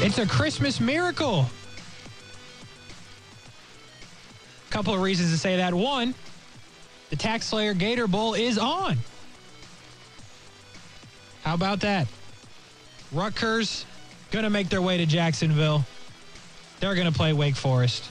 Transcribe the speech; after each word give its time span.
It's 0.00 0.18
a 0.18 0.26
Christmas 0.26 0.78
miracle. 0.80 1.46
A 4.68 4.70
Couple 4.70 4.94
of 4.94 5.02
reasons 5.02 5.32
to 5.32 5.38
say 5.38 5.56
that. 5.56 5.74
One, 5.74 6.14
the 7.10 7.16
TaxSlayer 7.16 7.76
Gator 7.76 8.06
Bowl 8.06 8.34
is 8.34 8.58
on. 8.58 8.96
How 11.42 11.54
about 11.54 11.80
that? 11.80 12.06
Rutgers 13.10 13.84
gonna 14.30 14.50
make 14.50 14.68
their 14.68 14.80
way 14.80 14.98
to 14.98 15.06
Jacksonville. 15.06 15.84
They're 16.78 16.94
gonna 16.94 17.10
play 17.10 17.32
Wake 17.32 17.56
Forest. 17.56 18.04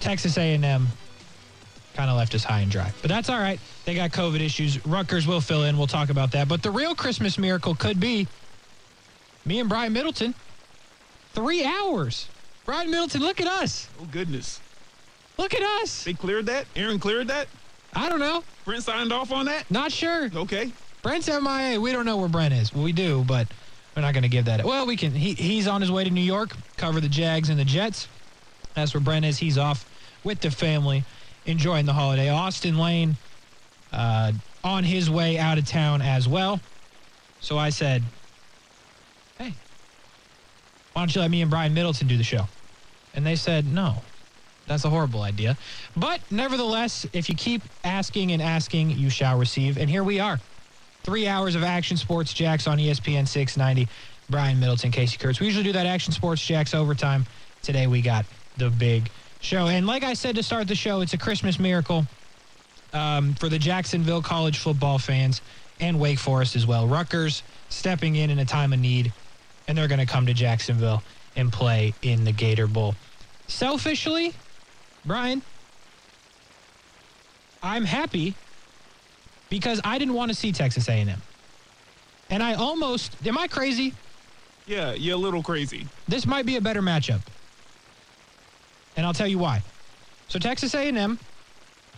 Texas 0.00 0.36
A&M 0.36 0.88
kind 1.94 2.10
of 2.10 2.16
left 2.16 2.34
us 2.34 2.42
high 2.42 2.60
and 2.60 2.72
dry, 2.72 2.90
but 3.02 3.08
that's 3.08 3.28
all 3.28 3.38
right. 3.38 3.60
They 3.84 3.94
got 3.94 4.10
COVID 4.10 4.40
issues. 4.40 4.84
Rutgers 4.84 5.28
will 5.28 5.40
fill 5.40 5.62
in. 5.62 5.78
We'll 5.78 5.86
talk 5.86 6.10
about 6.10 6.32
that. 6.32 6.48
But 6.48 6.62
the 6.64 6.72
real 6.72 6.96
Christmas 6.96 7.38
miracle 7.38 7.76
could 7.76 8.00
be 8.00 8.26
me 9.44 9.60
and 9.60 9.68
Brian 9.68 9.92
Middleton. 9.92 10.34
Three 11.32 11.64
hours. 11.64 12.28
Brian 12.64 12.90
Middleton, 12.90 13.20
look 13.20 13.40
at 13.40 13.46
us. 13.46 13.88
Oh 14.00 14.08
goodness. 14.10 14.60
Look 15.36 15.54
at 15.54 15.62
us. 15.82 16.04
They 16.04 16.14
cleared 16.14 16.46
that? 16.46 16.66
Aaron 16.76 16.98
cleared 16.98 17.28
that? 17.28 17.48
I 17.94 18.08
don't 18.08 18.20
know. 18.20 18.44
Brent 18.64 18.84
signed 18.84 19.12
off 19.12 19.32
on 19.32 19.46
that? 19.46 19.70
Not 19.70 19.92
sure. 19.92 20.30
Okay. 20.34 20.72
Brent's 21.02 21.28
MIA. 21.28 21.80
We 21.80 21.92
don't 21.92 22.06
know 22.06 22.16
where 22.16 22.28
Brent 22.28 22.54
is. 22.54 22.72
Well, 22.72 22.84
we 22.84 22.92
do, 22.92 23.24
but 23.26 23.46
we're 23.94 24.02
not 24.02 24.14
going 24.14 24.22
to 24.22 24.28
give 24.28 24.46
that. 24.46 24.64
Well, 24.64 24.86
we 24.86 24.96
can. 24.96 25.12
He, 25.12 25.34
he's 25.34 25.68
on 25.68 25.80
his 25.80 25.90
way 25.90 26.04
to 26.04 26.10
New 26.10 26.20
York, 26.20 26.56
cover 26.76 27.00
the 27.00 27.08
Jags 27.08 27.50
and 27.50 27.58
the 27.58 27.64
Jets. 27.64 28.08
That's 28.74 28.94
where 28.94 29.00
Brent 29.00 29.24
is. 29.24 29.38
He's 29.38 29.58
off 29.58 29.88
with 30.24 30.40
the 30.40 30.50
family, 30.50 31.04
enjoying 31.46 31.86
the 31.86 31.92
holiday. 31.92 32.30
Austin 32.30 32.78
Lane 32.78 33.16
uh, 33.92 34.32
on 34.64 34.82
his 34.82 35.10
way 35.10 35.38
out 35.38 35.58
of 35.58 35.66
town 35.66 36.00
as 36.00 36.26
well. 36.26 36.60
So 37.40 37.58
I 37.58 37.68
said, 37.68 38.02
why 40.94 41.02
don't 41.02 41.14
you 41.14 41.20
let 41.20 41.30
me 41.30 41.42
and 41.42 41.50
Brian 41.50 41.74
Middleton 41.74 42.08
do 42.08 42.16
the 42.16 42.24
show? 42.24 42.46
And 43.14 43.26
they 43.26 43.36
said, 43.36 43.66
no, 43.66 43.96
that's 44.66 44.84
a 44.84 44.90
horrible 44.90 45.22
idea. 45.22 45.56
But 45.96 46.20
nevertheless, 46.30 47.06
if 47.12 47.28
you 47.28 47.34
keep 47.34 47.62
asking 47.84 48.32
and 48.32 48.40
asking, 48.40 48.90
you 48.90 49.10
shall 49.10 49.38
receive. 49.38 49.76
And 49.76 49.90
here 49.90 50.04
we 50.04 50.20
are. 50.20 50.40
Three 51.02 51.26
hours 51.28 51.54
of 51.54 51.62
Action 51.62 51.96
Sports 51.96 52.32
Jax 52.32 52.66
on 52.66 52.78
ESPN 52.78 53.28
690. 53.28 53.88
Brian 54.30 54.58
Middleton, 54.58 54.90
Casey 54.90 55.18
Kurtz. 55.18 55.38
We 55.38 55.46
usually 55.46 55.64
do 55.64 55.72
that 55.72 55.86
Action 55.86 56.12
Sports 56.12 56.44
Jax 56.44 56.74
overtime. 56.74 57.26
Today 57.62 57.86
we 57.86 58.00
got 58.00 58.24
the 58.56 58.70
big 58.70 59.10
show. 59.40 59.66
And 59.66 59.86
like 59.86 60.02
I 60.02 60.14
said 60.14 60.36
to 60.36 60.42
start 60.42 60.66
the 60.66 60.74
show, 60.74 61.02
it's 61.02 61.12
a 61.12 61.18
Christmas 61.18 61.58
miracle 61.58 62.06
um, 62.94 63.34
for 63.34 63.48
the 63.48 63.58
Jacksonville 63.58 64.22
college 64.22 64.58
football 64.58 64.98
fans 64.98 65.42
and 65.80 66.00
Wake 66.00 66.18
Forest 66.18 66.56
as 66.56 66.66
well. 66.66 66.86
Rutgers 66.86 67.42
stepping 67.68 68.16
in 68.16 68.30
in 68.30 68.38
a 68.38 68.44
time 68.44 68.72
of 68.72 68.78
need, 68.78 69.12
and 69.66 69.76
they're 69.76 69.88
going 69.88 70.00
to 70.00 70.06
come 70.06 70.26
to 70.26 70.34
Jacksonville 70.34 71.02
and 71.36 71.52
play 71.52 71.94
in 72.02 72.24
the 72.24 72.32
Gator 72.32 72.66
Bowl. 72.66 72.94
Selfishly, 73.46 74.34
Brian, 75.04 75.42
I'm 77.62 77.84
happy 77.84 78.34
because 79.48 79.80
I 79.84 79.98
didn't 79.98 80.14
want 80.14 80.30
to 80.30 80.34
see 80.34 80.52
Texas 80.52 80.88
A&M. 80.88 81.20
And 82.30 82.42
I 82.42 82.54
almost, 82.54 83.14
am 83.26 83.38
I 83.38 83.46
crazy? 83.48 83.94
Yeah, 84.66 84.94
you're 84.94 85.14
a 85.14 85.20
little 85.20 85.42
crazy. 85.42 85.86
This 86.08 86.26
might 86.26 86.46
be 86.46 86.56
a 86.56 86.60
better 86.60 86.82
matchup. 86.82 87.20
And 88.96 89.04
I'll 89.04 89.12
tell 89.12 89.26
you 89.26 89.38
why. 89.38 89.62
So 90.28 90.38
Texas 90.38 90.74
A&M 90.74 91.18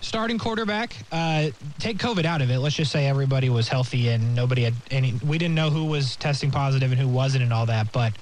starting 0.01 0.39
quarterback, 0.39 0.97
uh, 1.13 1.51
take 1.79 1.99
COVID 1.99 2.25
out 2.25 2.43
of 2.43 2.51
it. 2.51 2.59
Let's 2.59 2.77
just 2.77 2.93
say 2.93 3.07
everybody 3.07 3.49
was 3.49 3.69
healthy 3.69 4.09
and 4.09 4.35
nobody 4.35 4.63
had 4.63 4.75
any. 4.91 5.15
We 5.25 5.39
didn't 5.39 5.55
know 5.55 5.71
who 5.71 5.85
was 5.85 6.17
testing 6.17 6.51
positive 6.51 6.91
and 6.91 7.01
who 7.01 7.09
wasn't 7.09 7.45
and 7.45 7.53
all 7.53 7.67
that. 7.67 7.93
But 7.93 8.13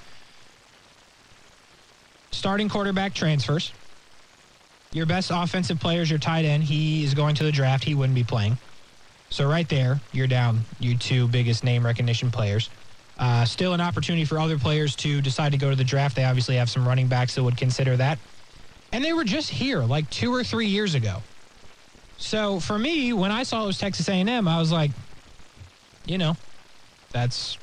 starting 2.31 2.69
quarterback 2.69 3.13
transfers. 3.13 3.71
Your 4.91 5.05
best 5.05 5.29
offensive 5.33 5.79
player 5.79 6.01
is 6.01 6.09
your 6.09 6.19
tight 6.19 6.45
end. 6.45 6.63
He 6.63 7.03
is 7.03 7.13
going 7.13 7.35
to 7.35 7.43
the 7.43 7.51
draft. 7.51 7.83
He 7.83 7.95
wouldn't 7.95 8.15
be 8.15 8.23
playing. 8.23 8.57
So 9.29 9.45
right 9.49 9.67
there, 9.67 9.99
you're 10.13 10.27
down 10.27 10.61
your 10.79 10.97
two 10.97 11.27
biggest 11.27 11.63
name 11.63 11.85
recognition 11.85 12.31
players. 12.31 12.69
Uh, 13.17 13.43
still 13.45 13.73
an 13.73 13.81
opportunity 13.81 14.23
for 14.25 14.39
other 14.39 14.57
players 14.57 14.95
to 14.97 15.21
decide 15.21 15.51
to 15.51 15.57
go 15.57 15.69
to 15.69 15.75
the 15.75 15.83
draft. 15.83 16.15
They 16.15 16.23
obviously 16.23 16.55
have 16.55 16.69
some 16.69 16.87
running 16.87 17.07
backs 17.07 17.35
that 17.35 17.43
would 17.43 17.57
consider 17.57 17.97
that. 17.97 18.19
And 18.91 19.03
they 19.03 19.11
were 19.11 19.23
just 19.23 19.49
here 19.49 19.81
like 19.81 20.09
two 20.09 20.33
or 20.33 20.43
three 20.43 20.67
years 20.67 20.95
ago. 20.95 21.21
So 22.17 22.59
for 22.59 22.77
me, 22.77 23.13
when 23.13 23.31
I 23.31 23.43
saw 23.43 23.63
it 23.63 23.67
was 23.67 23.77
Texas 23.77 24.07
A&M, 24.07 24.47
I 24.47 24.59
was 24.59 24.71
like, 24.71 24.91
you 26.05 26.17
know, 26.17 26.37
that's 27.11 27.57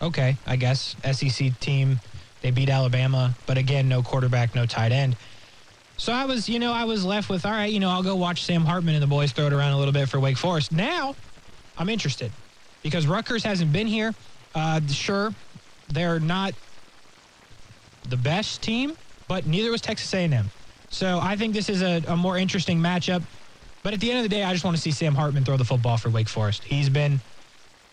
okay, 0.00 0.36
I 0.46 0.56
guess. 0.56 0.96
SEC 1.12 1.58
team, 1.60 2.00
they 2.40 2.50
beat 2.50 2.68
Alabama, 2.68 3.34
but 3.46 3.58
again, 3.58 3.88
no 3.88 4.02
quarterback, 4.02 4.54
no 4.54 4.66
tight 4.66 4.92
end. 4.92 5.16
So 5.96 6.12
I 6.12 6.24
was, 6.24 6.48
you 6.48 6.58
know, 6.58 6.72
I 6.72 6.84
was 6.84 7.04
left 7.04 7.28
with, 7.28 7.46
all 7.46 7.52
right, 7.52 7.70
you 7.70 7.80
know, 7.80 7.90
I'll 7.90 8.02
go 8.02 8.16
watch 8.16 8.42
Sam 8.44 8.64
Hartman 8.64 8.94
and 8.94 9.02
the 9.02 9.08
boys 9.08 9.32
throw 9.32 9.46
it 9.46 9.52
around 9.52 9.72
a 9.72 9.78
little 9.78 9.92
bit 9.92 10.08
for 10.08 10.18
Wake 10.18 10.36
Forest. 10.36 10.72
Now, 10.72 11.14
I'm 11.78 11.88
interested 11.88 12.32
because 12.82 13.06
Rutgers 13.06 13.44
hasn't 13.44 13.72
been 13.72 13.86
here. 13.86 14.14
Uh, 14.54 14.80
sure, 14.88 15.32
they're 15.88 16.20
not 16.20 16.54
the 18.08 18.16
best 18.16 18.62
team, 18.62 18.96
but 19.28 19.46
neither 19.46 19.70
was 19.70 19.80
Texas 19.80 20.12
A&M. 20.12 20.50
So 20.90 21.20
I 21.22 21.36
think 21.36 21.54
this 21.54 21.68
is 21.68 21.82
a, 21.82 22.02
a 22.08 22.16
more 22.16 22.36
interesting 22.36 22.78
matchup. 22.78 23.22
But 23.82 23.94
at 23.94 24.00
the 24.00 24.10
end 24.10 24.18
of 24.18 24.22
the 24.22 24.28
day, 24.28 24.44
I 24.44 24.52
just 24.52 24.64
want 24.64 24.76
to 24.76 24.82
see 24.82 24.92
Sam 24.92 25.14
Hartman 25.14 25.44
throw 25.44 25.56
the 25.56 25.64
football 25.64 25.96
for 25.96 26.08
Wake 26.08 26.28
Forest. 26.28 26.62
He's 26.64 26.88
been 26.88 27.20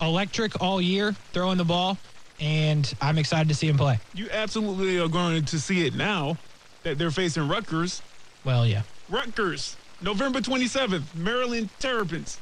electric 0.01 0.61
all 0.61 0.79
year 0.79 1.13
throwing 1.33 1.57
the 1.57 1.65
ball, 1.65 1.97
and 2.39 2.91
I'm 3.01 3.17
excited 3.17 3.49
to 3.49 3.55
see 3.55 3.67
him 3.67 3.77
play. 3.77 3.99
You 4.13 4.29
absolutely 4.31 4.99
are 4.99 5.07
going 5.07 5.45
to 5.45 5.59
see 5.59 5.87
it 5.87 5.95
now 5.95 6.37
that 6.83 6.97
they're 6.97 7.11
facing 7.11 7.47
Rutgers. 7.47 8.01
Well, 8.45 8.67
yeah. 8.67 8.83
Rutgers, 9.09 9.75
November 10.01 10.39
27th, 10.39 11.15
Maryland 11.15 11.69
Terrapins. 11.79 12.39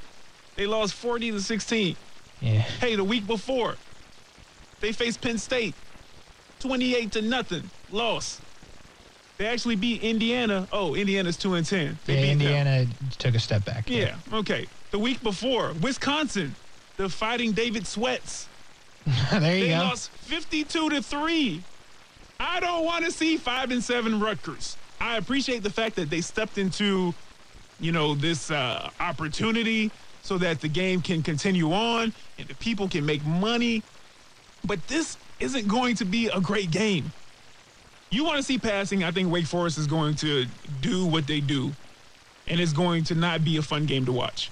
They 0.55 0.67
lost 0.67 0.93
40 0.93 1.31
to 1.31 1.39
16. 1.41 1.95
Yeah. 2.41 2.51
Hey, 2.59 2.95
the 2.95 3.03
week 3.03 3.25
before, 3.25 3.75
they 4.81 4.91
faced 4.91 5.21
Penn 5.21 5.37
State, 5.37 5.73
28 6.59 7.11
to 7.13 7.21
nothing, 7.21 7.69
loss. 7.91 8.41
They 9.37 9.45
actually 9.45 9.75
beat 9.75 10.01
Indiana. 10.01 10.67
Oh, 10.71 10.95
Indiana's 10.95 11.37
2 11.37 11.53
and 11.55 11.65
10. 11.65 11.99
They 12.05 12.15
yeah 12.15 12.21
beat 12.21 12.27
them. 12.27 12.41
Indiana 12.41 12.87
took 13.17 13.35
a 13.35 13.39
step 13.39 13.65
back. 13.65 13.89
Yeah, 13.89 14.15
okay. 14.33 14.67
The 14.91 14.99
week 14.99 15.21
before, 15.21 15.73
Wisconsin, 15.81 16.55
the 16.97 17.07
fighting 17.09 17.51
David 17.51 17.85
Sweats. 17.85 18.47
there 19.31 19.57
you 19.57 19.63
They 19.65 19.69
go. 19.69 19.77
lost 19.79 20.09
52 20.11 20.89
to 20.89 21.01
3. 21.01 21.63
I 22.39 22.59
don't 22.59 22.85
want 22.85 23.05
to 23.05 23.11
see 23.11 23.37
5 23.37 23.71
and 23.71 23.83
7 23.83 24.19
Rutgers. 24.19 24.75
I 24.99 25.17
appreciate 25.17 25.61
the 25.63 25.69
fact 25.69 25.95
that 25.97 26.09
they 26.09 26.21
stepped 26.21 26.57
into, 26.57 27.13
you 27.79 27.91
know, 27.91 28.15
this 28.15 28.49
uh, 28.49 28.89
opportunity 28.99 29.91
so 30.23 30.37
that 30.39 30.61
the 30.61 30.67
game 30.67 31.01
can 31.01 31.21
continue 31.21 31.71
on 31.71 32.11
and 32.39 32.47
the 32.47 32.55
people 32.55 32.87
can 32.89 33.05
make 33.05 33.23
money. 33.25 33.83
But 34.65 34.85
this 34.87 35.17
isn't 35.39 35.67
going 35.67 35.95
to 35.97 36.05
be 36.05 36.27
a 36.27 36.39
great 36.41 36.71
game. 36.71 37.11
You 38.09 38.23
want 38.23 38.37
to 38.37 38.43
see 38.43 38.57
passing, 38.57 39.03
I 39.03 39.11
think 39.11 39.31
Wake 39.31 39.45
Forest 39.45 39.77
is 39.77 39.87
going 39.87 40.15
to 40.15 40.45
do 40.81 41.05
what 41.05 41.27
they 41.27 41.41
do 41.41 41.73
and 42.47 42.59
it's 42.59 42.73
going 42.73 43.03
to 43.05 43.15
not 43.15 43.43
be 43.43 43.57
a 43.57 43.61
fun 43.61 43.85
game 43.85 44.05
to 44.05 44.11
watch. 44.11 44.49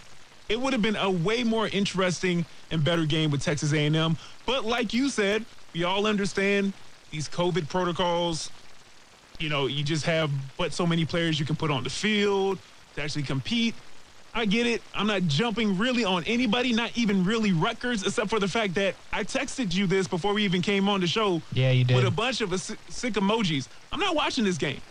It 0.50 0.60
would 0.60 0.74
have 0.74 0.82
been 0.82 0.96
a 0.96 1.10
way 1.10 1.44
more 1.44 1.68
interesting 1.68 2.46
and 2.70 2.84
better 2.84 3.06
game 3.06 3.32
with 3.32 3.42
Texas 3.42 3.74
A&M, 3.74 4.18
but 4.46 4.66
like 4.66 4.94
you 4.94 5.10
said, 5.10 5.46
we 5.74 5.84
all 5.84 6.06
understand 6.06 6.74
these 7.12 7.28
COVID 7.30 7.70
protocols. 7.70 8.52
You 9.40 9.50
know, 9.50 9.66
you 9.66 9.84
just 9.84 10.06
have 10.06 10.30
but 10.58 10.74
so 10.74 10.86
many 10.86 11.06
players 11.06 11.40
you 11.40 11.46
can 11.46 11.56
put 11.56 11.72
on 11.72 11.84
the 11.84 11.90
field 11.90 12.60
to 12.96 13.02
actually 13.02 13.24
compete. 13.24 13.76
I 14.38 14.44
get 14.44 14.68
it. 14.68 14.82
I'm 14.94 15.08
not 15.08 15.24
jumping 15.24 15.78
really 15.78 16.04
on 16.04 16.26
anybody, 16.26 16.74
not 16.74 16.92
even 16.96 17.24
really 17.24 17.54
Rutgers, 17.54 18.06
except 18.06 18.30
for 18.30 18.38
the 18.38 18.50
fact 18.50 18.74
that 18.76 18.96
I 19.14 19.24
texted 19.24 19.74
you 19.74 19.88
this 19.88 20.10
before 20.10 20.34
we 20.34 20.44
even 20.44 20.62
came 20.62 20.90
on 20.90 21.00
the 21.00 21.08
show. 21.08 21.42
Yeah, 21.54 21.72
you 21.72 21.86
did. 21.86 21.96
With 21.96 22.06
a 22.06 22.12
bunch 22.12 22.42
of 22.42 22.62
sick 22.62 22.78
sick 22.90 23.14
emojis. 23.14 23.70
I'm 23.94 24.00
not 24.00 24.14
watching 24.14 24.44
this 24.44 24.58
game. 24.58 24.82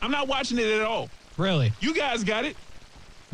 I'm 0.00 0.12
not 0.12 0.28
watching 0.28 0.56
it 0.58 0.66
at 0.66 0.82
all. 0.82 1.10
Really? 1.36 1.72
You 1.80 1.92
guys 1.92 2.22
got 2.22 2.44
it. 2.44 2.56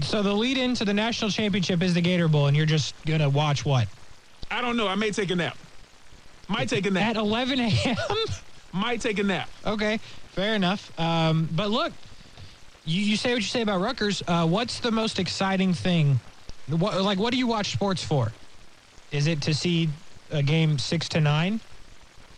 So 0.01 0.23
the 0.23 0.33
lead 0.33 0.57
into 0.57 0.87
the 0.87 0.95
national 0.95 1.31
championship 1.31 1.83
is 1.83 1.93
the 1.93 2.01
Gator 2.01 2.29
Bowl, 2.29 2.47
and 2.47 2.57
you're 2.57 2.67
just 2.67 2.95
going 3.05 3.21
to 3.21 3.29
watch 3.29 3.65
what? 3.65 3.89
I 4.51 4.63
don't 4.63 4.77
know. 4.77 4.89
I 4.89 4.95
may 4.95 5.11
take 5.11 5.31
a 5.31 5.37
nap. 5.37 5.57
Might 6.49 6.69
take 6.69 6.87
a 6.87 6.91
nap. 6.91 7.11
At 7.11 7.17
11 7.17 7.61
a.m.? 7.61 7.97
Might 8.73 9.01
take 9.01 9.19
a 9.19 9.23
nap. 9.23 9.49
Okay, 9.67 9.99
fair 10.33 10.55
enough. 10.55 10.99
Um, 10.99 11.49
but 11.53 11.71
look, 11.71 11.93
you, 12.87 13.03
you 13.03 13.17
say 13.17 13.31
what 13.33 13.43
you 13.43 13.49
say 13.49 13.63
about 13.63 13.81
Rutgers. 13.81 14.23
Uh, 14.27 14.47
what's 14.47 14.81
the 14.81 14.91
most 14.91 15.19
exciting 15.19 15.75
thing? 15.75 16.19
What, 16.69 17.01
like, 17.03 17.19
what 17.19 17.33
do 17.33 17.39
you 17.39 17.47
watch 17.47 17.73
sports 17.73 18.03
for? 18.03 18.33
Is 19.13 19.27
it 19.27 19.43
to 19.43 19.55
see 19.55 19.89
a 20.31 20.43
game 20.43 20.79
six 20.79 21.09
to 21.11 21.21
nine, 21.21 21.61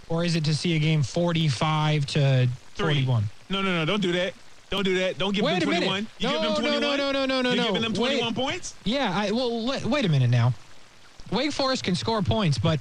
or 0.09 0.25
is 0.25 0.37
it 0.37 0.45
to 0.45 0.55
see 0.55 0.77
a 0.77 0.79
game 0.79 1.03
forty-five 1.03 2.05
to 2.07 2.49
Three. 2.75 2.87
forty-one? 3.05 3.25
No, 3.49 3.63
no, 3.63 3.75
no. 3.75 3.85
Don't 3.85 4.03
do 4.03 4.13
that. 4.13 4.35
Don't 4.71 4.85
do 4.85 4.99
that. 4.99 5.17
Don't 5.17 5.35
give 5.35 5.45
Wait 5.45 5.61
them 5.61 5.71
minute. 5.71 5.87
21. 5.87 6.07
You 6.19 6.29
No, 6.29 6.33
give 6.35 6.43
them 6.43 6.51
no, 6.53 6.57
21. 6.61 6.81
no, 6.83 6.97
no, 6.97 7.13
no, 7.13 7.27
no, 7.27 7.41
no, 7.41 7.51
You 7.53 7.57
no. 7.57 7.67
giving 7.69 7.81
them 7.83 7.93
Wait. 7.95 8.19
21 8.21 8.35
points? 8.35 8.75
Yeah, 8.85 9.11
I, 9.15 9.31
well, 9.31 9.65
let, 9.65 9.87
wait 9.87 10.05
a 10.05 10.11
minute 10.11 10.29
now. 10.29 10.53
Wake 11.33 11.53
Forest 11.53 11.85
can 11.85 11.95
score 11.95 12.21
points, 12.21 12.59
but 12.59 12.79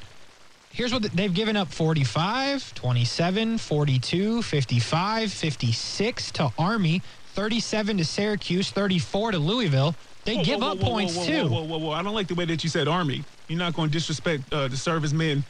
here's 0.70 0.92
what 0.92 1.02
the, 1.04 1.08
they've 1.10 1.34
given 1.34 1.56
up 1.56 1.70
45, 1.70 2.74
27, 2.76 3.58
42, 3.58 4.42
55, 4.42 5.32
56 5.32 6.32
to 6.32 6.52
Army, 6.60 7.02
37 7.38 7.98
to 7.98 8.04
Syracuse, 8.04 8.72
34 8.72 9.34
to 9.34 9.38
Louisville. 9.38 9.94
They 10.26 10.38
Whoa, 10.38 10.44
give 10.44 10.60
whoa, 10.62 10.72
up 10.72 10.80
whoa, 10.80 10.90
points 10.90 11.24
too. 11.24 11.48
Whoa, 11.48 11.62
whoa, 11.62 11.66
whoa, 11.66 11.78
whoa. 11.78 11.92
I 11.92 12.02
don't 12.02 12.16
like 12.16 12.28
the 12.28 12.34
way 12.34 12.46
that 12.46 12.64
you 12.64 12.70
said 12.70 12.88
Army. 12.88 13.24
You're 13.48 13.60
not 13.60 13.76
going 13.76 13.90
to 13.90 13.94
disrespect 13.94 14.52
uh, 14.52 14.68
the 14.68 14.76
servicemen. 14.76 15.44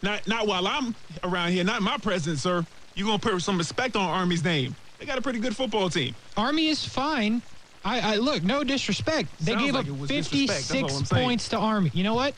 Not, 0.00 0.26
not 0.26 0.46
while 0.46 0.66
I'm 0.66 0.94
around 1.22 1.52
here. 1.52 1.62
Not 1.62 1.80
in 1.80 1.84
my 1.84 1.98
presence, 1.98 2.40
sir. 2.40 2.64
You're 2.94 3.06
going 3.06 3.18
to 3.18 3.28
put 3.28 3.42
some 3.42 3.58
respect 3.58 3.96
on 3.96 4.08
Army's 4.08 4.42
name. 4.42 4.74
They 4.98 5.04
got 5.04 5.18
a 5.18 5.20
pretty 5.20 5.40
good 5.40 5.54
football 5.54 5.90
team. 5.90 6.14
Army 6.38 6.68
is 6.68 6.82
fine. 6.82 7.42
I, 7.84 8.14
I 8.14 8.16
look, 8.16 8.42
no 8.42 8.64
disrespect. 8.64 9.28
They 9.40 9.52
Sounds 9.52 9.62
gave 9.62 9.74
like 9.74 9.84
up 9.84 9.88
it 9.88 10.00
was 10.00 10.08
disrespect. 10.08 10.68
That's 10.68 10.72
all 10.72 10.88
56 10.88 11.10
points 11.10 11.48
to 11.50 11.58
Army. 11.58 11.90
You 11.92 12.04
know 12.04 12.14
what? 12.14 12.32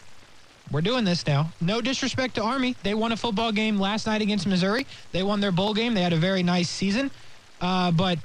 We're 0.72 0.80
doing 0.80 1.04
this 1.04 1.24
now. 1.24 1.52
No 1.60 1.80
disrespect 1.80 2.34
to 2.34 2.42
Army. 2.42 2.74
They 2.82 2.94
won 2.94 3.12
a 3.12 3.16
football 3.16 3.52
game 3.52 3.78
last 3.78 4.08
night 4.08 4.22
against 4.22 4.44
Missouri. 4.44 4.88
They 5.12 5.22
won 5.22 5.38
their 5.38 5.52
bowl 5.52 5.72
game. 5.72 5.94
They 5.94 6.02
had 6.02 6.12
a 6.12 6.16
very 6.16 6.42
nice 6.42 6.68
season. 6.68 7.12
Uh, 7.60 7.92
but 7.92 8.18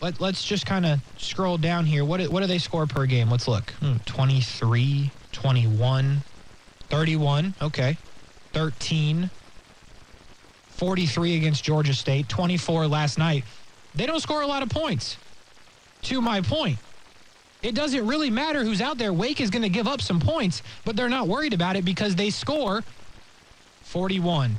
let, 0.00 0.20
let's 0.20 0.44
just 0.44 0.66
kind 0.66 0.84
of 0.86 1.00
scroll 1.18 1.58
down 1.58 1.86
here. 1.86 2.04
What, 2.04 2.20
what 2.28 2.40
do 2.40 2.46
they 2.46 2.58
score 2.58 2.86
per 2.86 3.06
game? 3.06 3.30
Let's 3.30 3.48
look. 3.48 3.70
Hmm, 3.72 3.96
23, 4.04 5.10
21, 5.32 6.22
31. 6.88 7.54
Okay. 7.62 7.96
13, 8.52 9.30
43 10.68 11.36
against 11.36 11.64
Georgia 11.64 11.94
State, 11.94 12.28
24 12.28 12.86
last 12.86 13.18
night. 13.18 13.44
They 13.94 14.06
don't 14.06 14.20
score 14.20 14.42
a 14.42 14.46
lot 14.46 14.62
of 14.62 14.68
points. 14.68 15.16
To 16.02 16.20
my 16.20 16.40
point, 16.40 16.78
it 17.62 17.74
doesn't 17.74 18.06
really 18.06 18.30
matter 18.30 18.62
who's 18.62 18.80
out 18.80 18.98
there. 18.98 19.12
Wake 19.12 19.40
is 19.40 19.50
going 19.50 19.62
to 19.62 19.68
give 19.68 19.88
up 19.88 20.02
some 20.02 20.20
points, 20.20 20.62
but 20.84 20.96
they're 20.96 21.08
not 21.08 21.28
worried 21.28 21.54
about 21.54 21.76
it 21.76 21.84
because 21.84 22.14
they 22.14 22.30
score 22.30 22.84
41, 23.82 24.58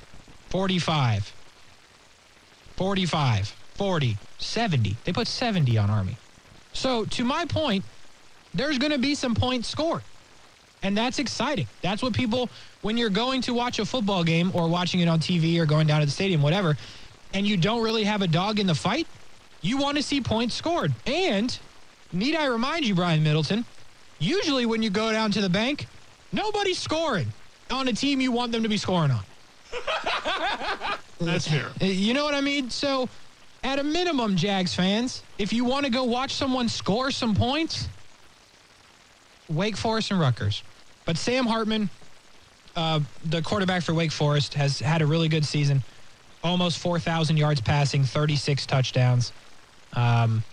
45, 0.49 1.33
45, 2.75 3.55
40, 3.75 4.17
70. 4.37 4.95
They 5.03 5.13
put 5.13 5.27
70 5.27 5.77
on 5.77 5.89
Army. 5.89 6.17
So, 6.73 7.05
to 7.05 7.23
my 7.23 7.45
point, 7.45 7.85
there's 8.53 8.77
going 8.77 8.91
to 8.91 8.97
be 8.97 9.15
some 9.15 9.35
points 9.35 9.67
scored. 9.67 10.01
And 10.83 10.97
that's 10.97 11.19
exciting. 11.19 11.67
That's 11.81 12.03
what 12.03 12.13
people, 12.13 12.49
when 12.81 12.97
you're 12.97 13.09
going 13.09 13.41
to 13.43 13.53
watch 13.53 13.79
a 13.79 13.85
football 13.85 14.23
game 14.23 14.51
or 14.53 14.67
watching 14.67 14.99
it 14.99 15.07
on 15.07 15.19
TV 15.19 15.57
or 15.59 15.65
going 15.65 15.87
down 15.87 16.01
to 16.01 16.05
the 16.05 16.11
stadium, 16.11 16.41
whatever, 16.41 16.77
and 17.33 17.47
you 17.47 17.57
don't 17.57 17.81
really 17.81 18.03
have 18.03 18.21
a 18.21 18.27
dog 18.27 18.59
in 18.59 18.67
the 18.67 18.75
fight, 18.75 19.07
you 19.61 19.77
want 19.77 19.97
to 19.97 20.03
see 20.03 20.21
points 20.21 20.53
scored. 20.53 20.93
And 21.05 21.57
need 22.13 22.35
I 22.35 22.45
remind 22.45 22.85
you, 22.85 22.95
Brian 22.95 23.23
Middleton, 23.23 23.65
usually 24.19 24.65
when 24.65 24.83
you 24.83 24.89
go 24.89 25.11
down 25.11 25.31
to 25.31 25.41
the 25.41 25.49
bank, 25.49 25.87
nobody's 26.31 26.77
scoring 26.77 27.33
on 27.71 27.87
a 27.87 27.93
team 27.93 28.21
you 28.21 28.31
want 28.31 28.51
them 28.51 28.63
to 28.63 28.69
be 28.69 28.77
scoring 28.77 29.11
on. 29.11 29.23
That's 31.19 31.47
fair. 31.47 31.71
You 31.81 32.13
know 32.13 32.25
what 32.25 32.35
I 32.35 32.41
mean? 32.41 32.69
So, 32.69 33.09
at 33.65 33.79
a 33.79 33.83
minimum, 33.83 34.35
Jags 34.35 34.75
fans, 34.75 35.23
if 35.39 35.51
you 35.51 35.65
want 35.65 35.85
to 35.87 35.91
go 35.91 36.03
watch 36.03 36.35
someone 36.35 36.69
score 36.69 37.09
some 37.09 37.33
points, 37.33 37.89
Wake 39.49 39.75
Forest 39.75 40.11
and 40.11 40.19
Rutgers. 40.19 40.61
But 41.03 41.17
Sam 41.17 41.47
Hartman, 41.47 41.89
uh, 42.75 42.99
the 43.25 43.41
quarterback 43.41 43.81
for 43.81 43.95
Wake 43.95 44.11
Forest, 44.11 44.53
has 44.53 44.79
had 44.79 45.01
a 45.01 45.05
really 45.07 45.27
good 45.27 45.43
season. 45.43 45.83
Almost 46.43 46.77
4,000 46.77 47.37
yards 47.37 47.59
passing, 47.59 48.03
36 48.03 48.67
touchdowns. 48.67 49.33
Um, 49.93 50.43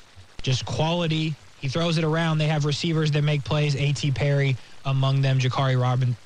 just 0.41 0.65
quality. 0.65 1.35
He 1.61 1.69
throws 1.69 1.99
it 1.99 2.05
around. 2.05 2.39
They 2.39 2.49
have 2.49 2.65
receivers 2.65 3.11
that 3.11 3.23
make 3.23 3.45
plays. 3.45 3.77
A.T. 3.77 4.13
Perry 4.13 4.57
among 4.87 5.21
them, 5.21 5.39
Jaquarii 5.39 5.79
Robin, 5.81 6.17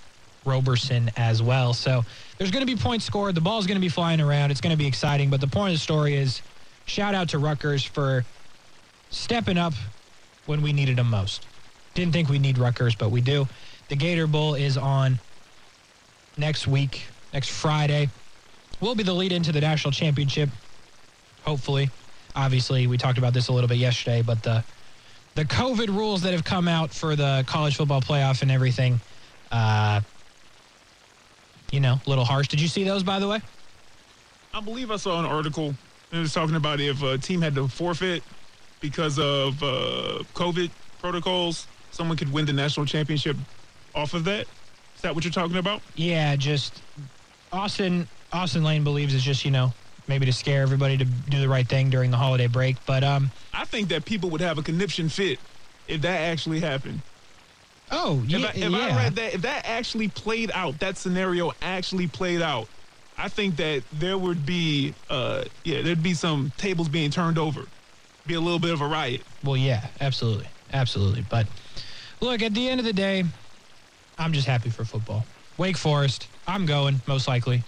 Roberson 0.44 1.10
as 1.16 1.42
well. 1.42 1.74
So 1.74 2.04
there's 2.38 2.52
going 2.52 2.64
to 2.64 2.72
be 2.72 2.80
points 2.80 3.04
scored. 3.04 3.34
The 3.34 3.40
ball's 3.40 3.66
going 3.66 3.76
to 3.76 3.80
be 3.80 3.88
flying 3.88 4.20
around. 4.20 4.52
It's 4.52 4.60
going 4.60 4.74
to 4.74 4.78
be 4.78 4.86
exciting. 4.86 5.30
But 5.30 5.40
the 5.40 5.48
point 5.48 5.70
of 5.70 5.74
the 5.74 5.82
story 5.82 6.14
is 6.14 6.42
shout 6.86 7.14
out 7.14 7.28
to 7.30 7.38
Rutgers 7.38 7.84
for 7.84 8.24
stepping 9.10 9.58
up 9.58 9.74
when 10.46 10.62
we 10.62 10.72
needed 10.72 10.96
them 10.96 11.10
most. 11.10 11.46
Didn't 11.94 12.12
think 12.12 12.28
we 12.28 12.38
need 12.38 12.58
Rutgers, 12.58 12.94
but 12.94 13.10
we 13.10 13.20
do. 13.20 13.46
The 13.88 13.96
Gator 13.96 14.26
Bowl 14.26 14.54
is 14.54 14.76
on 14.76 15.18
next 16.36 16.66
week, 16.66 17.04
next 17.32 17.50
Friday. 17.50 18.08
Will 18.80 18.94
be 18.94 19.02
the 19.02 19.14
lead 19.14 19.32
into 19.32 19.52
the 19.52 19.60
national 19.60 19.92
championship, 19.92 20.48
hopefully. 21.44 21.90
Obviously, 22.34 22.86
we 22.86 22.98
talked 22.98 23.18
about 23.18 23.32
this 23.32 23.48
a 23.48 23.52
little 23.52 23.68
bit 23.68 23.78
yesterday, 23.78 24.22
but 24.22 24.42
the 24.42 24.62
the 25.34 25.44
COVID 25.44 25.88
rules 25.88 26.22
that 26.22 26.32
have 26.32 26.44
come 26.44 26.66
out 26.66 26.92
for 26.92 27.14
the 27.14 27.44
college 27.46 27.76
football 27.76 28.00
playoff 28.00 28.40
and 28.40 28.50
everything, 28.50 29.00
uh, 29.52 30.00
you 31.70 31.78
know, 31.78 32.00
a 32.04 32.08
little 32.08 32.24
harsh. 32.24 32.48
Did 32.48 32.60
you 32.60 32.68
see 32.68 32.84
those, 32.84 33.02
by 33.02 33.18
the 33.18 33.28
way? 33.28 33.40
I 34.54 34.60
believe 34.60 34.90
I 34.90 34.96
saw 34.96 35.18
an 35.18 35.26
article 35.26 35.74
that 36.16 36.22
was 36.22 36.32
talking 36.32 36.56
about 36.56 36.80
if 36.80 37.02
a 37.02 37.18
team 37.18 37.42
had 37.42 37.54
to 37.54 37.68
forfeit 37.68 38.22
because 38.80 39.18
of 39.18 39.62
uh, 39.62 40.22
COVID 40.34 40.70
protocols, 40.98 41.66
someone 41.90 42.16
could 42.16 42.32
win 42.32 42.46
the 42.46 42.52
national 42.52 42.86
championship 42.86 43.36
off 43.94 44.14
of 44.14 44.24
that. 44.24 44.46
Is 44.94 45.02
that 45.02 45.14
what 45.14 45.24
you're 45.24 45.32
talking 45.32 45.56
about? 45.56 45.82
Yeah, 45.94 46.36
just 46.36 46.82
Austin. 47.52 48.08
Austin 48.32 48.64
Lane 48.64 48.82
believes 48.82 49.14
it's 49.14 49.22
just 49.22 49.44
you 49.44 49.50
know 49.50 49.72
maybe 50.08 50.26
to 50.26 50.32
scare 50.32 50.62
everybody 50.62 50.96
to 50.96 51.04
do 51.04 51.40
the 51.40 51.48
right 51.48 51.66
thing 51.68 51.90
during 51.90 52.10
the 52.10 52.16
holiday 52.16 52.46
break. 52.46 52.76
But 52.86 53.04
um, 53.04 53.30
I 53.52 53.64
think 53.64 53.88
that 53.90 54.04
people 54.04 54.30
would 54.30 54.40
have 54.40 54.56
a 54.58 54.62
conniption 54.62 55.08
fit 55.08 55.38
if 55.88 56.00
that 56.02 56.20
actually 56.20 56.60
happened. 56.60 57.02
oh 57.90 58.22
If, 58.24 58.30
yeah, 58.30 58.38
I, 58.46 58.50
if 58.50 58.56
yeah. 58.56 58.78
I 58.78 58.96
read 58.96 59.16
that, 59.16 59.34
if 59.34 59.42
that 59.42 59.66
actually 59.66 60.08
played 60.08 60.50
out, 60.54 60.78
that 60.80 60.96
scenario 60.96 61.52
actually 61.60 62.06
played 62.06 62.40
out, 62.42 62.69
I 63.18 63.28
think 63.28 63.56
that 63.56 63.82
there 63.92 64.18
would 64.18 64.44
be, 64.44 64.94
uh, 65.08 65.44
yeah, 65.64 65.82
there'd 65.82 66.02
be 66.02 66.14
some 66.14 66.52
tables 66.58 66.88
being 66.88 67.10
turned 67.10 67.38
over, 67.38 67.62
be 68.26 68.34
a 68.34 68.41
little 68.41 68.58
bit 68.58 68.72
of 68.72 68.81
a 68.81 68.86
riot. 68.86 69.22
Well, 69.43 69.56
yeah, 69.56 69.86
absolutely, 70.00 70.48
absolutely. 70.72 71.24
But 71.29 71.46
look, 72.20 72.43
at 72.43 72.52
the 72.52 72.69
end 72.69 72.81
of 72.81 72.86
the 72.86 72.93
day, 72.93 73.24
I'm 74.19 74.32
just 74.32 74.46
happy 74.46 74.70
for 74.70 74.84
football. 74.84 75.24
Wake 75.56 75.76
Forest, 75.76 76.29
I'm 76.46 76.67
going 76.67 77.00
most 77.06 77.26
likely. 77.26 77.62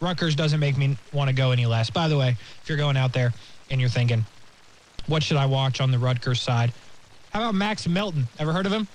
Rutgers 0.00 0.34
doesn't 0.34 0.60
make 0.60 0.76
me 0.76 0.96
want 1.12 1.28
to 1.28 1.34
go 1.34 1.52
any 1.52 1.66
less. 1.66 1.90
By 1.90 2.08
the 2.08 2.16
way, 2.18 2.36
if 2.62 2.68
you're 2.68 2.78
going 2.78 2.96
out 2.96 3.12
there 3.12 3.32
and 3.70 3.80
you're 3.80 3.90
thinking, 3.90 4.24
what 5.06 5.22
should 5.22 5.36
I 5.36 5.46
watch 5.46 5.80
on 5.80 5.90
the 5.90 5.98
Rutgers 5.98 6.40
side? 6.40 6.72
How 7.32 7.40
about 7.40 7.54
Max 7.54 7.86
Melton? 7.86 8.28
Ever 8.38 8.52
heard 8.52 8.66
of 8.66 8.72
him? 8.72 8.88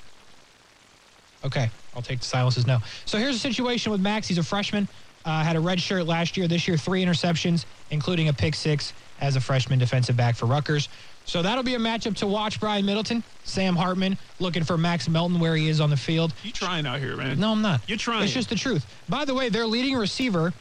Okay, 1.43 1.69
I'll 1.95 2.01
take 2.01 2.19
the 2.19 2.25
silence 2.25 2.57
as 2.57 2.67
no. 2.67 2.79
So 3.05 3.17
here's 3.17 3.35
the 3.35 3.39
situation 3.39 3.91
with 3.91 4.01
Max. 4.01 4.27
He's 4.27 4.37
a 4.37 4.43
freshman. 4.43 4.87
Uh, 5.25 5.43
had 5.43 5.55
a 5.55 5.59
red 5.59 5.79
shirt 5.79 6.05
last 6.05 6.35
year. 6.37 6.47
This 6.47 6.67
year, 6.67 6.77
three 6.77 7.03
interceptions, 7.03 7.65
including 7.91 8.27
a 8.29 8.33
pick 8.33 8.55
six 8.55 8.93
as 9.19 9.35
a 9.35 9.41
freshman 9.41 9.77
defensive 9.79 10.17
back 10.17 10.35
for 10.35 10.45
Rutgers. 10.47 10.89
So 11.25 11.43
that'll 11.43 11.63
be 11.63 11.75
a 11.75 11.79
matchup 11.79 12.15
to 12.17 12.27
watch. 12.27 12.59
Brian 12.59 12.85
Middleton, 12.85 13.23
Sam 13.43 13.75
Hartman, 13.75 14.17
looking 14.39 14.63
for 14.63 14.77
Max 14.77 15.07
Melton 15.07 15.39
where 15.39 15.55
he 15.55 15.69
is 15.69 15.79
on 15.79 15.91
the 15.91 15.97
field. 15.97 16.33
You 16.43 16.51
trying 16.51 16.87
out 16.87 16.99
here, 16.99 17.15
man? 17.15 17.39
No, 17.39 17.51
I'm 17.51 17.61
not. 17.61 17.81
You're 17.87 17.97
trying. 17.99 18.23
It's 18.23 18.33
just 18.33 18.49
the 18.49 18.55
truth. 18.55 18.85
By 19.07 19.25
the 19.25 19.35
way, 19.35 19.49
their 19.49 19.67
leading 19.67 19.95
receiver 19.95 20.51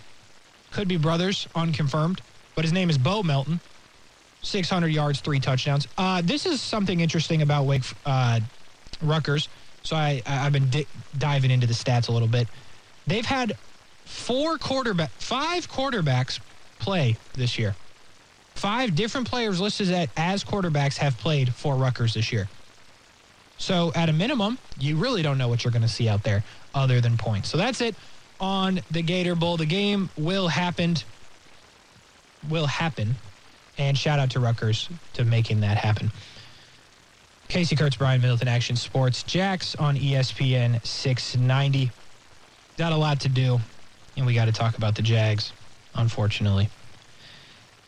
could 0.71 0.87
be 0.89 0.99
brothers, 0.99 1.49
unconfirmed, 1.55 2.21
but 2.55 2.65
his 2.65 2.73
name 2.73 2.91
is 2.91 2.99
Bo 2.99 3.23
Melton. 3.23 3.61
600 4.43 4.89
yards, 4.89 5.21
three 5.21 5.41
touchdowns. 5.41 5.87
Uh, 5.99 6.23
this 6.23 6.47
is 6.47 6.61
something 6.61 7.01
interesting 7.01 7.43
about 7.43 7.65
Wake 7.65 7.83
uh, 8.07 8.41
Rutgers. 9.03 9.49
So 9.83 9.97
I, 9.97 10.23
I- 10.27 10.47
I've 10.47 10.53
been 10.53 10.69
di- 10.71 10.87
diving 11.19 11.51
into 11.51 11.67
the 11.67 11.75
stats 11.75 12.09
a 12.09 12.13
little 12.13 12.29
bit. 12.29 12.49
They've 13.07 13.25
had 13.25 13.57
four 14.11 14.59
quarterback, 14.59 15.11
five 15.19 15.71
quarterbacks 15.71 16.41
play 16.79 17.17
this 17.35 17.59
year. 17.59 17.77
Five 18.55 18.95
different 18.95 19.29
players 19.29 19.61
listed 19.61 20.11
as 20.17 20.45
quarterbacks 20.45 20.97
have 20.99 21.17
played 21.17 21.55
for 21.55 21.77
Rutgers 21.77 22.15
this 22.15 22.33
year. 22.33 22.49
So 23.57 23.93
at 23.95 24.09
a 24.09 24.13
minimum, 24.13 24.59
you 24.79 24.97
really 24.97 25.23
don't 25.23 25.39
know 25.39 25.49
what 25.49 25.65
you're 25.65 25.73
going 25.73 25.83
to 25.83 25.89
see 25.89 26.09
out 26.09 26.23
there 26.23 26.45
other 26.75 27.01
than 27.01 27.17
points. 27.17 27.49
So 27.49 27.57
that's 27.57 27.81
it 27.81 27.95
on 28.41 28.81
the 28.91 29.03
Gator 29.03 29.35
Bowl. 29.35 29.57
The 29.57 29.67
game 29.67 30.11
will 30.17 30.49
happen. 30.49 30.97
Will 32.49 32.67
happen. 32.67 33.15
And 33.79 33.97
shout 33.97 34.19
out 34.19 34.31
to 34.31 34.41
Rutgers 34.41 34.89
to 35.15 35.25
making 35.25 35.61
that 35.61 35.79
happen. 35.79 36.11
Casey 37.49 37.77
Kurtz, 37.77 37.97
Brian 37.97 38.21
Middleton, 38.21 38.49
Action 38.49 38.77
Sports, 38.77 39.23
Jax 39.23 39.75
on 39.75 39.97
ESPN 39.97 40.85
690. 40.85 41.91
Got 42.77 42.93
a 42.93 42.97
lot 42.97 43.21
to 43.21 43.29
do, 43.29 43.61
and 44.21 44.27
we 44.27 44.35
got 44.35 44.45
to 44.45 44.53
talk 44.53 44.77
about 44.77 44.95
the 44.95 45.03
Jags. 45.03 45.53
unfortunately. 45.95 46.69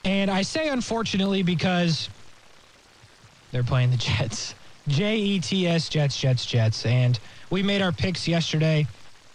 And 0.02 0.30
I 0.30 0.40
say 0.42 0.70
unfortunately 0.70 1.42
because 1.42 2.08
they're 3.52 3.62
playing 3.62 3.90
the 3.90 3.98
Jets. 3.98 4.54
J 4.88 5.16
E 5.18 5.40
T 5.40 5.68
S, 5.68 5.88
Jets, 5.90 6.18
Jets, 6.18 6.46
Jets. 6.46 6.86
And 6.86 7.20
we 7.50 7.62
made 7.62 7.82
our 7.82 7.92
picks 7.92 8.26
yesterday. 8.26 8.86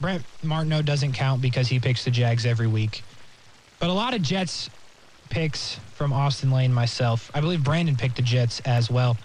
Brent 0.01 0.23
Martineau 0.43 0.81
doesn't 0.81 1.13
count 1.13 1.39
because 1.41 1.67
he 1.67 1.79
picks 1.79 2.03
the 2.03 2.11
Jags 2.11 2.45
every 2.45 2.67
week. 2.67 3.03
But 3.79 3.89
a 3.89 3.93
lot 3.93 4.13
of 4.15 4.21
Jets 4.23 4.69
picks 5.29 5.79
from 5.93 6.11
Austin 6.11 6.51
Lane, 6.51 6.73
myself. 6.73 7.31
I 7.33 7.41
believe 7.41 7.63
Brandon 7.63 7.95
picked 7.95 8.15
the 8.15 8.21
Jets 8.23 8.59
as 8.61 8.89
well, 8.89 9.17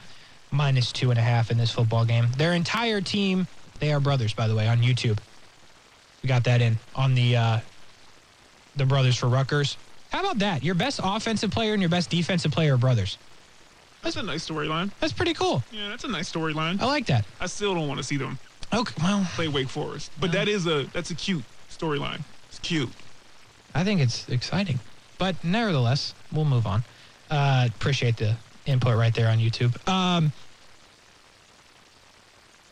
minus 0.51 0.93
two 0.93 1.11
and 1.11 1.19
a 1.19 1.23
half 1.23 1.51
in 1.51 1.57
this 1.57 1.71
football 1.71 2.05
game. 2.05 2.27
Their 2.37 2.53
entire 2.53 3.01
team, 3.01 3.47
they 3.81 3.93
are 3.93 4.01
brothers, 4.01 4.35
by 4.35 4.47
the 4.47 4.55
way, 4.55 4.69
on 4.69 4.79
YouTube. 4.79 5.19
We 6.23 6.29
got 6.29 6.45
that 6.45 6.61
in 6.61 6.79
on 6.95 7.15
the 7.15 7.37
uh, 7.37 7.59
the 8.77 8.87
brothers 8.87 9.17
for 9.17 9.29
Rutgers. 9.29 9.77
How 10.11 10.21
about 10.21 10.39
that? 10.39 10.63
Your 10.63 10.75
best 10.75 11.01
offensive 11.03 11.51
player 11.51 11.73
and 11.73 11.83
your 11.83 11.89
best 11.89 12.11
defensive 12.11 12.53
player 12.53 12.75
are 12.75 12.79
brothers. 12.79 13.19
That's 14.03 14.17
a 14.17 14.23
nice 14.23 14.47
storyline. 14.47 14.91
That's 15.01 15.13
pretty 15.13 15.33
cool. 15.33 15.63
Yeah, 15.73 15.89
that's 15.89 16.05
a 16.05 16.09
nice 16.09 16.31
storyline. 16.31 16.81
I 16.81 16.87
like 16.87 17.07
that. 17.07 17.25
I 17.41 17.47
still 17.47 17.75
don't 17.75 17.89
want 17.89 17.99
to 17.99 18.05
see 18.05 18.17
them 18.17 18.39
Okay, 18.75 18.95
well, 19.03 19.27
play 19.35 19.49
Wake 19.49 19.69
Forest, 19.69 20.11
but 20.19 20.33
that 20.33 20.49
is 20.49 20.67
a 20.67 20.85
that's 20.95 21.11
a 21.11 21.15
cute 21.15 21.45
storyline. 21.71 22.23
It's 22.49 22.59
cute. 22.59 22.89
I 23.75 23.85
think 23.85 24.01
it's 24.01 24.29
exciting. 24.31 24.81
But 25.19 25.43
nevertheless, 25.45 26.15
we'll 26.33 26.47
move 26.47 26.67
on. 26.67 26.83
Uh, 27.31 27.69
appreciate 27.75 28.17
the 28.17 28.35
input 28.65 28.97
right 28.97 29.15
there 29.15 29.29
on 29.29 29.39
YouTube. 29.39 29.77
Um, 29.89 30.33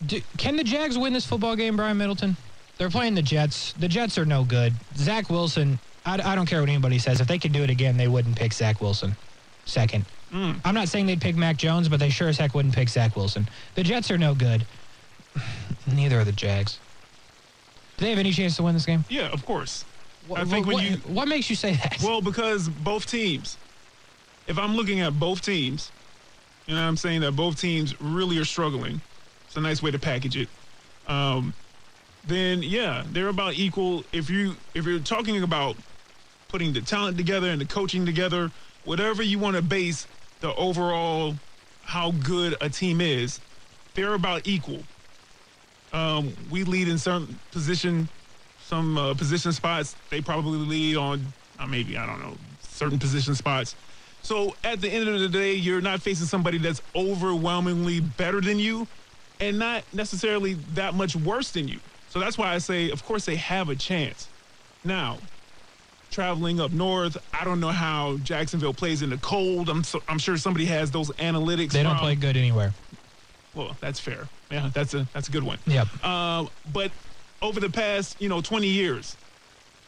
do, 0.05 0.21
can 0.39 0.57
the 0.57 0.65
Jags 0.65 0.97
win 0.99 1.13
this 1.13 1.27
football 1.27 1.55
game, 1.55 1.77
Brian 1.77 1.99
Middleton? 1.99 2.37
They're 2.81 2.89
playing 2.89 3.15
the 3.15 3.21
Jets. 3.21 3.75
The 3.75 3.89
Jets 3.89 4.17
are 4.17 4.25
no 4.25 4.43
good. 4.43 4.73
Zach 4.97 5.29
Wilson, 5.29 5.79
I, 6.07 6.15
I 6.15 6.35
don't 6.35 6.47
care 6.47 6.61
what 6.61 6.71
anybody 6.71 6.99
says. 6.99 7.21
If 7.21 7.29
they 7.29 7.39
could 7.39 7.53
do 7.53 7.63
it 7.63 7.69
again, 7.69 7.99
they 7.99 8.09
wouldn't 8.09 8.37
pick 8.37 8.55
Zach 8.55 8.81
Wilson 8.81 9.15
second. 9.67 10.07
I'm 10.33 10.75
not 10.75 10.89
saying 10.89 11.05
they'd 11.05 11.21
pick 11.21 11.37
Mac 11.37 11.59
Jones, 11.59 11.91
but 11.91 12.01
they 12.01 12.09
sure 12.09 12.29
as 12.29 12.39
heck 12.39 12.55
wouldn't 12.55 12.75
pick 12.75 12.89
Zach 12.89 13.17
Wilson. 13.17 13.47
The 13.75 13.83
Jets 13.83 14.11
are 14.11 14.17
no 14.17 14.35
good. 14.35 14.65
Neither 15.93 16.21
are 16.21 16.25
the 16.25 16.33
Jags. 16.33 16.79
Do 17.99 18.07
they 18.07 18.11
have 18.11 18.19
any 18.19 18.33
chance 18.33 18.57
to 18.57 18.63
win 18.63 18.73
this 18.73 18.87
game? 18.87 19.05
Yeah, 19.11 19.29
of 19.29 19.45
course. 19.45 19.85
I 20.35 20.45
Wh- 20.45 20.49
think 20.49 20.67
when 20.67 20.77
what, 20.77 20.85
you 20.85 20.97
what 21.13 21.29
makes 21.29 21.51
you 21.51 21.57
say 21.57 21.75
that? 21.75 21.99
Well, 22.03 22.23
because 22.23 22.71
both 22.71 23.05
teams, 23.05 23.59
if 24.47 24.59
I'm 24.59 24.75
looking 24.75 25.01
at 25.01 25.21
both 25.21 25.43
teams, 25.43 25.91
you 26.67 26.75
know, 26.77 26.81
I'm 26.81 26.97
saying 26.97 27.21
that 27.21 27.33
both 27.33 27.61
teams 27.61 28.01
really 28.01 28.39
are 28.39 28.45
struggling. 28.47 29.03
It's 29.49 29.57
a 29.57 29.61
nice 29.61 29.83
way 29.83 29.91
to 29.91 29.99
package 29.99 30.39
it. 30.39 30.49
Um, 31.09 31.53
then 32.27 32.63
yeah, 32.63 33.05
they're 33.11 33.29
about 33.29 33.55
equal. 33.55 34.05
If 34.13 34.31
you 34.31 34.55
if 34.75 34.85
you're 34.87 35.01
talking 35.01 35.43
about 35.43 35.77
putting 36.49 36.73
the 36.73 36.81
talent 36.81 37.17
together 37.17 37.49
and 37.49 37.61
the 37.61 37.67
coaching 37.67 38.05
together, 38.05 38.51
whatever 38.85 39.23
you 39.23 39.39
want 39.39 39.57
to 39.57 39.63
base 39.63 40.07
the 40.41 40.55
overall 40.55 41.35
how 41.83 42.13
good 42.13 42.57
a 42.61 42.69
team 42.69 43.01
is, 43.01 43.41
they're 43.95 44.15
about 44.15 44.47
equal. 44.47 44.83
Um, 45.93 46.33
we 46.51 46.63
lead 46.65 46.89
in 46.89 46.99
certain 46.99 47.39
position, 47.51 48.09
some 48.67 48.97
uh, 48.97 49.15
position 49.15 49.53
spots. 49.53 49.97
They 50.11 50.21
probably 50.21 50.59
lead 50.59 50.97
on 50.97 51.25
uh, 51.59 51.67
maybe 51.67 51.97
I 51.97 52.07
don't 52.07 52.21
know 52.21 52.37
certain 52.61 52.99
position 52.99 53.35
spots. 53.35 53.75
So 54.23 54.55
at 54.65 54.81
the 54.81 54.89
end 54.89 55.09
of 55.09 55.19
the 55.19 55.29
day, 55.29 55.55
you're 55.55 55.81
not 55.81 56.01
facing 56.03 56.27
somebody 56.27 56.59
that's 56.59 56.83
overwhelmingly 56.95 58.01
better 58.01 58.41
than 58.41 58.59
you, 58.59 58.87
and 59.41 59.59
not 59.59 59.83
necessarily 59.93 60.55
that 60.75 60.95
much 60.95 61.17
worse 61.17 61.51
than 61.51 61.69
you. 61.69 61.81
So 62.11 62.19
that's 62.19 62.37
why 62.37 62.53
I 62.53 62.59
say, 62.59 62.91
of 62.91 63.05
course, 63.05 63.25
they 63.25 63.37
have 63.37 63.69
a 63.69 63.77
chance. 63.77 64.29
Now, 64.85 65.19
traveling 66.11 66.61
up 66.61 66.73
north, 66.73 67.17
I 67.33 67.45
don't 67.45 67.61
know 67.61 67.69
how 67.69 68.19
Jacksonville 68.19 68.75
plays 68.75 69.03
in 69.03 69.11
the 69.11 69.17
cold. 69.19 69.69
I'm 69.69 69.85
so, 69.85 70.03
I'm 70.09 70.19
sure 70.19 70.37
somebody 70.37 70.67
has 70.67 70.91
those 70.91 71.11
analytics. 71.13 71.71
They 71.71 71.83
don't 71.83 71.93
from- 71.93 72.01
play 72.01 72.15
good 72.17 72.37
anywhere. 72.37 72.75
Well, 73.55 73.77
that's 73.81 73.99
fair. 73.99 74.29
Yeah, 74.51 74.71
that's 74.73 74.95
a 74.95 75.07
that's 75.13 75.29
a 75.29 75.33
good 75.33 75.43
one. 75.43 75.59
Yep. 75.67 76.05
Um, 76.05 76.49
but 76.73 76.91
over 77.43 77.59
the 77.61 77.71
past, 77.71 78.21
you 78.21 78.29
know, 78.29 78.41
20 78.41 78.67
years, 78.69 79.17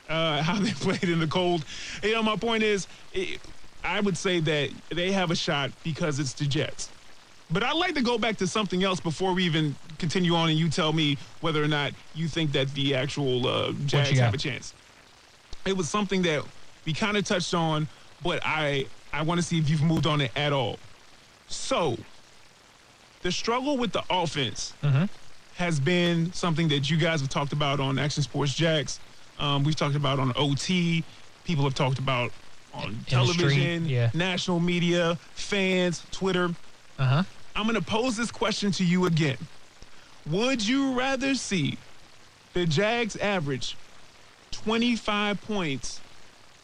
uh, 0.09 0.43
how 0.43 0.59
they 0.59 0.73
played 0.73 1.05
in 1.05 1.21
the 1.21 1.27
cold. 1.27 1.65
You 2.03 2.13
know, 2.13 2.23
my 2.23 2.37
point 2.37 2.63
is, 2.63 2.87
eh, 3.15 3.37
I 3.85 4.01
would 4.01 4.17
say 4.17 4.41
that 4.41 4.71
they 4.91 5.13
have 5.13 5.31
a 5.31 5.37
shot 5.37 5.71
because 5.85 6.19
it's 6.19 6.33
the 6.33 6.45
Jets. 6.47 6.89
But 7.53 7.63
I'd 7.63 7.77
like 7.77 7.95
to 7.95 8.03
go 8.03 8.17
back 8.19 8.39
to 8.39 8.47
something 8.47 8.83
else 8.83 8.99
before 8.99 9.35
we 9.35 9.45
even 9.45 9.75
continue 9.99 10.35
on, 10.35 10.49
and 10.49 10.59
you 10.59 10.71
tell 10.71 10.93
me 10.93 11.19
whether 11.41 11.63
or 11.63 11.69
not 11.69 11.93
you 12.15 12.27
think 12.27 12.53
that 12.53 12.73
the 12.75 12.95
actual 12.95 13.47
uh, 13.47 13.73
Jags 13.87 14.19
have 14.19 14.35
a 14.35 14.39
chance. 14.39 14.73
It 15.67 15.77
was 15.77 15.89
something 15.89 16.23
that 16.23 16.43
we 16.85 16.93
kind 16.93 17.17
of 17.17 17.25
touched 17.25 17.55
on, 17.55 17.89
but 18.23 18.41
I 18.45 18.87
I 19.13 19.23
want 19.23 19.39
to 19.39 19.47
see 19.47 19.59
if 19.59 19.69
you've 19.69 19.83
moved 19.83 20.07
on 20.07 20.21
it 20.23 20.31
at 20.35 20.53
all. 20.53 20.79
So, 21.49 21.99
the 23.21 23.31
struggle 23.31 23.77
with 23.77 23.93
the 23.93 24.03
offense 24.09 24.73
has 25.57 25.79
been 25.79 26.33
something 26.33 26.69
that 26.69 26.91
you 26.91 26.97
guys 26.97 27.21
have 27.21 27.29
talked 27.29 27.53
about 27.53 27.79
on 27.79 27.99
Action 27.99 28.23
Sports 28.23 28.55
Jax. 28.55 28.99
Um, 29.39 29.63
we've 29.65 29.77
talked 29.77 29.97
about 29.97 30.19
on 30.19 30.33
OT. 30.37 31.05
People 31.45 31.65
have 31.65 31.75
talked 31.75 31.99
about 31.99 32.33
on 32.73 32.99
television, 33.07 33.85
yeah. 33.87 34.11
national 34.15 34.59
media, 34.59 35.19
fans, 35.35 36.07
Twitter. 36.11 36.51
Uh 36.99 37.05
huh. 37.05 37.23
I'm 37.55 37.65
going 37.65 37.75
to 37.75 37.83
pose 37.83 38.17
this 38.17 38.31
question 38.31 38.71
to 38.73 38.85
you 38.85 39.07
again. 39.07 39.37
Would 40.27 40.67
you 40.67 40.93
rather 40.99 41.35
see 41.35 41.79
the 42.55 42.65
Jags 42.67 43.17
average 43.17 43.77
25 44.53 45.41
points 45.43 46.01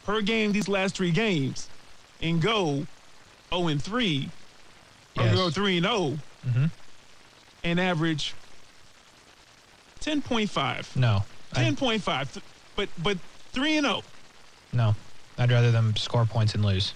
per 0.05 0.21
game 0.23 0.53
these 0.53 0.69
last 0.69 0.95
three 0.97 1.11
games 1.11 1.69
and 2.23 2.41
go 2.41 2.87
0 3.51 3.69
and 3.69 3.83
3 3.83 4.31
or 5.19 5.25
go 5.35 5.51
3 5.51 5.77
and 5.79 5.87
0 5.87 6.19
Mhm. 6.47 6.71
and 7.65 7.81
average 7.81 8.35
10.5? 10.01 10.97
No. 10.97 11.25
10.5. 11.55 12.33
th- 12.35 12.45
But 12.77 12.89
but 12.99 13.19
3 13.53 13.77
and 13.79 13.87
oh. 13.87 13.91
0. 13.91 14.03
no. 14.73 14.97
I'd 15.41 15.51
rather 15.53 15.71
them 15.71 15.95
score 15.97 16.25
points 16.27 16.55
and 16.55 16.65
lose. 16.65 16.95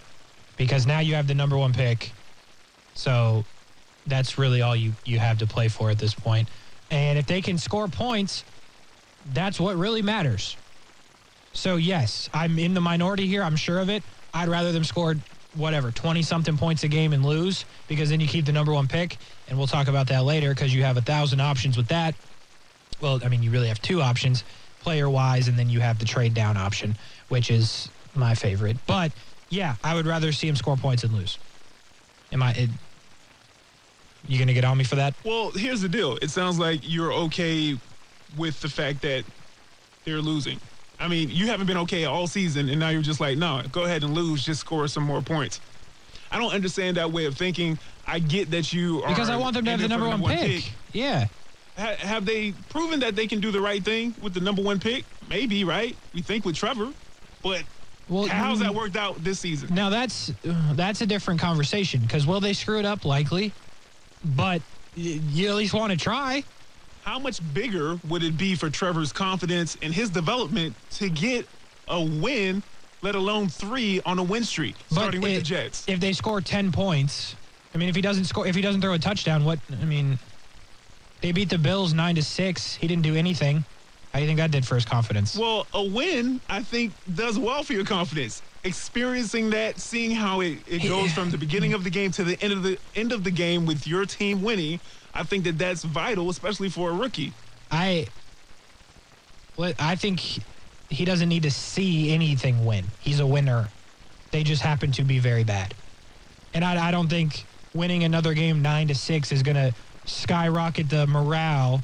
Because 0.57 0.87
now 0.87 0.99
you 0.99 1.15
have 1.15 1.27
the 1.27 1.35
number 1.35 1.57
one 1.57 1.73
pick. 1.73 2.13
So 2.95 3.45
that's 4.07 4.39
really 4.39 4.63
all 4.63 4.75
you, 4.75 4.93
you 5.05 5.19
have 5.19 5.39
to 5.39 5.47
play 5.47 5.69
for 5.69 5.91
at 5.91 5.99
this 5.99 6.15
point. 6.15 6.49
And 6.91 7.19
if 7.19 7.27
they 7.27 7.41
can 7.41 7.59
score 7.59 7.89
points, 7.89 8.45
that's 9.33 9.59
what 9.61 9.77
really 9.77 10.03
matters. 10.03 10.57
So, 11.53 11.77
yes, 11.77 12.29
I'm 12.33 12.59
in 12.59 12.75
the 12.75 12.81
minority 12.81 13.27
here. 13.27 13.43
I'm 13.43 13.57
sure 13.57 13.79
of 13.79 13.89
it. 13.89 14.03
I'd 14.35 14.49
rather 14.49 14.73
them 14.73 14.85
score 14.85 15.17
whatever, 15.55 15.91
20 15.91 16.23
something 16.23 16.57
points 16.57 16.83
a 16.85 16.89
game 16.89 17.13
and 17.13 17.25
lose 17.25 17.65
because 17.89 18.09
then 18.09 18.21
you 18.21 18.27
keep 18.27 18.47
the 18.47 18.53
number 18.53 18.73
one 18.73 18.89
pick. 18.89 19.19
And 19.49 19.59
we'll 19.59 19.67
talk 19.67 19.89
about 19.89 20.09
that 20.09 20.25
later 20.25 20.51
because 20.55 20.75
you 20.75 20.83
have 20.83 20.97
a 20.97 21.03
thousand 21.03 21.41
options 21.41 21.77
with 21.77 21.89
that. 21.89 22.15
Well, 23.01 23.21
I 23.25 23.29
mean, 23.29 23.43
you 23.43 23.51
really 23.51 23.69
have 23.69 23.83
two 23.83 24.01
options 24.01 24.45
player 24.81 25.09
wise, 25.09 25.49
and 25.49 25.59
then 25.59 25.69
you 25.69 25.81
have 25.81 25.99
the 25.99 26.05
trade 26.05 26.35
down 26.35 26.57
option, 26.57 26.97
which 27.29 27.51
is 27.51 27.89
my 28.15 28.35
favorite. 28.35 28.77
But 28.87 29.13
yeah, 29.49 29.77
I 29.83 29.95
would 29.95 30.07
rather 30.07 30.33
see 30.33 30.49
him 30.49 30.57
score 30.57 30.77
points 30.77 31.05
and 31.05 31.13
lose. 31.13 31.39
Am 32.33 32.43
I? 32.43 32.53
It, 32.53 32.71
you 34.29 34.39
gonna 34.39 34.55
get 34.55 34.65
on 34.65 34.79
me 34.79 34.85
for 34.85 34.97
that? 34.97 35.15
Well, 35.25 35.51
here's 35.51 35.81
the 35.81 35.89
deal. 35.89 36.17
It 36.23 36.31
sounds 36.31 36.59
like 36.59 36.81
you're 36.83 37.13
okay 37.13 37.77
with 38.37 38.61
the 38.61 38.69
fact 38.69 39.03
that 39.03 39.25
they're 40.05 40.21
losing. 40.21 40.61
I 40.99 41.09
mean, 41.09 41.31
you 41.31 41.47
haven't 41.47 41.67
been 41.67 41.79
okay 41.79 42.05
all 42.05 42.27
season, 42.27 42.69
and 42.69 42.79
now 42.79 42.91
you're 42.91 43.03
just 43.03 43.21
like, 43.21 43.37
no, 43.37 43.63
go 43.73 43.85
ahead 43.85 44.05
and 44.05 44.15
lose, 44.15 44.45
just 44.45 44.61
score 44.61 44.87
some 44.89 45.03
more 45.03 45.21
points. 45.21 45.61
I 46.31 46.39
don't 46.39 46.53
understand 46.53 46.97
that 46.97 47.11
way 47.11 47.27
of 47.27 47.37
thinking. 47.37 47.79
I 48.07 48.19
get 48.19 48.51
that 48.53 48.73
you 48.73 49.03
are 49.03 49.09
Because 49.09 49.29
I 49.29 49.37
want 49.37 49.55
them 49.55 49.65
to 49.65 49.71
have 49.73 49.81
the 49.81 49.87
for 49.87 49.99
number 49.99 50.09
one 50.09 50.37
pick. 50.37 50.73
Yeah. 50.93 51.27
Ha- 51.77 51.97
have 51.99 52.25
they 52.25 52.53
proven 52.69 53.01
that 53.01 53.17
they 53.17 53.27
can 53.27 53.41
do 53.41 53.51
the 53.51 53.61
right 53.61 53.83
thing 53.85 54.15
with 54.23 54.35
the 54.35 54.41
number 54.41 54.63
one 54.63 54.79
pick? 54.79 55.05
Maybe, 55.29 55.65
right? 55.65 55.97
We 56.15 56.23
think 56.23 56.45
with 56.45 56.57
Trevor, 56.57 56.91
but 57.43 57.63
Well, 58.09 58.27
how's 58.27 58.61
that 58.61 58.75
worked 58.75 58.97
out 58.97 59.23
this 59.25 59.41
season? 59.41 59.75
Now 59.75 59.91
that's 59.91 60.31
uh, 60.47 60.73
that's 60.75 61.01
a 61.01 61.07
different 61.07 61.41
conversation 61.41 62.01
because 62.01 62.27
will 62.27 62.41
they 62.41 62.53
screw 62.53 62.79
it 62.79 62.85
up? 62.85 63.05
Likely, 63.05 63.53
but 64.25 64.63
you 64.95 65.49
at 65.49 65.55
least 65.55 65.75
want 65.75 65.91
to 65.93 65.99
try. 65.99 66.45
How 67.01 67.19
much 67.19 67.41
bigger 67.53 67.99
would 68.05 68.23
it 68.23 68.37
be 68.37 68.55
for 68.55 68.71
Trevor's 68.71 69.13
confidence 69.13 69.77
and 69.83 69.93
his 69.93 70.11
development 70.11 70.77
to 70.91 71.11
get 71.11 71.49
a 71.89 72.01
win, 72.01 72.63
let 73.03 73.15
alone 73.17 73.49
three 73.49 74.01
on 74.07 74.19
a 74.19 74.23
win 74.23 74.45
streak, 74.45 74.77
starting 74.91 75.21
with 75.21 75.33
it- 75.33 75.37
the 75.39 75.43
Jets? 75.43 75.85
If 75.89 75.99
they 76.01 76.13
score 76.13 76.41
ten 76.41 76.71
points, 76.71 77.37
I 77.75 77.79
mean, 77.79 77.89
if 77.89 77.97
he 77.97 78.03
doesn't 78.03 78.25
score, 78.27 78.47
if 78.47 78.55
he 78.55 78.63
doesn't 78.63 78.83
throw 78.83 78.93
a 78.93 78.99
touchdown, 78.99 79.45
what? 79.45 79.59
I 79.73 79.85
mean, 79.85 80.19
they 81.23 81.33
beat 81.33 81.49
the 81.49 81.59
Bills 81.59 81.93
nine 81.93 82.15
to 82.17 82.23
six. 82.23 82.75
He 82.75 82.87
didn't 82.87 83.03
do 83.03 83.17
anything. 83.17 83.65
How 84.13 84.19
do 84.19 84.25
you 84.25 84.29
think 84.29 84.39
that 84.39 84.51
did 84.51 84.67
for 84.67 84.75
his 84.75 84.85
confidence? 84.85 85.35
Well, 85.37 85.67
a 85.73 85.83
win, 85.83 86.43
I 86.49 86.63
think, 86.63 86.95
does 87.13 87.39
well 87.39 87.63
for 87.65 87.73
your 87.73 87.85
confidence. 87.85 88.43
Experiencing 88.65 89.51
that, 89.51 89.81
seeing 89.81 90.13
how 90.13 90.41
it, 90.41 90.59
it 90.69 90.89
goes 90.89 91.13
from 91.13 91.31
the 91.31 91.39
beginning 91.39 91.75
of 91.75 91.83
the 91.83 91.91
game 91.91 92.13
to 92.13 92.23
the 92.23 92.41
end 92.41 92.53
of 92.53 92.63
the 92.63 92.79
end 92.95 93.11
of 93.11 93.25
the 93.25 93.31
game 93.31 93.67
with 93.67 93.87
your 93.87 94.07
team 94.07 94.43
winning, 94.43 94.79
I 95.15 95.25
think 95.25 95.45
that 95.45 95.59
that's 95.59 95.83
vital, 95.83 96.31
especially 96.31 96.69
for 96.69 96.91
a 96.91 96.95
rookie. 96.95 97.33
I, 97.71 98.07
what 99.57 99.75
I 99.81 99.97
think 99.97 100.21
he 100.89 101.05
doesn't 101.05 101.29
need 101.29 101.43
to 101.43 101.51
see 101.51 102.13
anything 102.13 102.65
win. 102.65 102.85
He's 103.01 103.19
a 103.19 103.27
winner. 103.27 103.69
They 104.31 104.45
just 104.45 104.63
happen 104.63 104.93
to 104.93 105.03
be 105.03 105.19
very 105.19 105.45
bad. 105.45 105.75
And 106.55 106.65
I, 106.65 106.89
I 106.89 106.91
don't 106.91 107.09
think 107.09 107.45
winning 107.75 108.05
another 108.05 108.35
game 108.35 108.63
nine 108.63 108.89
to 108.89 108.95
six 108.95 109.33
is 109.33 109.43
going 109.43 109.57
to 109.57 109.75
skyrocket 110.05 110.89
the 110.89 111.07
morale 111.07 111.81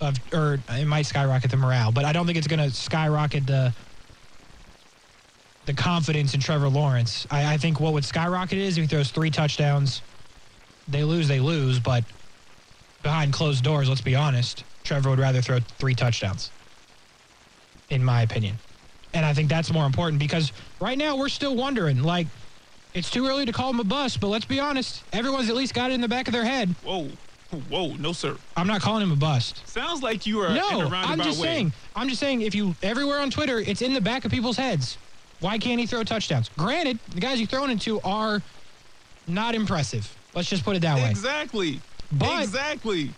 of, 0.00 0.16
or 0.32 0.58
it 0.68 0.86
might 0.86 1.06
skyrocket 1.06 1.50
the 1.50 1.56
morale, 1.56 1.90
but 1.90 2.04
I 2.04 2.12
don't 2.12 2.26
think 2.26 2.38
it's 2.38 2.46
going 2.46 2.60
to 2.60 2.74
skyrocket 2.74 3.46
the 3.46 3.72
the 5.66 5.74
confidence 5.74 6.34
in 6.34 6.40
Trevor 6.40 6.68
Lawrence. 6.68 7.26
I, 7.30 7.54
I 7.54 7.56
think 7.56 7.80
what 7.80 7.92
would 7.92 8.04
skyrocket 8.04 8.58
is 8.58 8.76
if 8.76 8.82
he 8.82 8.88
throws 8.88 9.10
three 9.10 9.30
touchdowns. 9.30 10.02
They 10.88 11.04
lose, 11.04 11.28
they 11.28 11.40
lose, 11.40 11.78
but 11.78 12.04
behind 13.02 13.32
closed 13.32 13.64
doors, 13.64 13.88
let's 13.88 14.02
be 14.02 14.14
honest, 14.14 14.64
Trevor 14.82 15.10
would 15.10 15.18
rather 15.18 15.40
throw 15.40 15.60
three 15.60 15.94
touchdowns, 15.94 16.50
in 17.88 18.04
my 18.04 18.22
opinion. 18.22 18.56
And 19.14 19.24
I 19.24 19.32
think 19.32 19.48
that's 19.48 19.72
more 19.72 19.86
important 19.86 20.18
because 20.18 20.52
right 20.80 20.98
now 20.98 21.16
we're 21.16 21.28
still 21.28 21.56
wondering, 21.56 22.02
like, 22.02 22.26
it's 22.92 23.10
too 23.10 23.26
early 23.26 23.46
to 23.46 23.52
call 23.52 23.70
him 23.70 23.80
a 23.80 23.84
bust, 23.84 24.20
but 24.20 24.28
let's 24.28 24.44
be 24.44 24.60
honest, 24.60 25.02
everyone's 25.12 25.48
at 25.48 25.56
least 25.56 25.72
got 25.72 25.90
it 25.90 25.94
in 25.94 26.00
the 26.00 26.08
back 26.08 26.28
of 26.28 26.32
their 26.32 26.44
head. 26.44 26.74
Whoa, 26.84 27.08
whoa, 27.70 27.94
no 27.94 28.12
sir. 28.12 28.36
I'm 28.56 28.66
not 28.66 28.82
calling 28.82 29.02
him 29.02 29.10
a 29.12 29.16
bust. 29.16 29.66
Sounds 29.66 30.02
like 30.02 30.26
you 30.26 30.40
are 30.40 30.54
No, 30.54 30.90
I'm 30.92 31.18
just 31.20 31.40
way. 31.40 31.46
saying. 31.46 31.72
I'm 31.96 32.08
just 32.08 32.20
saying. 32.20 32.42
If 32.42 32.54
you 32.54 32.74
everywhere 32.82 33.20
on 33.20 33.30
Twitter, 33.30 33.58
it's 33.58 33.80
in 33.82 33.94
the 33.94 34.00
back 34.00 34.24
of 34.24 34.30
people's 34.30 34.56
heads. 34.56 34.98
Why 35.44 35.58
can't 35.58 35.78
he 35.78 35.84
throw 35.84 36.02
touchdowns? 36.04 36.48
Granted, 36.56 36.98
the 37.10 37.20
guys 37.20 37.38
he's 37.38 37.50
thrown 37.50 37.68
into 37.68 38.00
are 38.00 38.40
not 39.26 39.54
impressive. 39.54 40.10
Let's 40.34 40.48
just 40.48 40.64
put 40.64 40.74
it 40.74 40.80
that 40.80 40.96
way. 40.96 41.10
Exactly. 41.10 41.82
But- 42.10 42.44
exactly. 42.44 43.10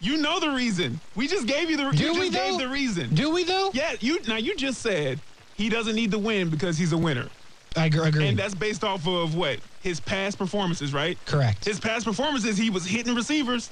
You 0.00 0.16
know 0.16 0.40
the 0.40 0.50
reason. 0.52 0.98
We 1.16 1.28
just 1.28 1.46
gave 1.46 1.68
you 1.68 1.76
the. 1.76 1.90
Do 1.90 1.98
you 1.98 2.14
just 2.14 2.20
we, 2.20 2.30
gave 2.30 2.52
though? 2.52 2.58
the 2.58 2.68
reason. 2.68 3.14
Do 3.14 3.30
we 3.30 3.44
though? 3.44 3.70
yeah. 3.74 3.94
You 4.00 4.20
now 4.26 4.36
you 4.36 4.56
just 4.56 4.80
said 4.80 5.20
he 5.56 5.68
doesn't 5.68 5.96
need 5.96 6.12
to 6.12 6.18
win 6.18 6.48
because 6.48 6.78
he's 6.78 6.92
a 6.92 6.96
winner, 6.96 7.28
I 7.76 7.86
agree. 7.86 8.26
and 8.26 8.38
that's 8.38 8.54
based 8.54 8.84
off 8.84 9.06
of 9.06 9.34
what 9.34 9.58
his 9.82 9.98
past 9.98 10.38
performances, 10.38 10.94
right? 10.94 11.18
Correct. 11.26 11.64
His 11.64 11.80
past 11.80 12.06
performances, 12.06 12.56
he 12.56 12.70
was 12.70 12.86
hitting 12.86 13.14
receivers. 13.14 13.70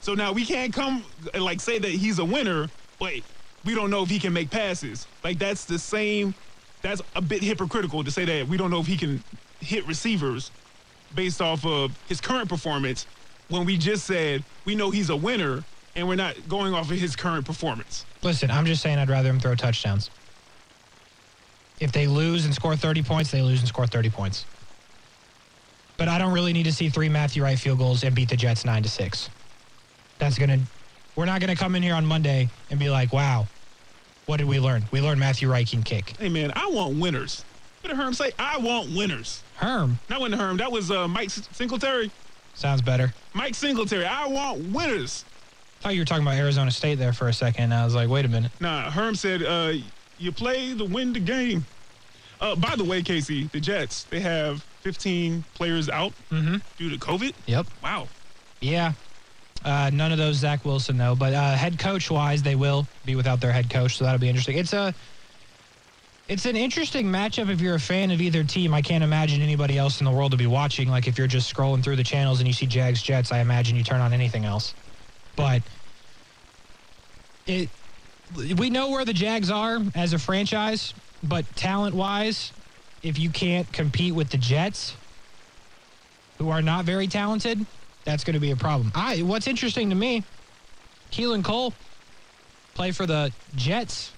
So 0.00 0.12
now 0.14 0.32
we 0.32 0.44
can't 0.44 0.72
come 0.72 1.02
and 1.32 1.42
like 1.42 1.60
say 1.60 1.78
that 1.78 1.90
he's 1.90 2.18
a 2.18 2.24
winner, 2.24 2.68
but 3.00 3.14
we 3.64 3.74
don't 3.74 3.90
know 3.90 4.02
if 4.02 4.10
he 4.10 4.18
can 4.18 4.34
make 4.34 4.50
passes. 4.50 5.06
Like 5.24 5.38
that's 5.38 5.64
the 5.64 5.78
same. 5.78 6.34
That's 6.84 7.00
a 7.16 7.22
bit 7.22 7.42
hypocritical 7.42 8.04
to 8.04 8.10
say 8.10 8.26
that 8.26 8.46
we 8.46 8.58
don't 8.58 8.70
know 8.70 8.78
if 8.78 8.86
he 8.86 8.98
can 8.98 9.24
hit 9.58 9.88
receivers 9.88 10.50
based 11.14 11.40
off 11.40 11.64
of 11.64 11.98
his 12.10 12.20
current 12.20 12.46
performance 12.46 13.06
when 13.48 13.64
we 13.64 13.78
just 13.78 14.04
said 14.04 14.44
we 14.66 14.74
know 14.74 14.90
he's 14.90 15.08
a 15.08 15.16
winner 15.16 15.64
and 15.96 16.06
we're 16.06 16.14
not 16.14 16.36
going 16.46 16.74
off 16.74 16.90
of 16.90 16.98
his 16.98 17.16
current 17.16 17.46
performance. 17.46 18.04
Listen, 18.22 18.50
I'm 18.50 18.66
just 18.66 18.82
saying 18.82 18.98
I'd 18.98 19.08
rather 19.08 19.30
him 19.30 19.40
throw 19.40 19.54
touchdowns. 19.54 20.10
If 21.80 21.90
they 21.90 22.06
lose 22.06 22.44
and 22.44 22.54
score 22.54 22.76
30 22.76 23.02
points, 23.02 23.30
they 23.30 23.40
lose 23.40 23.60
and 23.60 23.68
score 23.68 23.86
30 23.86 24.10
points. 24.10 24.44
But 25.96 26.08
I 26.08 26.18
don't 26.18 26.34
really 26.34 26.52
need 26.52 26.64
to 26.64 26.72
see 26.72 26.90
three 26.90 27.08
Matthew 27.08 27.42
Wright 27.42 27.58
field 27.58 27.78
goals 27.78 28.04
and 28.04 28.14
beat 28.14 28.28
the 28.28 28.36
Jets 28.36 28.66
nine 28.66 28.82
to 28.82 28.90
six. 28.90 29.30
That's 30.18 30.36
gonna. 30.36 30.58
We're 31.16 31.24
not 31.24 31.40
gonna 31.40 31.56
come 31.56 31.76
in 31.76 31.82
here 31.82 31.94
on 31.94 32.04
Monday 32.04 32.50
and 32.68 32.78
be 32.78 32.90
like, 32.90 33.12
"Wow, 33.12 33.46
what 34.26 34.38
did 34.38 34.46
we 34.46 34.58
learn? 34.60 34.84
We 34.90 35.00
learned 35.00 35.20
Matthew 35.20 35.50
Wright 35.50 35.66
can 35.68 35.82
kick." 35.82 36.14
Hey 36.18 36.28
man, 36.28 36.52
I 36.56 36.66
want 36.68 36.98
winners. 36.98 37.44
What 37.82 37.88
did 37.90 37.96
Herm 37.98 38.14
say? 38.14 38.32
I 38.38 38.58
want 38.58 38.94
winners. 38.96 39.42
Herm 39.56 39.98
That 40.08 40.18
wasn't 40.20 40.40
Herm. 40.40 40.56
That 40.56 40.72
was 40.72 40.90
uh, 40.90 41.06
Mike 41.06 41.30
Singletary. 41.30 42.10
sounds 42.54 42.80
better. 42.82 43.12
Mike 43.34 43.54
Singletary. 43.54 44.06
I 44.06 44.26
want 44.26 44.72
winners. 44.72 45.24
I 45.80 45.82
thought 45.88 45.94
you 45.94 46.00
were 46.00 46.06
talking 46.06 46.24
about 46.24 46.36
Arizona 46.36 46.70
State 46.70 46.94
there 46.96 47.12
for 47.12 47.28
a 47.28 47.32
second. 47.32 47.74
I 47.74 47.84
was 47.84 47.94
like, 47.94 48.08
wait 48.08 48.24
a 48.24 48.28
minute. 48.28 48.52
Nah, 48.58 48.90
Herm 48.90 49.14
said, 49.14 49.42
uh, 49.42 49.74
you 50.18 50.32
play 50.32 50.74
to 50.74 50.84
win 50.86 51.12
the 51.12 51.20
game. 51.20 51.66
Uh, 52.40 52.56
by 52.56 52.74
the 52.74 52.84
way, 52.84 53.02
Casey, 53.02 53.44
the 53.52 53.60
Jets, 53.60 54.04
they 54.04 54.20
have 54.20 54.62
15 54.80 55.44
players 55.54 55.90
out 55.90 56.12
Mm-hmm. 56.30 56.56
due 56.78 56.88
to 56.90 56.96
COVID. 56.96 57.34
Yep. 57.46 57.66
Wow. 57.82 58.08
Yeah. 58.60 58.94
Uh, 59.64 59.90
none 59.92 60.12
of 60.12 60.18
those 60.18 60.36
Zach 60.36 60.64
Wilson 60.64 60.98
though, 60.98 61.14
but 61.14 61.32
uh, 61.32 61.54
head 61.54 61.78
coach 61.78 62.10
wise, 62.10 62.42
they 62.42 62.54
will 62.54 62.86
be 63.06 63.16
without 63.16 63.40
their 63.40 63.52
head 63.52 63.70
coach, 63.70 63.96
so 63.96 64.04
that'll 64.04 64.20
be 64.20 64.28
interesting. 64.28 64.58
It's 64.58 64.74
a, 64.74 64.94
it's 66.28 66.44
an 66.44 66.56
interesting 66.56 67.06
matchup 67.06 67.50
if 67.50 67.60
you're 67.60 67.74
a 67.74 67.80
fan 67.80 68.10
of 68.10 68.20
either 68.20 68.44
team. 68.44 68.74
I 68.74 68.82
can't 68.82 69.02
imagine 69.02 69.40
anybody 69.40 69.78
else 69.78 70.00
in 70.00 70.04
the 70.04 70.10
world 70.10 70.32
to 70.32 70.36
be 70.36 70.46
watching. 70.46 70.88
Like 70.88 71.06
if 71.06 71.16
you're 71.16 71.26
just 71.26 71.52
scrolling 71.52 71.82
through 71.82 71.96
the 71.96 72.04
channels 72.04 72.40
and 72.40 72.46
you 72.46 72.52
see 72.52 72.66
Jags 72.66 73.02
Jets, 73.02 73.32
I 73.32 73.38
imagine 73.40 73.76
you 73.76 73.84
turn 73.84 74.00
on 74.00 74.12
anything 74.12 74.44
else. 74.44 74.74
But 75.36 75.62
it, 77.46 77.68
we 78.58 78.70
know 78.70 78.90
where 78.90 79.04
the 79.04 79.12
Jags 79.12 79.50
are 79.50 79.80
as 79.94 80.12
a 80.12 80.18
franchise, 80.18 80.94
but 81.22 81.44
talent 81.56 81.94
wise, 81.94 82.52
if 83.02 83.18
you 83.18 83.30
can't 83.30 83.70
compete 83.72 84.14
with 84.14 84.30
the 84.30 84.38
Jets, 84.38 84.94
who 86.38 86.50
are 86.50 86.62
not 86.62 86.84
very 86.84 87.06
talented, 87.06 87.64
that's 88.04 88.24
going 88.24 88.34
to 88.34 88.40
be 88.40 88.50
a 88.50 88.56
problem. 88.56 88.92
I 88.94 89.22
what's 89.22 89.46
interesting 89.46 89.90
to 89.90 89.96
me, 89.96 90.24
Keelan 91.10 91.44
Cole 91.44 91.72
play 92.74 92.90
for 92.90 93.06
the 93.06 93.32
Jets. 93.56 94.12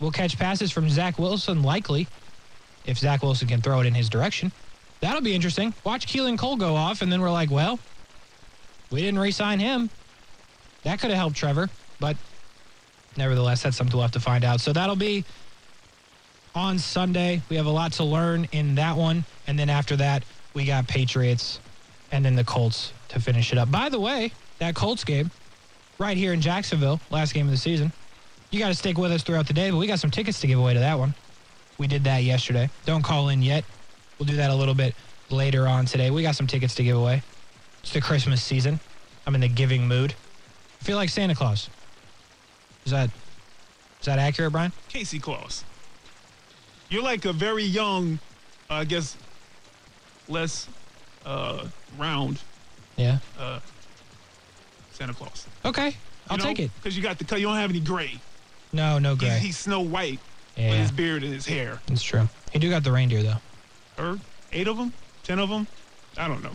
Will 0.00 0.10
catch 0.12 0.38
passes 0.38 0.70
from 0.70 0.88
Zach 0.88 1.18
Wilson 1.18 1.62
likely, 1.64 2.06
if 2.86 2.98
Zach 2.98 3.22
Wilson 3.22 3.48
can 3.48 3.60
throw 3.60 3.80
it 3.80 3.86
in 3.86 3.94
his 3.94 4.08
direction. 4.08 4.52
That'll 5.00 5.22
be 5.22 5.34
interesting. 5.34 5.74
Watch 5.82 6.06
Keelan 6.06 6.38
Cole 6.38 6.56
go 6.56 6.76
off, 6.76 7.02
and 7.02 7.10
then 7.10 7.20
we're 7.20 7.32
like, 7.32 7.50
well, 7.50 7.80
we 8.90 9.00
didn't 9.00 9.18
re-sign 9.18 9.58
him. 9.58 9.90
That 10.84 11.00
could 11.00 11.10
have 11.10 11.18
helped 11.18 11.36
Trevor, 11.36 11.68
but 11.98 12.16
nevertheless, 13.16 13.62
that's 13.62 13.76
something 13.76 13.96
we'll 13.96 14.02
have 14.02 14.12
to 14.12 14.20
find 14.20 14.44
out. 14.44 14.60
So 14.60 14.72
that'll 14.72 14.96
be 14.96 15.24
on 16.54 16.78
Sunday. 16.78 17.42
We 17.48 17.56
have 17.56 17.66
a 17.66 17.70
lot 17.70 17.92
to 17.94 18.04
learn 18.04 18.48
in 18.52 18.76
that 18.76 18.96
one. 18.96 19.24
And 19.46 19.58
then 19.58 19.68
after 19.68 19.96
that, 19.96 20.24
we 20.54 20.64
got 20.64 20.86
Patriots 20.86 21.60
and 22.10 22.24
then 22.24 22.36
the 22.36 22.44
Colts 22.44 22.92
to 23.08 23.20
finish 23.20 23.52
it 23.52 23.58
up. 23.58 23.70
By 23.70 23.88
the 23.88 24.00
way, 24.00 24.32
that 24.58 24.74
Colts 24.74 25.04
game 25.04 25.30
right 25.98 26.16
here 26.16 26.32
in 26.32 26.40
Jacksonville, 26.40 27.00
last 27.10 27.34
game 27.34 27.46
of 27.46 27.50
the 27.50 27.58
season. 27.58 27.92
You 28.50 28.58
got 28.58 28.68
to 28.68 28.74
stick 28.74 28.96
with 28.96 29.12
us 29.12 29.22
throughout 29.22 29.46
the 29.46 29.52
day, 29.52 29.70
but 29.70 29.76
we 29.76 29.86
got 29.86 29.98
some 29.98 30.10
tickets 30.10 30.40
to 30.40 30.46
give 30.46 30.58
away 30.58 30.74
to 30.74 30.80
that 30.80 30.98
one. 30.98 31.14
We 31.76 31.86
did 31.86 32.04
that 32.04 32.22
yesterday. 32.22 32.70
Don't 32.86 33.02
call 33.02 33.28
in 33.28 33.42
yet. 33.42 33.64
We'll 34.18 34.26
do 34.26 34.36
that 34.36 34.50
a 34.50 34.54
little 34.54 34.74
bit 34.74 34.94
later 35.30 35.66
on 35.66 35.84
today. 35.84 36.10
We 36.10 36.22
got 36.22 36.34
some 36.34 36.46
tickets 36.46 36.74
to 36.76 36.82
give 36.82 36.96
away. 36.96 37.22
It's 37.82 37.92
the 37.92 38.00
Christmas 38.00 38.42
season. 38.42 38.80
I'm 39.26 39.34
in 39.34 39.42
the 39.42 39.48
giving 39.48 39.86
mood. 39.86 40.14
I 40.80 40.84
feel 40.84 40.96
like 40.96 41.10
Santa 41.10 41.34
Claus. 41.34 41.68
Is 42.84 42.92
that 42.92 43.10
is 44.00 44.06
that 44.06 44.18
accurate, 44.18 44.52
Brian? 44.52 44.72
Casey 44.88 45.18
Claus. 45.18 45.64
You're 46.88 47.02
like 47.02 47.24
a 47.26 47.32
very 47.32 47.64
young, 47.64 48.18
uh, 48.70 48.74
I 48.74 48.84
guess, 48.84 49.16
less 50.28 50.68
uh, 51.26 51.66
round 51.98 52.40
Yeah. 52.98 53.18
uh, 53.38 53.60
Santa 54.92 55.14
Claus. 55.14 55.46
Okay. 55.64 55.96
I'll 56.28 56.36
take 56.38 56.58
it. 56.58 56.70
Because 56.76 56.96
you 56.96 57.02
got 57.02 57.18
the 57.18 57.24
cut. 57.24 57.40
You 57.40 57.46
don't 57.46 57.56
have 57.56 57.70
any 57.70 57.80
gray. 57.80 58.20
No, 58.72 58.98
no 58.98 59.10
He's, 59.14 59.18
gray. 59.20 59.38
he's 59.38 59.56
Snow 59.58 59.80
White 59.80 60.18
with 60.56 60.64
Yeah, 60.66 60.72
his 60.74 60.90
beard 60.92 61.22
and 61.22 61.32
his 61.32 61.46
hair. 61.46 61.80
it's 61.88 62.02
true. 62.02 62.28
He 62.52 62.58
do 62.58 62.68
got 62.68 62.84
the 62.84 62.92
reindeer 62.92 63.22
though. 63.22 63.36
Or 64.02 64.18
eight 64.52 64.68
of 64.68 64.76
them? 64.76 64.92
Ten 65.22 65.38
of 65.38 65.48
them? 65.48 65.66
I 66.18 66.28
don't 66.28 66.42
know. 66.42 66.50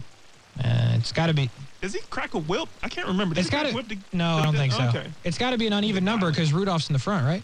Uh, 0.64 0.96
it's 0.98 1.12
got 1.12 1.28
to 1.28 1.34
be. 1.34 1.50
Does 1.82 1.94
he 1.94 2.00
crack 2.10 2.34
a 2.36 2.38
whip? 2.40 2.70
I 2.84 2.90
can't 2.90 3.08
remember. 3.08 3.34
Does 3.34 3.46
It's 3.48 3.52
got 3.52 3.64
to. 3.64 3.70
a 3.70 3.74
whip 3.74 3.88
to- 3.90 3.98
No, 4.12 4.38
I 4.38 4.44
don't 4.44 4.56
think 4.56 4.74
so. 4.74 4.84
Okay. 4.90 5.08
It's 5.24 5.38
got 5.38 5.52
to 5.52 5.58
be 5.58 5.66
an 5.68 5.74
uneven 5.74 6.04
number 6.06 6.30
because 6.30 6.54
Rudolph's 6.54 6.90
in 6.90 6.94
the 6.94 7.00
front, 7.00 7.26
right? 7.26 7.42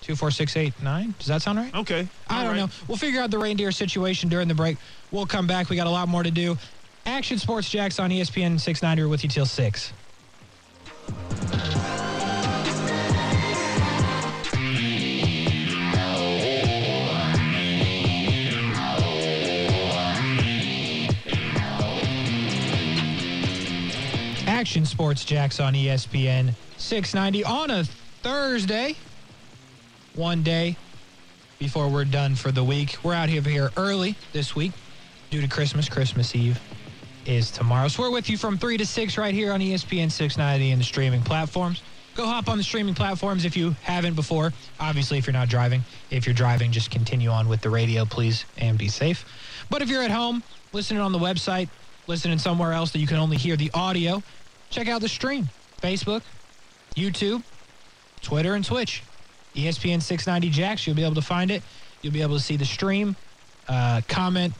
Two, 0.00 0.16
four, 0.16 0.30
six, 0.30 0.56
eight, 0.56 0.72
nine. 0.82 1.14
Does 1.18 1.26
that 1.26 1.42
sound 1.42 1.58
right? 1.58 1.74
Okay. 1.74 2.06
I 2.28 2.36
All 2.38 2.42
don't 2.44 2.52
right. 2.52 2.56
know. 2.60 2.68
We'll 2.88 2.96
figure 2.98 3.20
out 3.20 3.30
the 3.30 3.38
reindeer 3.38 3.72
situation 3.72 4.28
during 4.28 4.48
the 4.48 4.54
break. 4.54 4.76
We'll 5.10 5.26
come 5.26 5.46
back. 5.46 5.68
We 5.68 5.76
got 5.76 5.86
a 5.86 5.90
lot 5.90 6.08
more 6.08 6.22
to 6.22 6.30
do. 6.30 6.56
Action 7.06 7.38
Sports 7.38 7.70
Jax 7.70 8.00
on 8.00 8.10
ESPN 8.10 8.60
690 8.60 9.02
are 9.02 9.08
with 9.08 9.22
you 9.22 9.30
till 9.30 9.46
6. 9.46 9.92
Action 24.48 24.84
Sports 24.84 25.24
Jax 25.24 25.60
on 25.60 25.74
ESPN 25.74 26.52
690 26.76 27.44
on 27.44 27.70
a 27.70 27.84
Thursday. 28.22 28.96
One 30.16 30.42
day 30.42 30.76
before 31.60 31.88
we're 31.88 32.04
done 32.04 32.34
for 32.34 32.50
the 32.50 32.64
week. 32.64 32.98
We're 33.04 33.14
out 33.14 33.28
here, 33.28 33.42
here 33.42 33.70
early 33.76 34.16
this 34.32 34.56
week 34.56 34.72
due 35.30 35.40
to 35.40 35.46
Christmas. 35.46 35.88
Christmas 35.88 36.34
Eve 36.34 36.60
is 37.26 37.50
tomorrow. 37.50 37.88
So 37.88 38.02
we're 38.02 38.10
with 38.10 38.30
you 38.30 38.36
from 38.36 38.58
3 38.58 38.76
to 38.78 38.86
6 38.86 39.18
right 39.18 39.34
here 39.34 39.52
on 39.52 39.60
ESPN 39.60 40.10
690 40.10 40.70
and 40.70 40.80
the 40.80 40.84
streaming 40.84 41.22
platforms. 41.22 41.82
Go 42.14 42.24
hop 42.24 42.48
on 42.48 42.56
the 42.56 42.64
streaming 42.64 42.94
platforms 42.94 43.44
if 43.44 43.56
you 43.56 43.76
haven't 43.82 44.14
before. 44.14 44.52
Obviously, 44.80 45.18
if 45.18 45.26
you're 45.26 45.34
not 45.34 45.48
driving. 45.48 45.84
If 46.10 46.26
you're 46.26 46.34
driving, 46.34 46.72
just 46.72 46.90
continue 46.90 47.28
on 47.28 47.48
with 47.48 47.60
the 47.60 47.68
radio, 47.68 48.06
please, 48.06 48.46
and 48.56 48.78
be 48.78 48.88
safe. 48.88 49.26
But 49.68 49.82
if 49.82 49.90
you're 49.90 50.02
at 50.02 50.10
home, 50.10 50.42
listening 50.72 51.00
on 51.00 51.12
the 51.12 51.18
website, 51.18 51.68
listening 52.06 52.38
somewhere 52.38 52.72
else 52.72 52.92
that 52.92 53.00
you 53.00 53.06
can 53.06 53.18
only 53.18 53.36
hear 53.36 53.56
the 53.56 53.70
audio, 53.74 54.22
check 54.70 54.88
out 54.88 55.02
the 55.02 55.08
stream. 55.08 55.48
Facebook, 55.82 56.22
YouTube, 56.94 57.42
Twitter, 58.22 58.54
and 58.54 58.64
Twitch. 58.64 59.02
ESPN 59.54 60.00
690 60.00 60.50
Jax. 60.50 60.86
You'll 60.86 60.96
be 60.96 61.04
able 61.04 61.14
to 61.16 61.22
find 61.22 61.50
it. 61.50 61.62
You'll 62.00 62.14
be 62.14 62.22
able 62.22 62.36
to 62.36 62.42
see 62.42 62.56
the 62.56 62.64
stream, 62.64 63.14
uh, 63.68 64.00
comment, 64.08 64.54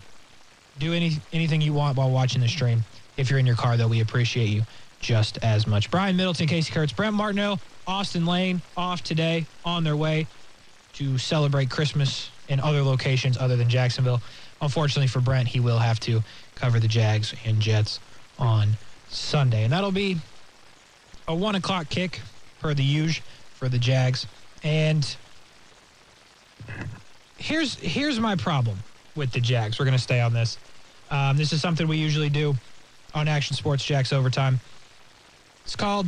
do 0.79 0.93
any 0.93 1.19
anything 1.33 1.61
you 1.61 1.73
want 1.73 1.97
while 1.97 2.11
watching 2.11 2.41
the 2.41 2.49
stream. 2.49 2.85
If 3.17 3.31
you're 3.31 3.39
in 3.39 3.47
your 3.47 3.57
car, 3.57 3.77
though, 3.77 3.89
we 3.89 4.01
appreciate 4.01 4.49
you 4.49 4.63
just 5.01 5.39
as 5.43 5.67
much. 5.67 5.91
Brian 5.91 6.17
Middleton, 6.17 6.47
Casey 6.47 6.73
Kurtz, 6.73 6.93
Brent 6.93 7.15
Martineau, 7.15 7.59
Austin 7.87 8.27
Lane 8.27 8.61
off 8.77 9.03
today 9.03 9.47
on 9.65 9.85
their 9.85 9.97
way 9.97 10.27
to 10.95 11.19
celebrate 11.19 11.71
Christmas 11.71 12.31
in 12.49 12.61
other 12.61 12.83
locations 12.83 13.37
other 13.37 13.57
than 13.57 13.69
Jacksonville. 13.69 14.21
Unfortunately 14.61 15.07
for 15.07 15.21
Brent, 15.21 15.49
he 15.49 15.61
will 15.61 15.79
have 15.79 16.01
to 16.01 16.23
cover 16.55 16.81
the 16.81 16.89
Jags 16.89 17.35
and 17.45 17.61
Jets 17.61 18.01
on 18.39 18.71
Sunday. 19.09 19.65
And 19.65 19.73
that'll 19.73 19.93
be 19.93 20.17
a 21.29 21.35
one 21.35 21.55
o'clock 21.55 21.89
kick 21.89 22.21
per 22.61 22.75
the 22.75 22.85
usual 22.85 23.25
for 23.55 23.69
the 23.69 23.79
Jags. 23.79 24.27
And 24.63 25.17
here's 27.37 27.75
here's 27.77 28.19
my 28.19 28.37
problem 28.37 28.79
with 29.17 29.33
the 29.33 29.41
Jags. 29.41 29.79
We're 29.79 29.85
going 29.85 29.97
to 29.97 30.03
stay 30.03 30.21
on 30.21 30.33
this. 30.33 30.59
Um, 31.11 31.37
this 31.37 31.53
is 31.53 31.61
something 31.61 31.89
we 31.89 31.97
usually 31.97 32.29
do 32.29 32.55
on 33.15 33.29
Action 33.29 33.57
Sports 33.57 33.85
Jax 33.85 34.13
Overtime. 34.13 34.61
It's 35.65 35.77
called. 35.77 36.07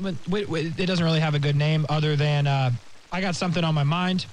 It 0.00 0.86
doesn't 0.86 1.04
really 1.04 1.20
have 1.20 1.34
a 1.34 1.38
good 1.38 1.56
name 1.56 1.86
other 1.88 2.14
than 2.14 2.46
uh, 2.46 2.70
I 3.10 3.20
got 3.20 3.34
something 3.34 3.64
on 3.64 3.74
my 3.74 3.82
mind, 3.82 4.26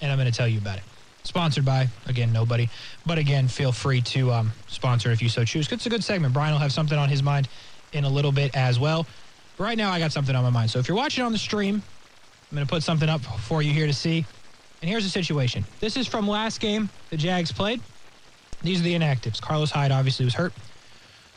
and 0.00 0.10
I'm 0.10 0.18
going 0.18 0.30
to 0.30 0.36
tell 0.36 0.48
you 0.48 0.58
about 0.58 0.78
it. 0.78 0.84
Sponsored 1.24 1.64
by 1.64 1.88
again 2.06 2.32
nobody, 2.32 2.68
but 3.04 3.18
again 3.18 3.48
feel 3.48 3.72
free 3.72 4.00
to 4.02 4.30
um, 4.30 4.52
sponsor 4.68 5.10
if 5.10 5.20
you 5.20 5.28
so 5.28 5.44
choose. 5.44 5.70
It's 5.72 5.84
a 5.84 5.90
good 5.90 6.04
segment. 6.04 6.32
Brian 6.32 6.52
will 6.52 6.60
have 6.60 6.72
something 6.72 6.96
on 6.96 7.08
his 7.08 7.22
mind 7.22 7.48
in 7.92 8.04
a 8.04 8.08
little 8.08 8.30
bit 8.30 8.56
as 8.56 8.78
well. 8.78 9.06
But 9.56 9.64
right 9.64 9.76
now 9.76 9.90
I 9.90 9.98
got 9.98 10.12
something 10.12 10.36
on 10.36 10.44
my 10.44 10.50
mind. 10.50 10.70
So 10.70 10.78
if 10.78 10.86
you're 10.86 10.96
watching 10.96 11.24
on 11.24 11.32
the 11.32 11.38
stream, 11.38 11.82
I'm 12.50 12.54
going 12.54 12.66
to 12.66 12.70
put 12.70 12.84
something 12.84 13.08
up 13.08 13.22
for 13.22 13.60
you 13.60 13.72
here 13.72 13.88
to 13.88 13.92
see. 13.92 14.24
And 14.86 14.92
here's 14.92 15.02
the 15.02 15.10
situation. 15.10 15.64
This 15.80 15.96
is 15.96 16.06
from 16.06 16.28
last 16.28 16.60
game 16.60 16.88
the 17.10 17.16
Jags 17.16 17.50
played. 17.50 17.80
These 18.62 18.78
are 18.78 18.84
the 18.84 18.94
inactives. 18.94 19.40
Carlos 19.40 19.72
Hyde 19.72 19.90
obviously 19.90 20.24
was 20.24 20.34
hurt. 20.34 20.52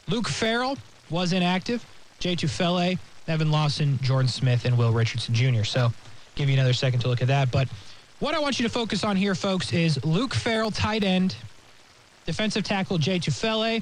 Luke 0.07 0.27
Farrell 0.27 0.77
was 1.09 1.33
inactive. 1.33 1.83
Jay 2.19 2.35
Tufele, 2.35 2.99
Evan 3.27 3.49
Lawson, 3.49 3.97
Jordan 4.03 4.29
Smith, 4.29 4.65
and 4.65 4.77
Will 4.77 4.91
Richardson 4.91 5.33
Jr. 5.33 5.63
So 5.63 5.91
give 6.35 6.47
you 6.47 6.53
another 6.53 6.73
second 6.73 6.99
to 6.99 7.07
look 7.07 7.23
at 7.23 7.27
that. 7.29 7.49
But 7.49 7.67
what 8.19 8.35
I 8.35 8.39
want 8.39 8.59
you 8.59 8.67
to 8.67 8.71
focus 8.71 9.03
on 9.03 9.17
here, 9.17 9.33
folks, 9.33 9.73
is 9.73 10.05
Luke 10.05 10.35
Farrell, 10.35 10.69
tight 10.69 11.03
end, 11.03 11.35
defensive 12.27 12.63
tackle 12.63 12.99
Jay 12.99 13.17
Tufele, 13.17 13.81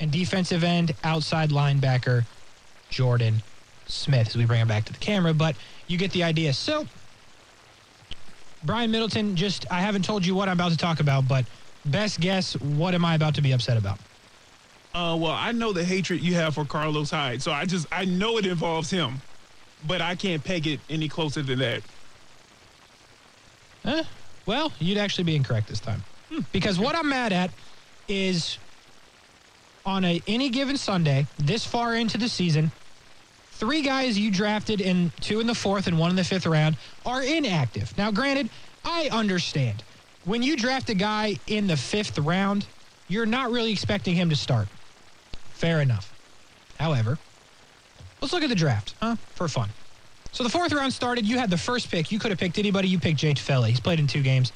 and 0.00 0.10
defensive 0.10 0.64
end, 0.64 0.94
outside 1.02 1.48
linebacker 1.48 2.26
Jordan 2.90 3.42
Smith 3.86 4.28
as 4.28 4.36
we 4.36 4.44
bring 4.44 4.60
him 4.60 4.68
back 4.68 4.84
to 4.84 4.92
the 4.92 4.98
camera. 4.98 5.32
But 5.32 5.56
you 5.86 5.96
get 5.96 6.10
the 6.10 6.24
idea. 6.24 6.52
So, 6.52 6.86
Brian 8.62 8.90
Middleton, 8.90 9.36
just 9.36 9.70
I 9.70 9.80
haven't 9.80 10.04
told 10.04 10.24
you 10.26 10.34
what 10.34 10.48
I'm 10.48 10.56
about 10.56 10.72
to 10.72 10.76
talk 10.76 11.00
about, 11.00 11.26
but 11.26 11.44
best 11.86 12.20
guess, 12.20 12.54
what 12.60 12.94
am 12.94 13.04
I 13.04 13.14
about 13.14 13.34
to 13.36 13.42
be 13.42 13.52
upset 13.52 13.76
about? 13.76 13.98
Uh, 14.94 15.16
well, 15.18 15.32
I 15.32 15.52
know 15.52 15.72
the 15.72 15.84
hatred 15.84 16.20
you 16.20 16.34
have 16.34 16.54
for 16.54 16.64
Carlos 16.64 17.10
Hyde, 17.10 17.40
so 17.40 17.52
I 17.52 17.64
just 17.64 17.86
I 17.92 18.04
know 18.04 18.38
it 18.38 18.46
involves 18.46 18.90
him, 18.90 19.20
but 19.86 20.00
I 20.00 20.14
can't 20.14 20.42
peg 20.42 20.66
it 20.66 20.80
any 20.90 21.08
closer 21.08 21.42
than 21.42 21.60
that. 21.60 21.82
Huh? 23.84 24.02
well, 24.44 24.72
you'd 24.78 24.98
actually 24.98 25.24
be 25.24 25.36
incorrect 25.36 25.68
this 25.68 25.80
time, 25.80 26.02
hmm. 26.28 26.40
because 26.52 26.78
what 26.78 26.94
I'm 26.94 27.08
mad 27.08 27.32
at 27.32 27.50
is 28.08 28.58
on 29.86 30.04
a 30.04 30.20
any 30.26 30.50
given 30.50 30.76
Sunday 30.76 31.26
this 31.38 31.64
far 31.64 31.94
into 31.94 32.18
the 32.18 32.28
season, 32.28 32.72
three 33.60 33.82
guys 33.82 34.18
you 34.18 34.30
drafted 34.30 34.80
in 34.80 35.12
two 35.20 35.38
in 35.38 35.46
the 35.46 35.54
fourth 35.54 35.86
and 35.86 35.98
one 35.98 36.10
in 36.10 36.16
the 36.16 36.24
fifth 36.24 36.46
round 36.46 36.76
are 37.04 37.22
inactive. 37.22 37.96
Now, 37.96 38.10
granted, 38.10 38.48
I 38.84 39.10
understand. 39.12 39.84
When 40.24 40.42
you 40.42 40.56
draft 40.56 40.88
a 40.88 40.94
guy 40.94 41.38
in 41.46 41.66
the 41.66 41.76
fifth 41.76 42.18
round, 42.18 42.66
you're 43.06 43.26
not 43.26 43.50
really 43.50 43.70
expecting 43.70 44.14
him 44.14 44.30
to 44.30 44.36
start. 44.36 44.66
Fair 45.50 45.82
enough. 45.82 46.12
However, 46.78 47.18
let's 48.22 48.32
look 48.32 48.42
at 48.42 48.48
the 48.48 48.54
draft, 48.54 48.94
huh? 49.00 49.16
For 49.34 49.46
fun. 49.46 49.68
So 50.32 50.42
the 50.42 50.50
fourth 50.50 50.72
round 50.72 50.92
started. 50.92 51.26
You 51.26 51.38
had 51.38 51.50
the 51.50 51.58
first 51.58 51.90
pick. 51.90 52.10
You 52.10 52.18
could 52.18 52.30
have 52.30 52.40
picked 52.40 52.58
anybody. 52.58 52.88
You 52.88 52.98
picked 52.98 53.18
Jay 53.18 53.34
Tufele. 53.34 53.68
He's 53.68 53.80
played 53.80 54.00
in 54.00 54.06
two 54.06 54.22
games. 54.22 54.52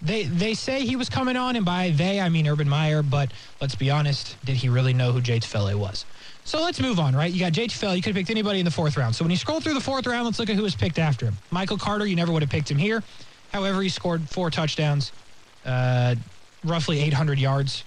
They 0.00 0.24
they 0.24 0.54
say 0.54 0.84
he 0.84 0.96
was 0.96 1.08
coming 1.08 1.36
on, 1.36 1.56
and 1.56 1.64
by 1.64 1.90
they 1.90 2.20
I 2.20 2.28
mean 2.28 2.46
Urban 2.46 2.68
Meyer. 2.68 3.02
But 3.02 3.32
let's 3.60 3.74
be 3.74 3.90
honest, 3.90 4.36
did 4.44 4.56
he 4.56 4.68
really 4.68 4.92
know 4.92 5.12
who 5.12 5.20
Jay 5.20 5.40
Tufele 5.40 5.74
was? 5.74 6.04
So 6.44 6.60
let's 6.62 6.78
move 6.78 7.00
on, 7.00 7.16
right? 7.16 7.32
You 7.32 7.40
got 7.40 7.52
Jay 7.52 7.66
Tufele. 7.66 7.96
You 7.96 8.02
could 8.02 8.10
have 8.10 8.16
picked 8.16 8.30
anybody 8.30 8.58
in 8.58 8.66
the 8.66 8.70
fourth 8.70 8.96
round. 8.96 9.16
So 9.16 9.24
when 9.24 9.30
you 9.30 9.36
scroll 9.36 9.60
through 9.60 9.74
the 9.74 9.80
fourth 9.80 10.06
round, 10.06 10.26
let's 10.26 10.38
look 10.38 10.50
at 10.50 10.56
who 10.56 10.62
was 10.62 10.74
picked 10.74 10.98
after 10.98 11.26
him. 11.26 11.36
Michael 11.50 11.78
Carter, 11.78 12.06
you 12.06 12.16
never 12.16 12.32
would 12.32 12.42
have 12.42 12.50
picked 12.50 12.70
him 12.70 12.76
here. 12.76 13.02
However, 13.52 13.80
he 13.80 13.88
scored 13.88 14.28
four 14.28 14.50
touchdowns, 14.50 15.12
uh, 15.64 16.14
roughly 16.62 17.00
800 17.00 17.38
yards. 17.38 17.84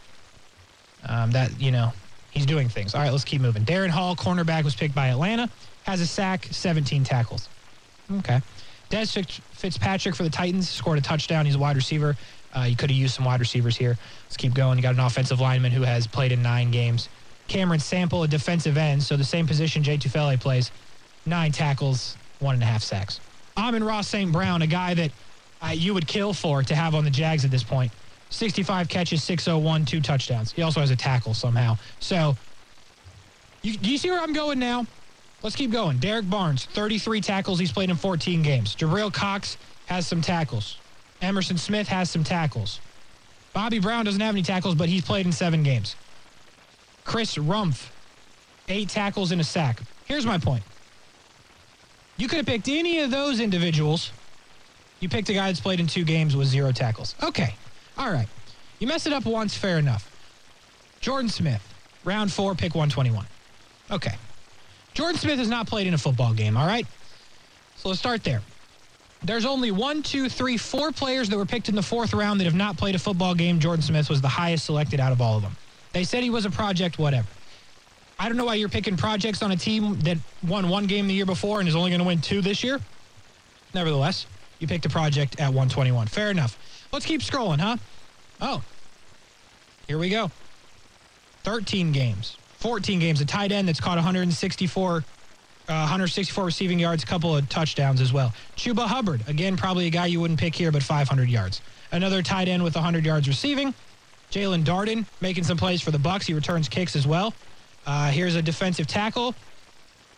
Um, 1.07 1.31
that, 1.31 1.59
you 1.61 1.71
know, 1.71 1.93
he's 2.31 2.47
doing 2.47 2.67
things. 2.67 2.95
All 2.95 3.01
right, 3.01 3.11
let's 3.11 3.23
keep 3.23 3.41
moving. 3.41 3.63
Darren 3.63 3.89
Hall, 3.89 4.15
cornerback, 4.15 4.63
was 4.63 4.75
picked 4.75 4.95
by 4.95 5.09
Atlanta, 5.09 5.49
has 5.83 6.01
a 6.01 6.07
sack, 6.07 6.47
17 6.49 7.03
tackles. 7.03 7.49
Okay. 8.11 8.41
Dez 8.89 9.39
Fitzpatrick 9.51 10.15
for 10.15 10.23
the 10.23 10.29
Titans 10.29 10.69
scored 10.69 10.97
a 10.97 11.01
touchdown. 11.01 11.45
He's 11.45 11.55
a 11.55 11.59
wide 11.59 11.75
receiver. 11.75 12.15
Uh, 12.55 12.61
you 12.61 12.75
could 12.75 12.89
have 12.89 12.97
used 12.97 13.13
some 13.13 13.25
wide 13.25 13.39
receivers 13.39 13.75
here. 13.75 13.97
Let's 14.25 14.37
keep 14.37 14.53
going. 14.53 14.77
You 14.77 14.81
got 14.81 14.93
an 14.95 15.01
offensive 15.01 15.39
lineman 15.39 15.71
who 15.71 15.83
has 15.83 16.07
played 16.07 16.31
in 16.31 16.41
nine 16.41 16.71
games. 16.71 17.09
Cameron 17.47 17.79
Sample, 17.79 18.23
a 18.23 18.27
defensive 18.27 18.77
end, 18.77 19.01
so 19.01 19.17
the 19.17 19.23
same 19.23 19.47
position 19.47 19.83
Jay 19.83 19.97
Tufele 19.97 20.39
plays. 20.39 20.71
Nine 21.25 21.51
tackles, 21.51 22.15
one 22.39 22.55
and 22.55 22.63
a 22.63 22.65
half 22.65 22.83
sacks. 22.83 23.19
Amon-Ra 23.57 24.01
St. 24.01 24.31
Brown, 24.31 24.61
a 24.61 24.67
guy 24.67 24.93
that 24.93 25.11
uh, 25.61 25.71
you 25.73 25.93
would 25.93 26.07
kill 26.07 26.33
for 26.33 26.63
to 26.63 26.75
have 26.75 26.95
on 26.95 27.03
the 27.03 27.09
Jags 27.09 27.43
at 27.43 27.51
this 27.51 27.63
point. 27.63 27.91
65 28.29 28.89
catches, 28.89 29.23
601, 29.23 29.85
two 29.85 30.01
touchdowns. 30.01 30.51
He 30.51 30.61
also 30.61 30.79
has 30.79 30.91
a 30.91 30.95
tackle 30.95 31.33
somehow. 31.33 31.77
So, 31.99 32.35
you, 33.61 33.77
do 33.77 33.89
you 33.89 33.97
see 33.97 34.09
where 34.09 34.19
I'm 34.19 34.33
going 34.33 34.59
now? 34.59 34.85
Let's 35.43 35.55
keep 35.55 35.71
going. 35.71 35.97
Derrick 35.97 36.29
Barnes, 36.29 36.65
33 36.65 37.21
tackles. 37.21 37.59
He's 37.59 37.71
played 37.71 37.89
in 37.89 37.95
14 37.95 38.41
games. 38.41 38.75
Jabril 38.75 39.13
Cox 39.13 39.57
has 39.85 40.05
some 40.07 40.21
tackles. 40.21 40.77
Elerson 41.21 41.57
Smith 41.57 41.87
has 41.87 42.09
some 42.09 42.23
tackles. 42.23 42.79
Bobby 43.53 43.79
Brown 43.79 44.05
doesn't 44.05 44.21
have 44.21 44.35
any 44.35 44.43
tackles, 44.43 44.75
but 44.75 44.89
he's 44.89 45.03
played 45.03 45.25
in 45.25 45.31
seven 45.31 45.63
games. 45.63 45.95
Chris 47.07 47.37
Rumph, 47.37 47.87
eight 48.67 48.89
tackles 48.89 49.31
and 49.31 49.39
a 49.39 49.43
sack. 49.43 49.79
Here's 50.05 50.25
my 50.25 50.37
point. 50.37 50.61
You 52.17 52.27
could 52.27 52.35
have 52.35 52.45
picked 52.45 52.67
any 52.67 52.99
of 52.99 53.09
those 53.09 53.39
individuals. 53.39 54.11
You 54.99 55.07
picked 55.07 55.29
a 55.29 55.33
guy 55.33 55.47
that's 55.47 55.61
played 55.61 55.79
in 55.79 55.87
two 55.87 56.03
games 56.03 56.35
with 56.35 56.49
zero 56.49 56.73
tackles. 56.73 57.15
Okay. 57.23 57.55
All 57.97 58.11
right. 58.11 58.27
You 58.79 58.87
mess 58.87 59.07
it 59.07 59.13
up 59.13 59.25
once, 59.25 59.55
fair 59.55 59.79
enough. 59.79 60.11
Jordan 60.99 61.29
Smith, 61.29 61.63
round 62.03 62.31
four, 62.31 62.53
pick 62.55 62.75
121. 62.75 63.25
Okay. 63.89 64.15
Jordan 64.93 65.17
Smith 65.17 65.39
has 65.39 65.47
not 65.47 65.65
played 65.65 65.87
in 65.87 65.93
a 65.93 65.97
football 65.97 66.33
game, 66.33 66.57
all 66.57 66.67
right? 66.67 66.85
So 67.77 67.87
let's 67.87 68.01
start 68.01 68.25
there. 68.25 68.41
There's 69.23 69.45
only 69.45 69.71
one, 69.71 70.03
two, 70.03 70.27
three, 70.27 70.57
four 70.57 70.91
players 70.91 71.29
that 71.29 71.37
were 71.37 71.45
picked 71.45 71.69
in 71.69 71.75
the 71.75 71.81
fourth 71.81 72.13
round 72.13 72.41
that 72.41 72.45
have 72.45 72.53
not 72.53 72.75
played 72.75 72.95
a 72.95 72.99
football 72.99 73.33
game. 73.33 73.59
Jordan 73.59 73.81
Smith 73.81 74.09
was 74.09 74.19
the 74.19 74.27
highest 74.27 74.65
selected 74.65 74.99
out 74.99 75.13
of 75.13 75.21
all 75.21 75.37
of 75.37 75.43
them. 75.43 75.55
They 75.97 76.03
said 76.03 76.21
he 76.21 76.29
was 76.29 76.45
a 76.45 76.51
project, 76.51 76.99
whatever. 76.99 77.27
I 78.19 78.27
don't 78.27 78.37
know 78.37 78.45
why 78.45 78.53
you're 78.53 78.69
picking 78.69 78.97
projects 78.97 79.41
on 79.41 79.51
a 79.51 79.55
team 79.55 79.99
that 80.01 80.19
won 80.47 80.69
one 80.69 80.85
game 80.85 81.07
the 81.07 81.13
year 81.15 81.25
before 81.25 81.59
and 81.59 81.67
is 81.67 81.75
only 81.75 81.89
going 81.89 82.01
to 82.01 82.05
win 82.05 82.21
two 82.21 82.39
this 82.39 82.63
year. 82.63 82.79
Nevertheless, 83.73 84.27
you 84.59 84.67
picked 84.67 84.85
a 84.85 84.89
project 84.89 85.39
at 85.39 85.47
121. 85.47 86.05
Fair 86.05 86.29
enough. 86.29 86.55
Let's 86.91 87.07
keep 87.07 87.21
scrolling, 87.21 87.59
huh? 87.59 87.77
Oh, 88.39 88.61
here 89.87 89.97
we 89.97 90.09
go. 90.09 90.29
13 91.45 91.91
games, 91.93 92.37
14 92.59 92.99
games. 92.99 93.19
A 93.21 93.25
tight 93.25 93.51
end 93.51 93.67
that's 93.67 93.79
caught 93.79 93.95
164, 93.95 94.97
uh, 94.97 95.01
164 95.65 96.45
receiving 96.45 96.77
yards, 96.77 97.01
a 97.01 97.07
couple 97.07 97.35
of 97.35 97.49
touchdowns 97.49 98.01
as 98.01 98.13
well. 98.13 98.31
Chuba 98.55 98.85
Hubbard, 98.85 99.23
again, 99.27 99.57
probably 99.57 99.87
a 99.87 99.89
guy 99.89 100.05
you 100.05 100.21
wouldn't 100.21 100.39
pick 100.39 100.53
here, 100.53 100.71
but 100.71 100.83
500 100.83 101.27
yards. 101.27 101.59
Another 101.91 102.21
tight 102.21 102.47
end 102.47 102.63
with 102.63 102.75
100 102.75 103.03
yards 103.03 103.27
receiving. 103.27 103.73
Jaelon 104.31 104.63
Darden 104.63 105.05
making 105.21 105.43
some 105.43 105.57
plays 105.57 105.81
for 105.81 105.91
the 105.91 105.97
Bucs. 105.97 106.23
He 106.23 106.33
returns 106.33 106.67
kicks 106.67 106.95
as 106.95 107.07
well. 107.07 107.33
Uh, 107.85 108.11
here's 108.11 108.35
a 108.35 108.41
defensive 108.41 108.87
tackle, 108.87 109.33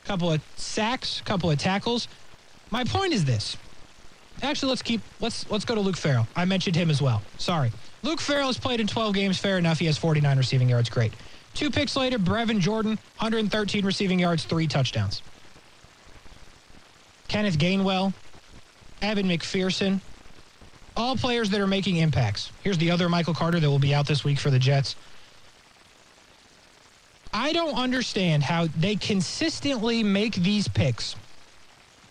couple 0.05 0.31
of 0.31 0.41
sacks, 0.57 1.21
couple 1.21 1.51
of 1.51 1.59
tackles. 1.59 2.07
My 2.71 2.83
point 2.83 3.13
is 3.13 3.25
this. 3.25 3.57
Actually, 4.41 4.69
let's 4.69 4.81
keep 4.81 5.01
let's 5.19 5.49
let's 5.51 5.65
go 5.65 5.75
to 5.75 5.81
Luke 5.81 5.97
Farrell. 5.97 6.27
I 6.35 6.45
mentioned 6.45 6.75
him 6.75 6.89
as 6.89 7.01
well. 7.01 7.21
Sorry. 7.37 7.71
Luke 8.01 8.21
Farrell 8.21 8.47
has 8.47 8.57
played 8.57 8.79
in 8.79 8.87
12 8.87 9.13
games. 9.13 9.37
Fair 9.37 9.57
enough. 9.57 9.79
He 9.79 9.85
has 9.85 9.97
49 9.97 10.37
receiving 10.37 10.69
yards. 10.69 10.89
Great. 10.89 11.13
Two 11.53 11.69
picks 11.69 11.95
later, 11.95 12.17
Brevin 12.17 12.59
Jordan, 12.59 12.91
113 13.17 13.85
receiving 13.85 14.19
yards, 14.19 14.45
three 14.45 14.67
touchdowns. 14.67 15.21
Kenneth 17.27 17.57
Gainwell, 17.57 18.13
Evan 19.01 19.27
McPherson, 19.27 19.99
all 20.99 21.15
players 21.15 21.49
that 21.49 21.61
are 21.61 21.67
making 21.67 21.95
impacts. 21.95 22.51
Here's 22.61 22.77
the 22.77 22.91
other 22.91 23.07
Michael 23.07 23.33
Carter 23.33 23.59
that 23.59 23.69
will 23.69 23.79
be 23.79 23.95
out 23.95 24.05
this 24.05 24.25
week 24.25 24.37
for 24.37 24.49
the 24.49 24.59
Jets. 24.59 24.97
I 27.33 27.53
don't 27.53 27.75
understand 27.75 28.43
how 28.43 28.67
they 28.77 28.97
consistently 28.97 30.03
make 30.03 30.35
these 30.35 30.67
picks 30.67 31.15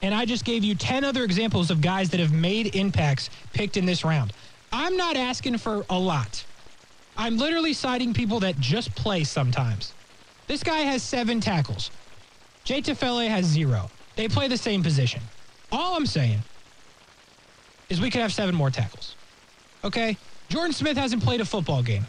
And 0.00 0.14
I 0.14 0.24
just 0.24 0.44
gave 0.44 0.64
you 0.64 0.74
10 0.74 1.04
other 1.04 1.24
examples 1.24 1.70
of 1.70 1.80
guys 1.80 2.08
that 2.10 2.20
have 2.20 2.32
made 2.32 2.76
impacts 2.76 3.30
picked 3.52 3.76
in 3.76 3.84
this 3.84 4.04
round. 4.04 4.32
I'm 4.72 4.96
not 4.96 5.16
asking 5.16 5.58
for 5.58 5.84
a 5.90 5.98
lot. 5.98 6.44
I'm 7.16 7.36
literally 7.36 7.72
citing 7.72 8.14
people 8.14 8.40
that 8.40 8.58
just 8.60 8.94
play 8.94 9.24
sometimes. 9.24 9.92
This 10.46 10.62
guy 10.62 10.78
has 10.78 11.02
seven 11.02 11.40
tackles. 11.40 11.90
Jay 12.64 12.80
Tufele 12.80 13.28
has 13.28 13.44
zero. 13.44 13.90
They 14.14 14.28
play 14.28 14.48
the 14.48 14.56
same 14.56 14.82
position. 14.82 15.20
All 15.72 15.96
I'm 15.96 16.06
saying 16.06 16.38
is 17.88 18.00
we 18.00 18.10
could 18.10 18.20
have 18.20 18.32
seven 18.32 18.54
more 18.54 18.70
tackles. 18.70 19.16
Okay? 19.84 20.16
Jordan 20.48 20.72
Smith 20.72 20.96
hasn't 20.96 21.22
played 21.22 21.40
a 21.40 21.44
football 21.44 21.82
game. 21.82 22.06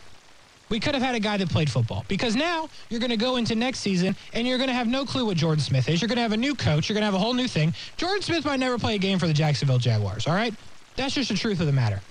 We 0.69 0.79
could 0.79 0.93
have 0.93 1.03
had 1.03 1.15
a 1.15 1.19
guy 1.19 1.37
that 1.37 1.49
played 1.49 1.69
football 1.69 2.05
because 2.07 2.35
now 2.35 2.69
you're 2.89 2.99
going 2.99 3.09
to 3.09 3.17
go 3.17 3.37
into 3.37 3.55
next 3.55 3.79
season 3.79 4.15
and 4.33 4.47
you're 4.47 4.57
going 4.57 4.69
to 4.69 4.73
have 4.73 4.87
no 4.87 5.03
clue 5.03 5.25
what 5.25 5.35
Jordan 5.35 5.63
Smith 5.63 5.89
is. 5.89 5.99
You're 5.99 6.07
going 6.07 6.17
to 6.17 6.21
have 6.21 6.31
a 6.31 6.37
new 6.37 6.53
coach. 6.53 6.87
You're 6.87 6.93
going 6.93 7.01
to 7.01 7.05
have 7.05 7.15
a 7.15 7.19
whole 7.19 7.33
new 7.33 7.47
thing. 7.47 7.73
Jordan 7.97 8.21
Smith 8.21 8.45
might 8.45 8.59
never 8.59 8.77
play 8.77 8.95
a 8.95 8.99
game 8.99 9.17
for 9.17 9.25
the 9.25 9.33
Jacksonville 9.33 9.79
Jaguars, 9.79 10.27
all 10.27 10.35
right? 10.35 10.53
That's 10.95 11.15
just 11.15 11.29
the 11.29 11.37
truth 11.37 11.59
of 11.59 11.65
the 11.65 11.73
matter. 11.73 12.01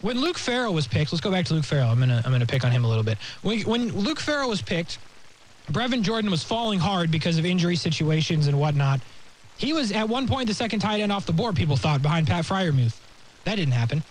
When 0.00 0.20
Luke 0.20 0.38
Farrell 0.38 0.72
was 0.72 0.86
picked, 0.86 1.12
let's 1.12 1.20
go 1.20 1.30
back 1.30 1.44
to 1.46 1.54
Luke 1.54 1.64
Farrell. 1.64 1.90
I'm 1.90 1.98
going 1.98 2.08
to 2.08 2.22
I'm 2.24 2.38
to 2.38 2.46
pick 2.46 2.64
on 2.64 2.70
him 2.70 2.84
a 2.84 2.88
little 2.88 3.02
bit. 3.02 3.18
When, 3.42 3.60
when 3.62 3.92
Luke 3.92 4.20
Farrell 4.20 4.48
was 4.48 4.62
picked, 4.62 4.98
Brevin 5.70 6.02
Jordan 6.02 6.30
was 6.30 6.42
falling 6.42 6.78
hard 6.78 7.10
because 7.10 7.36
of 7.36 7.44
injury 7.44 7.76
situations 7.76 8.46
and 8.46 8.58
whatnot. 8.58 9.00
He 9.60 9.74
was 9.74 9.92
at 9.92 10.08
one 10.08 10.26
point 10.26 10.48
the 10.48 10.54
second 10.54 10.80
tight 10.80 11.00
end 11.00 11.12
off 11.12 11.26
the 11.26 11.34
board, 11.34 11.54
people 11.54 11.76
thought, 11.76 12.00
behind 12.00 12.26
Pat 12.26 12.46
Freiermuth. 12.46 12.96
That 13.44 13.56
didn't 13.56 13.74
happen. 13.74 14.02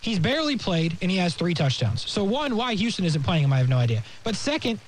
He's 0.00 0.20
barely 0.20 0.56
played, 0.56 0.96
and 1.02 1.10
he 1.10 1.16
has 1.16 1.34
three 1.34 1.52
touchdowns. 1.52 2.08
So, 2.08 2.22
one, 2.22 2.54
why 2.56 2.74
Houston 2.74 3.04
isn't 3.04 3.24
playing 3.24 3.42
him, 3.42 3.52
I 3.52 3.58
have 3.58 3.68
no 3.68 3.76
idea. 3.76 4.04
But 4.22 4.36
second, 4.36 4.78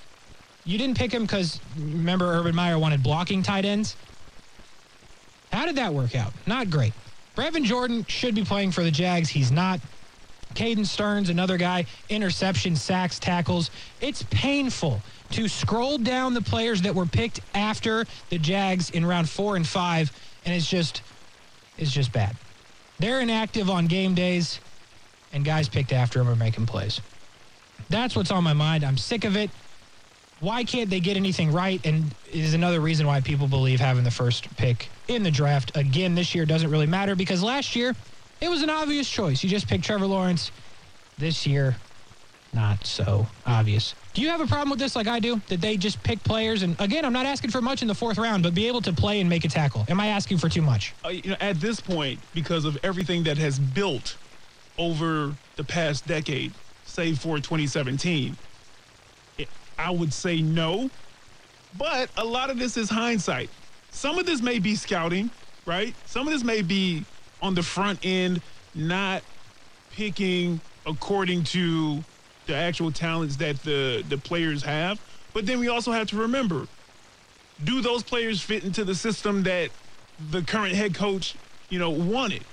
you 0.65 0.79
didn't 0.79 0.97
pick 0.97 1.13
him 1.13 1.23
because, 1.23 1.59
remember, 1.77 2.25
Urban 2.27 2.55
Meyer 2.55 2.79
wanted 2.79 3.03
blocking 3.03 3.43
tight 3.43 3.65
ends? 3.65 3.97
How 5.53 5.67
did 5.67 5.75
that 5.75 5.93
work 5.93 6.15
out? 6.15 6.33
Not 6.47 6.71
great. 6.71 6.93
Brevin 7.37 7.65
Jordan 7.65 8.07
should 8.09 8.37
be 8.37 8.45
playing 8.45 8.71
for 8.71 8.85
the 8.85 8.93
Jags. 8.93 9.29
He's 9.29 9.51
not. 9.51 9.81
Caden 10.55 10.87
Sterns, 10.87 11.31
another 11.31 11.57
guy, 11.57 11.87
interception, 12.09 12.77
sacks, 12.77 13.19
tackles. 13.19 13.73
It's 14.01 14.23
painful 14.25 15.03
to 15.33 15.49
scroll 15.49 15.99
down 15.99 16.35
the 16.35 16.43
players 16.43 16.83
that 16.83 16.95
were 16.95 17.07
picked 17.07 17.41
after 17.55 18.07
the 18.31 18.39
Jags 18.39 18.91
in 18.91 19.05
round 19.05 19.29
four 19.29 19.57
and 19.57 19.67
five, 19.67 20.13
and 20.45 20.55
it's 20.55 20.69
just, 20.69 21.03
it's 21.79 21.91
just 21.91 22.13
bad. 22.13 22.37
They're 22.99 23.21
inactive 23.21 23.69
on 23.69 23.87
game 23.87 24.15
days, 24.15 24.61
and 25.33 25.45
guys 25.45 25.69
picked 25.69 25.93
after 25.93 26.19
them 26.19 26.29
are 26.29 26.37
making 26.37 26.67
plays. 26.67 27.01
That's 27.89 28.15
what's 28.15 28.31
on 28.31 28.45
my 28.45 28.53
mind. 28.53 28.85
I'm 28.85 28.97
sick 28.97 29.25
of 29.25 29.37
it. 29.37 29.51
Why 30.41 30.65
can't 30.65 30.91
they 30.91 31.01
get 31.01 31.17
anything 31.17 31.53
right? 31.53 31.85
And 31.87 32.15
is 32.33 32.55
another 32.55 32.81
reason 32.81 33.07
why 33.07 33.21
people 33.21 33.47
believe 33.47 33.81
having 33.81 34.03
the 34.03 34.11
first 34.11 34.55
pick 34.57 34.89
in 35.09 35.23
the 35.23 35.31
draft 35.31 35.77
again 35.77 36.15
this 36.15 36.35
year 36.35 36.45
doesn't 36.45 36.71
really 36.71 36.87
matter 36.87 37.15
because 37.15 37.43
last 37.43 37.77
year 37.77 37.95
it 38.41 38.49
was 38.49 38.63
an 38.63 38.71
obvious 38.71 39.09
choice. 39.09 39.45
You 39.45 39.51
just 39.51 39.69
picked 39.69 39.85
Trevor 39.85 40.07
Lawrence. 40.07 40.51
This 41.19 41.47
year, 41.47 41.77
not 42.55 42.87
so 42.87 43.27
obvious. 43.47 43.95
Do 44.15 44.21
you 44.21 44.29
have 44.29 44.41
a 44.41 44.47
problem 44.47 44.71
with 44.71 44.79
this 44.79 44.95
like 44.95 45.07
I 45.07 45.21
do? 45.21 45.41
That 45.49 45.61
they 45.61 45.77
just 45.77 46.03
pick 46.03 46.23
players 46.23 46.63
and 46.63 46.79
again, 46.81 47.05
I'm 47.05 47.13
not 47.13 47.27
asking 47.27 47.51
for 47.51 47.63
much 47.63 47.83
in 47.83 47.89
the 47.89 47.95
fourth 47.95 48.19
round, 48.19 48.43
but 48.43 48.55
be 48.55 48.69
able 48.69 48.83
to 48.83 48.93
play 48.93 49.21
and 49.21 49.29
make 49.29 49.45
a 49.45 49.49
tackle. 49.49 49.85
Am 49.89 49.99
I 50.01 50.09
asking 50.09 50.39
for 50.39 50.49
too 50.49 50.63
much? 50.63 50.95
Uh, 51.05 51.09
you 51.09 51.31
know, 51.31 51.37
at 51.41 51.61
this 51.61 51.81
point, 51.81 52.21
because 52.35 52.65
of 52.65 52.79
everything 52.83 53.23
that 53.25 53.39
has 53.39 53.59
built 53.59 54.17
over 54.79 55.35
the 55.57 55.65
past 55.65 56.07
decade, 56.07 56.53
save 56.85 57.19
for 57.19 57.37
2017, 57.37 58.37
it, 59.39 59.49
I 59.79 59.91
would 59.91 60.13
say 60.13 60.43
no. 60.43 60.91
But 61.79 62.11
a 62.19 62.25
lot 62.25 62.51
of 62.51 62.59
this 62.59 62.77
is 62.77 62.91
hindsight. 62.91 63.49
Some 63.91 64.19
of 64.19 64.27
this 64.27 64.43
may 64.43 64.59
be 64.59 64.75
scouting, 64.75 65.31
right? 65.65 65.95
Some 66.05 66.27
of 66.27 66.33
this 66.33 66.45
may 66.45 66.61
be 66.61 67.05
on 67.41 67.55
the 67.55 67.63
front 67.63 67.99
end, 68.05 68.43
not 68.75 69.23
picking 69.93 70.61
according 70.87 71.45
to 71.45 72.03
the 72.47 72.55
actual 72.55 72.91
talents 72.91 73.37
that 73.37 73.63
the 73.63 74.05
the 74.09 74.19
players 74.19 74.63
have. 74.63 75.01
But 75.33 75.47
then 75.47 75.61
we 75.61 75.69
also 75.69 75.93
have 75.93 76.09
to 76.09 76.17
remember, 76.17 76.67
do 77.65 77.81
those 77.81 78.03
players 78.03 78.41
fit 78.43 78.65
into 78.65 78.85
the 78.85 78.95
system 78.95 79.43
that 79.45 79.71
the 80.31 80.43
current 80.43 80.75
head 80.75 80.95
coach, 80.95 81.37
you 81.71 81.79
know, 81.79 81.91
wanted? 81.91 82.45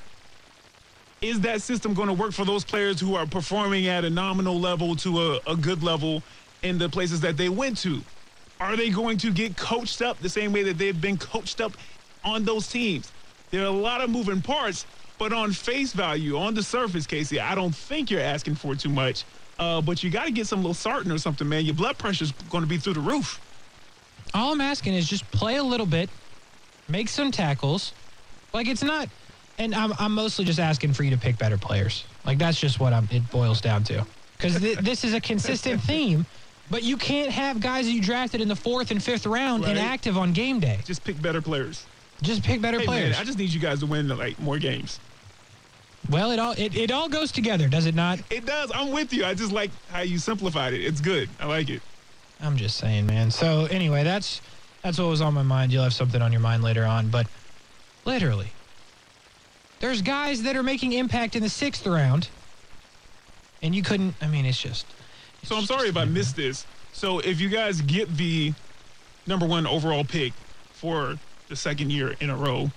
Is 1.22 1.42
that 1.42 1.62
system 1.62 1.94
going 1.94 2.08
to 2.08 2.14
work 2.14 2.32
for 2.32 2.46
those 2.46 2.64
players 2.64 3.00
who 3.00 3.16
are 3.16 3.26
performing 3.26 3.88
at 3.88 4.06
a 4.06 4.10
nominal 4.10 4.58
level 4.58 4.96
to 4.98 5.22
a, 5.22 5.40
a 5.48 5.56
good 5.58 5.84
level 5.84 6.24
in 6.64 6.78
the 6.78 6.88
places 6.88 7.20
that 7.22 7.36
they 7.36 7.50
went 7.50 7.78
to? 7.80 8.02
Are 8.62 8.78
they 8.78 8.90
going 8.90 9.18
to 9.20 9.32
get 9.32 9.58
coached 9.58 10.02
up 10.02 10.20
the 10.20 10.30
same 10.30 10.54
way 10.54 10.64
that 10.64 10.78
they've 10.78 11.00
been 11.00 11.18
coached 11.18 11.60
up 11.60 11.74
on 12.24 12.46
those 12.46 12.68
teams? 12.68 13.12
There 13.52 13.62
are 13.62 13.66
a 13.66 13.70
lot 13.70 14.02
of 14.02 14.10
moving 14.10 14.42
parts, 14.42 14.86
but 15.18 15.34
on 15.34 15.52
face 15.52 15.92
value, 15.92 16.38
on 16.38 16.54
the 16.54 16.64
surface, 16.64 17.06
Casey, 17.06 17.40
I 17.40 17.56
don't 17.56 17.76
think 17.76 18.10
you're 18.10 18.22
asking 18.22 18.56
for 18.56 18.76
too 18.76 18.90
much. 18.90 19.26
Uh, 19.60 19.82
but 19.82 20.02
you 20.04 20.10
got 20.10 20.26
to 20.26 20.32
get 20.32 20.48
some 20.48 20.60
little 20.64 20.74
sartan 20.74 21.14
or 21.14 21.18
something, 21.18 21.48
man. 21.48 21.66
Your 21.66 21.76
blood 21.76 21.98
pressure's 21.98 22.32
going 22.50 22.64
to 22.64 22.68
be 22.68 22.78
through 22.78 22.94
the 22.94 23.00
roof. 23.02 23.40
All 24.34 24.54
I'm 24.54 24.62
asking 24.62 24.94
is 24.94 25.08
just 25.08 25.30
play 25.32 25.58
a 25.58 25.64
little 25.64 25.86
bit, 25.86 26.10
make 26.88 27.10
some 27.10 27.30
tackles. 27.32 27.92
Like 28.54 28.68
it's 28.68 28.84
not, 28.84 29.10
and 29.58 29.76
I'm 29.76 29.94
I'm 30.00 30.14
mostly 30.16 30.46
just 30.46 30.60
asking 30.60 30.94
for 30.94 31.04
you 31.04 31.12
to 31.12 31.18
pick 31.18 31.38
better 31.38 31.58
players. 31.58 32.06
Like 32.26 32.38
that's 32.38 32.60
just 32.60 32.80
what 32.80 32.94
I'm. 32.94 33.08
It 33.12 33.30
boils 33.32 33.60
down 33.62 33.84
to 33.86 34.06
because 34.38 34.60
th- 34.60 34.80
this 34.80 35.04
is 35.04 35.14
a 35.14 35.22
consistent 35.22 35.82
theme. 35.82 36.26
But 36.72 36.84
you 36.84 36.98
can't 36.98 37.32
have 37.32 37.60
guys 37.60 37.88
that 37.88 37.92
you 37.92 38.02
drafted 38.02 38.42
in 38.42 38.48
the 38.48 38.56
fourth 38.56 38.92
and 38.92 39.02
fifth 39.04 39.26
round 39.26 39.64
Right. 39.64 39.72
inactive 39.72 40.18
on 40.20 40.34
game 40.34 40.60
day. 40.60 40.80
Just 40.86 41.04
pick 41.04 41.20
better 41.20 41.42
players. 41.42 41.84
Just 42.22 42.44
pick 42.44 42.62
better 42.62 42.80
Hey, 42.80 42.86
players. 42.86 43.12
man, 43.14 43.22
I 43.22 43.24
just 43.24 43.40
need 43.40 43.50
you 43.50 43.60
guys 43.60 43.80
to 43.80 43.88
win 43.88 44.08
like 44.08 44.40
more 44.40 44.60
games. 44.60 45.00
Well, 46.08 46.32
it 46.32 46.40
all 46.40 46.54
it, 46.58 46.76
it 46.76 46.92
all 46.92 47.10
goes 47.10 47.32
together, 47.32 47.68
does 47.68 47.86
it 47.86 47.96
not? 47.96 48.20
It 48.30 48.46
does. 48.46 48.72
I'm 48.74 48.92
with 48.92 49.12
you. 49.14 49.26
I 49.26 49.34
just 49.34 49.52
like 49.52 49.72
how 49.90 50.02
you 50.02 50.18
simplified 50.18 50.74
it. 50.74 50.82
It's 50.82 51.02
good. 51.02 51.30
I 51.40 51.46
like 51.46 51.70
it. 51.70 51.82
I'm 52.42 52.56
just 52.56 52.78
saying, 52.78 53.06
man. 53.06 53.32
So 53.32 53.66
anyway, 53.66 54.04
that's 54.04 54.42
that's 54.82 54.98
what 54.98 55.08
was 55.08 55.22
on 55.22 55.34
my 55.34 55.44
mind. 55.44 55.72
You'll 55.74 55.84
have 55.84 55.94
something 55.94 56.22
on 56.22 56.32
your 56.32 56.42
mind 56.42 56.64
later 56.64 56.86
on, 56.86 57.10
but 57.10 57.28
literally, 58.06 58.48
there's 59.80 60.02
guys 60.02 60.44
that 60.44 60.56
are 60.56 60.64
making 60.64 60.94
impact 60.94 61.36
in 61.36 61.44
the 61.44 61.50
sixth 61.50 61.86
round, 61.86 62.30
and 63.62 63.76
you 63.76 63.84
couldn't. 63.84 64.16
I 64.22 64.28
mean, 64.28 64.46
it's 64.46 64.60
just. 64.60 64.86
So 65.44 65.56
I'm 65.56 65.66
sorry 65.66 65.90
if 65.90 65.98
I 65.98 66.06
missed 66.06 66.36
this. 66.36 66.66
So 66.92 67.20
if 67.20 67.40
you 67.40 67.50
guys 67.50 67.82
get 67.82 68.16
the 68.18 68.54
number 69.28 69.46
one 69.46 69.68
overall 69.68 70.04
pick 70.04 70.34
for 70.74 71.18
the 71.50 71.56
second 71.56 71.92
year 71.92 72.16
in 72.20 72.30
a 72.30 72.36
row, 72.36 72.72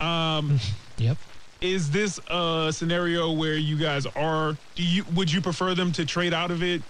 um, 0.00 0.58
Yep. 0.98 1.16
Is 1.60 1.90
this 1.90 2.18
a 2.28 2.70
scenario 2.72 3.32
where 3.32 3.56
you 3.56 3.76
guys 3.76 4.06
are? 4.06 4.56
Do 4.74 4.82
you 4.82 5.04
would 5.14 5.30
you 5.30 5.40
prefer 5.40 5.74
them 5.74 5.92
to 5.92 6.06
trade 6.06 6.32
out 6.32 6.50
of 6.50 6.62
it, 6.62 6.82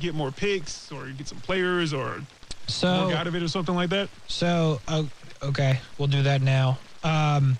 get 0.00 0.14
more 0.14 0.30
picks, 0.30 0.90
or 0.90 1.06
get 1.08 1.28
some 1.28 1.38
players, 1.40 1.92
or 1.92 2.22
So 2.66 3.12
out 3.12 3.26
of 3.26 3.34
it, 3.34 3.42
or 3.42 3.48
something 3.48 3.74
like 3.74 3.90
that? 3.90 4.08
So, 4.26 4.80
uh, 4.88 5.04
okay, 5.42 5.80
we'll 5.98 6.08
do 6.08 6.22
that 6.22 6.40
now. 6.40 6.78
Um, 7.04 7.58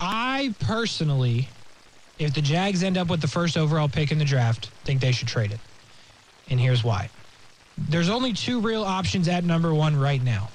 I 0.00 0.54
personally, 0.60 1.48
if 2.18 2.32
the 2.34 2.42
Jags 2.42 2.82
end 2.82 2.96
up 2.96 3.08
with 3.08 3.20
the 3.20 3.28
first 3.28 3.56
overall 3.56 3.88
pick 3.88 4.12
in 4.12 4.18
the 4.18 4.24
draft, 4.24 4.70
think 4.84 5.00
they 5.00 5.12
should 5.12 5.28
trade 5.28 5.52
it. 5.52 5.60
And 6.48 6.58
here's 6.58 6.82
why. 6.82 7.10
There's 7.76 8.08
only 8.08 8.32
two 8.32 8.60
real 8.60 8.84
options 8.84 9.28
at 9.28 9.44
number 9.44 9.74
one 9.74 9.96
right 9.96 10.22
now 10.22 10.48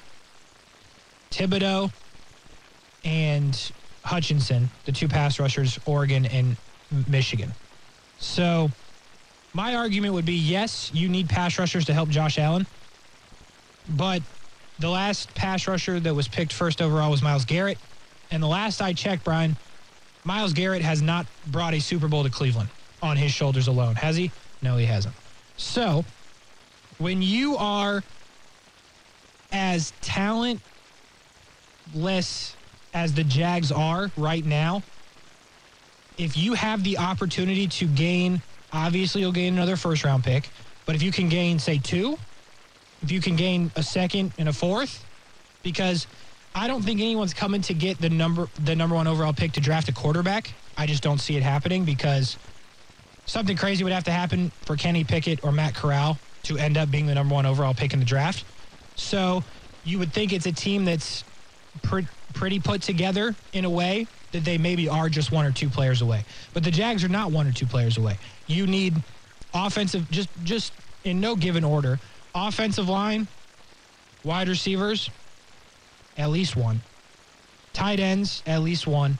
Thibodeaux 1.30 1.92
and 3.04 3.72
Hutchinson, 4.02 4.70
the 4.84 4.92
two 4.92 5.08
pass 5.08 5.38
rushers, 5.38 5.78
Oregon 5.86 6.26
and 6.26 6.56
Michigan. 7.08 7.52
So, 8.18 8.70
my 9.52 9.74
argument 9.74 10.14
would 10.14 10.24
be 10.24 10.34
yes, 10.34 10.90
you 10.94 11.08
need 11.08 11.28
pass 11.28 11.58
rushers 11.58 11.84
to 11.86 11.92
help 11.92 12.08
Josh 12.08 12.38
Allen. 12.38 12.66
But 13.88 14.22
the 14.78 14.88
last 14.88 15.34
pass 15.34 15.66
rusher 15.66 15.98
that 16.00 16.14
was 16.14 16.28
picked 16.28 16.52
first 16.52 16.80
overall 16.80 17.10
was 17.10 17.22
Myles 17.22 17.44
Garrett. 17.44 17.78
And 18.30 18.42
the 18.42 18.46
last 18.46 18.80
I 18.80 18.92
checked, 18.92 19.24
Brian, 19.24 19.56
Myles 20.24 20.52
Garrett 20.52 20.82
has 20.82 21.02
not 21.02 21.26
brought 21.46 21.74
a 21.74 21.80
Super 21.80 22.08
Bowl 22.08 22.22
to 22.22 22.30
Cleveland 22.30 22.68
on 23.02 23.16
his 23.16 23.32
shoulders 23.32 23.66
alone. 23.66 23.96
Has 23.96 24.16
he? 24.16 24.30
No, 24.62 24.76
he 24.76 24.86
hasn't. 24.86 25.14
So 25.56 26.04
when 26.98 27.22
you 27.22 27.56
are 27.56 28.04
as 29.52 29.92
talentless 30.00 30.60
as 32.94 33.14
the 33.14 33.24
Jags 33.24 33.70
are 33.72 34.10
right 34.16 34.44
now, 34.44 34.82
if 36.18 36.36
you 36.36 36.54
have 36.54 36.84
the 36.84 36.98
opportunity 36.98 37.66
to 37.66 37.86
gain, 37.86 38.42
obviously 38.72 39.20
you'll 39.20 39.32
gain 39.32 39.54
another 39.54 39.76
first 39.76 40.04
round 40.04 40.24
pick. 40.24 40.48
But 40.86 40.94
if 40.94 41.02
you 41.02 41.12
can 41.12 41.28
gain, 41.28 41.58
say, 41.58 41.78
two, 41.78 42.18
if 43.02 43.10
you 43.10 43.20
can 43.20 43.36
gain 43.36 43.70
a 43.76 43.82
second 43.82 44.32
and 44.38 44.48
a 44.48 44.52
fourth, 44.52 45.04
because 45.62 46.06
I 46.54 46.66
don't 46.66 46.82
think 46.82 47.00
anyone's 47.00 47.32
coming 47.32 47.62
to 47.62 47.74
get 47.74 48.00
the 48.00 48.10
number 48.10 48.48
the 48.64 48.74
number 48.74 48.96
one 48.96 49.06
overall 49.06 49.32
pick 49.32 49.52
to 49.52 49.60
draft 49.60 49.88
a 49.88 49.92
quarterback. 49.92 50.52
I 50.76 50.86
just 50.86 51.02
don't 51.02 51.18
see 51.18 51.36
it 51.36 51.42
happening 51.42 51.84
because 51.84 52.36
something 53.26 53.56
crazy 53.56 53.84
would 53.84 53.92
have 53.92 54.04
to 54.04 54.10
happen 54.10 54.50
for 54.62 54.76
Kenny 54.76 55.04
Pickett 55.04 55.44
or 55.44 55.52
Matt 55.52 55.74
Corral 55.74 56.18
to 56.44 56.58
end 56.58 56.76
up 56.76 56.90
being 56.90 57.06
the 57.06 57.14
number 57.14 57.34
one 57.34 57.46
overall 57.46 57.74
pick 57.74 57.92
in 57.92 57.98
the 57.98 58.04
draft. 58.04 58.44
So 58.96 59.44
you 59.84 59.98
would 59.98 60.12
think 60.12 60.32
it's 60.32 60.46
a 60.46 60.52
team 60.52 60.84
that's 60.84 61.24
pre- 61.82 62.08
pretty 62.32 62.58
put 62.60 62.82
together 62.82 63.34
in 63.52 63.64
a 63.64 63.70
way 63.70 64.06
that 64.32 64.44
they 64.44 64.58
maybe 64.58 64.88
are 64.88 65.08
just 65.08 65.32
one 65.32 65.44
or 65.44 65.52
two 65.52 65.68
players 65.68 66.02
away. 66.02 66.24
But 66.52 66.64
the 66.64 66.70
Jags 66.70 67.04
are 67.04 67.08
not 67.08 67.32
one 67.32 67.46
or 67.46 67.52
two 67.52 67.66
players 67.66 67.98
away. 67.98 68.18
You 68.46 68.66
need 68.66 68.94
offensive, 69.52 70.10
just 70.10 70.28
just 70.44 70.72
in 71.04 71.20
no 71.20 71.36
given 71.36 71.64
order, 71.64 71.98
offensive 72.34 72.88
line, 72.88 73.26
wide 74.24 74.48
receivers, 74.48 75.10
at 76.16 76.30
least 76.30 76.56
one, 76.56 76.80
tight 77.72 78.00
ends, 78.00 78.42
at 78.46 78.62
least 78.62 78.86
one. 78.86 79.18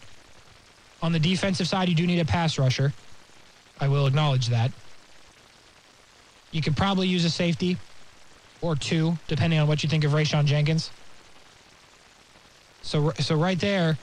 On 1.03 1.13
the 1.13 1.19
defensive 1.19 1.67
side, 1.67 1.89
you 1.89 1.95
do 1.95 2.07
need 2.07 2.21
a 2.21 2.25
pass 2.25 2.59
rusher. 2.59 2.93
I 3.81 3.89
will 3.89 4.07
acknowledge 4.07 4.49
that. 4.49 4.71
You 6.53 6.61
could 6.61 6.77
probably 6.77 7.09
use 7.09 7.25
a 7.25 7.31
safety 7.31 7.79
or 8.61 8.77
two, 8.77 9.17
depending 9.27 9.59
on 9.59 9.67
what 9.67 9.83
you 9.83 9.89
think 9.89 10.05
of 10.05 10.13
Rayshawn 10.13 10.45
Jenkins. 10.45 10.91
So, 12.83 13.13
so 13.19 13.37
right 13.37 13.59
there, 13.59 13.99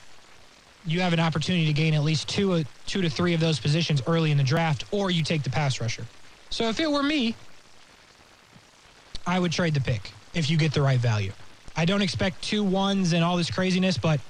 you 0.85 1.01
have 1.01 1.13
an 1.13 1.19
opportunity 1.19 1.65
to 1.65 1.73
gain 1.73 1.93
at 1.93 2.03
least 2.03 2.29
two, 2.29 2.53
uh, 2.53 2.63
two 2.85 3.01
to 3.01 3.09
three 3.09 3.33
of 3.33 3.39
those 3.39 3.59
positions 3.59 4.01
early 4.07 4.31
in 4.31 4.37
the 4.37 4.43
draft, 4.43 4.85
or 4.91 5.11
you 5.11 5.23
take 5.23 5.43
the 5.43 5.49
pass 5.49 5.81
rusher. 5.81 6.05
So 6.49 6.69
if 6.69 6.79
it 6.79 6.89
were 6.89 7.03
me, 7.03 7.35
I 9.25 9.39
would 9.39 9.51
trade 9.51 9.73
the 9.73 9.81
pick 9.81 10.11
if 10.33 10.49
you 10.49 10.57
get 10.57 10.73
the 10.73 10.81
right 10.81 10.99
value. 10.99 11.31
I 11.75 11.85
don't 11.85 12.01
expect 12.01 12.41
two 12.41 12.63
ones 12.63 13.13
and 13.13 13.23
all 13.23 13.35
this 13.35 13.51
craziness, 13.51 13.97
but 13.97 14.21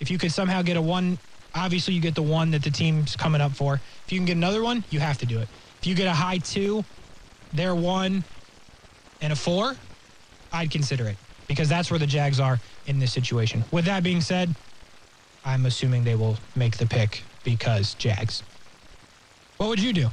if 0.00 0.10
you 0.10 0.18
could 0.18 0.32
somehow 0.32 0.62
get 0.62 0.76
a 0.76 0.82
one, 0.82 1.18
obviously 1.54 1.94
you 1.94 2.00
get 2.00 2.16
the 2.16 2.22
one 2.22 2.50
that 2.50 2.62
the 2.62 2.70
team's 2.70 3.14
coming 3.14 3.40
up 3.40 3.52
for. 3.52 3.80
If 4.06 4.12
you 4.12 4.18
can 4.18 4.26
get 4.26 4.36
another 4.36 4.62
one, 4.62 4.84
you 4.90 4.98
have 4.98 5.18
to 5.18 5.26
do 5.26 5.38
it. 5.38 5.48
If 5.80 5.86
you 5.86 5.94
get 5.94 6.08
a 6.08 6.12
high 6.12 6.38
two, 6.38 6.84
they're 7.52 7.74
one, 7.74 8.24
and 9.20 9.32
a 9.32 9.36
four, 9.36 9.76
I'd 10.52 10.70
consider 10.70 11.06
it 11.06 11.16
because 11.46 11.68
that's 11.68 11.90
where 11.90 11.98
the 11.98 12.06
Jags 12.06 12.40
are 12.40 12.58
in 12.86 12.98
this 12.98 13.12
situation. 13.12 13.64
With 13.70 13.84
that 13.86 14.02
being 14.02 14.20
said, 14.20 14.54
I'm 15.44 15.66
assuming 15.66 16.04
they 16.04 16.14
will 16.14 16.36
make 16.54 16.76
the 16.76 16.86
pick 16.86 17.22
because 17.44 17.94
Jags. 17.94 18.42
What 19.56 19.68
would 19.68 19.80
you 19.80 19.92
do? 19.92 20.08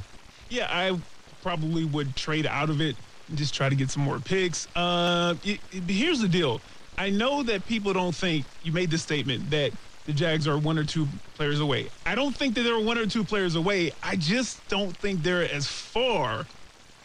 Yeah, 0.48 0.66
I 0.70 0.98
probably 1.42 1.84
would 1.84 2.16
trade 2.16 2.46
out 2.46 2.70
of 2.70 2.80
it 2.80 2.96
and 3.28 3.38
just 3.38 3.54
try 3.54 3.68
to 3.68 3.74
get 3.74 3.90
some 3.90 4.02
more 4.02 4.18
picks. 4.18 4.66
Uh, 4.76 5.34
it, 5.44 5.60
it- 5.72 5.82
here's 5.84 6.20
the 6.20 6.28
deal. 6.28 6.60
I 6.98 7.10
know 7.10 7.42
that 7.44 7.66
people 7.66 7.92
don't 7.92 8.14
think 8.14 8.44
you 8.62 8.72
made 8.72 8.90
the 8.90 8.98
statement 8.98 9.48
that 9.50 9.72
the 10.06 10.12
Jags 10.12 10.46
are 10.48 10.58
one 10.58 10.76
or 10.78 10.84
two 10.84 11.06
players 11.36 11.60
away. 11.60 11.88
I 12.04 12.14
don't 12.14 12.34
think 12.36 12.54
that 12.56 12.62
they're 12.62 12.78
one 12.80 12.98
or 12.98 13.06
two 13.06 13.24
players 13.24 13.54
away. 13.54 13.92
I 14.02 14.16
just 14.16 14.66
don't 14.68 14.94
think 14.96 15.22
they're 15.22 15.50
as 15.50 15.66
far 15.66 16.46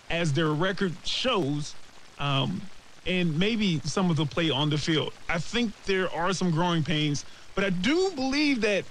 as 0.10 0.34
their 0.34 0.50
record 0.50 0.94
shows, 1.06 1.76
um, 2.20 2.62
and 3.06 3.38
maybe 3.38 3.80
some 3.84 4.10
of 4.10 4.16
the 4.18 4.26
play 4.26 4.50
on 4.50 4.70
the 4.70 4.78
field. 4.78 5.14
I 5.30 5.38
think 5.40 5.72
there 5.86 6.12
are 6.14 6.34
some 6.34 6.52
growing 6.52 6.84
pains, 6.84 7.26
but 7.54 7.64
I 7.64 7.70
do 7.70 8.12
believe 8.16 8.62
that 8.62 8.86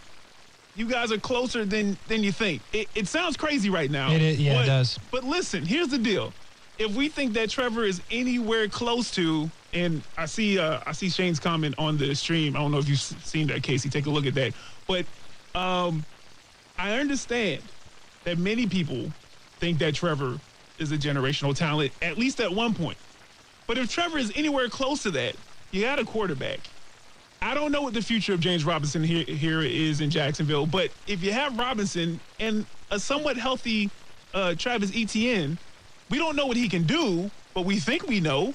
you 0.76 0.86
guys 0.86 1.12
are 1.12 1.18
closer 1.18 1.64
than 1.64 1.96
than 2.08 2.22
you 2.22 2.32
think. 2.32 2.62
It, 2.72 2.88
it 2.94 3.08
sounds 3.08 3.36
crazy 3.36 3.70
right 3.70 3.90
now. 3.90 4.10
It 4.12 4.22
is- 4.22 4.40
yeah, 4.40 4.52
it 4.52 4.56
but- 4.60 4.66
does. 4.66 4.98
But 5.10 5.24
listen, 5.24 5.64
here's 5.64 5.88
the 5.88 5.98
deal. 5.98 6.32
If 6.78 6.94
we 6.96 7.08
think 7.08 7.34
that 7.34 7.50
Trevor 7.50 7.84
is 7.84 8.02
anywhere 8.10 8.68
close 8.68 9.10
to, 9.12 9.48
and 9.72 10.02
I 10.18 10.26
see 10.26 10.58
uh, 10.58 10.80
I 10.86 10.92
see 10.92 11.08
Shane's 11.08 11.38
comment 11.38 11.76
on 11.78 11.96
the 11.96 12.14
stream. 12.14 12.56
I 12.56 12.60
don't 12.60 12.72
know 12.72 12.78
if 12.78 12.88
you've 12.88 12.98
seen 13.00 13.46
that, 13.48 13.62
Casey. 13.62 13.88
Take 13.88 14.06
a 14.06 14.10
look 14.10 14.26
at 14.26 14.34
that. 14.34 14.54
But 14.88 15.06
um, 15.54 16.04
I 16.76 16.98
understand 16.98 17.62
that 18.24 18.38
many 18.38 18.66
people 18.66 19.12
think 19.60 19.78
that 19.78 19.94
Trevor 19.94 20.40
is 20.78 20.90
a 20.90 20.98
generational 20.98 21.54
talent, 21.54 21.92
at 22.02 22.18
least 22.18 22.40
at 22.40 22.52
one 22.52 22.74
point. 22.74 22.98
But 23.66 23.78
if 23.78 23.90
Trevor 23.90 24.18
is 24.18 24.32
anywhere 24.34 24.68
close 24.68 25.02
to 25.04 25.10
that, 25.12 25.36
you 25.70 25.82
got 25.82 25.98
a 25.98 26.04
quarterback. 26.04 26.60
I 27.40 27.54
don't 27.54 27.72
know 27.72 27.82
what 27.82 27.94
the 27.94 28.02
future 28.02 28.32
of 28.32 28.40
James 28.40 28.64
Robinson 28.64 29.02
here, 29.02 29.24
here 29.24 29.60
is 29.60 30.00
in 30.00 30.10
Jacksonville, 30.10 30.66
but 30.66 30.90
if 31.06 31.22
you 31.22 31.32
have 31.32 31.58
Robinson 31.58 32.20
and 32.40 32.64
a 32.90 32.98
somewhat 32.98 33.36
healthy 33.36 33.90
uh, 34.32 34.54
Travis 34.54 34.90
Etienne, 34.94 35.58
we 36.10 36.18
don't 36.18 36.36
know 36.36 36.46
what 36.46 36.56
he 36.56 36.68
can 36.68 36.84
do, 36.84 37.30
but 37.52 37.62
we 37.62 37.78
think 37.78 38.06
we 38.06 38.20
know. 38.20 38.54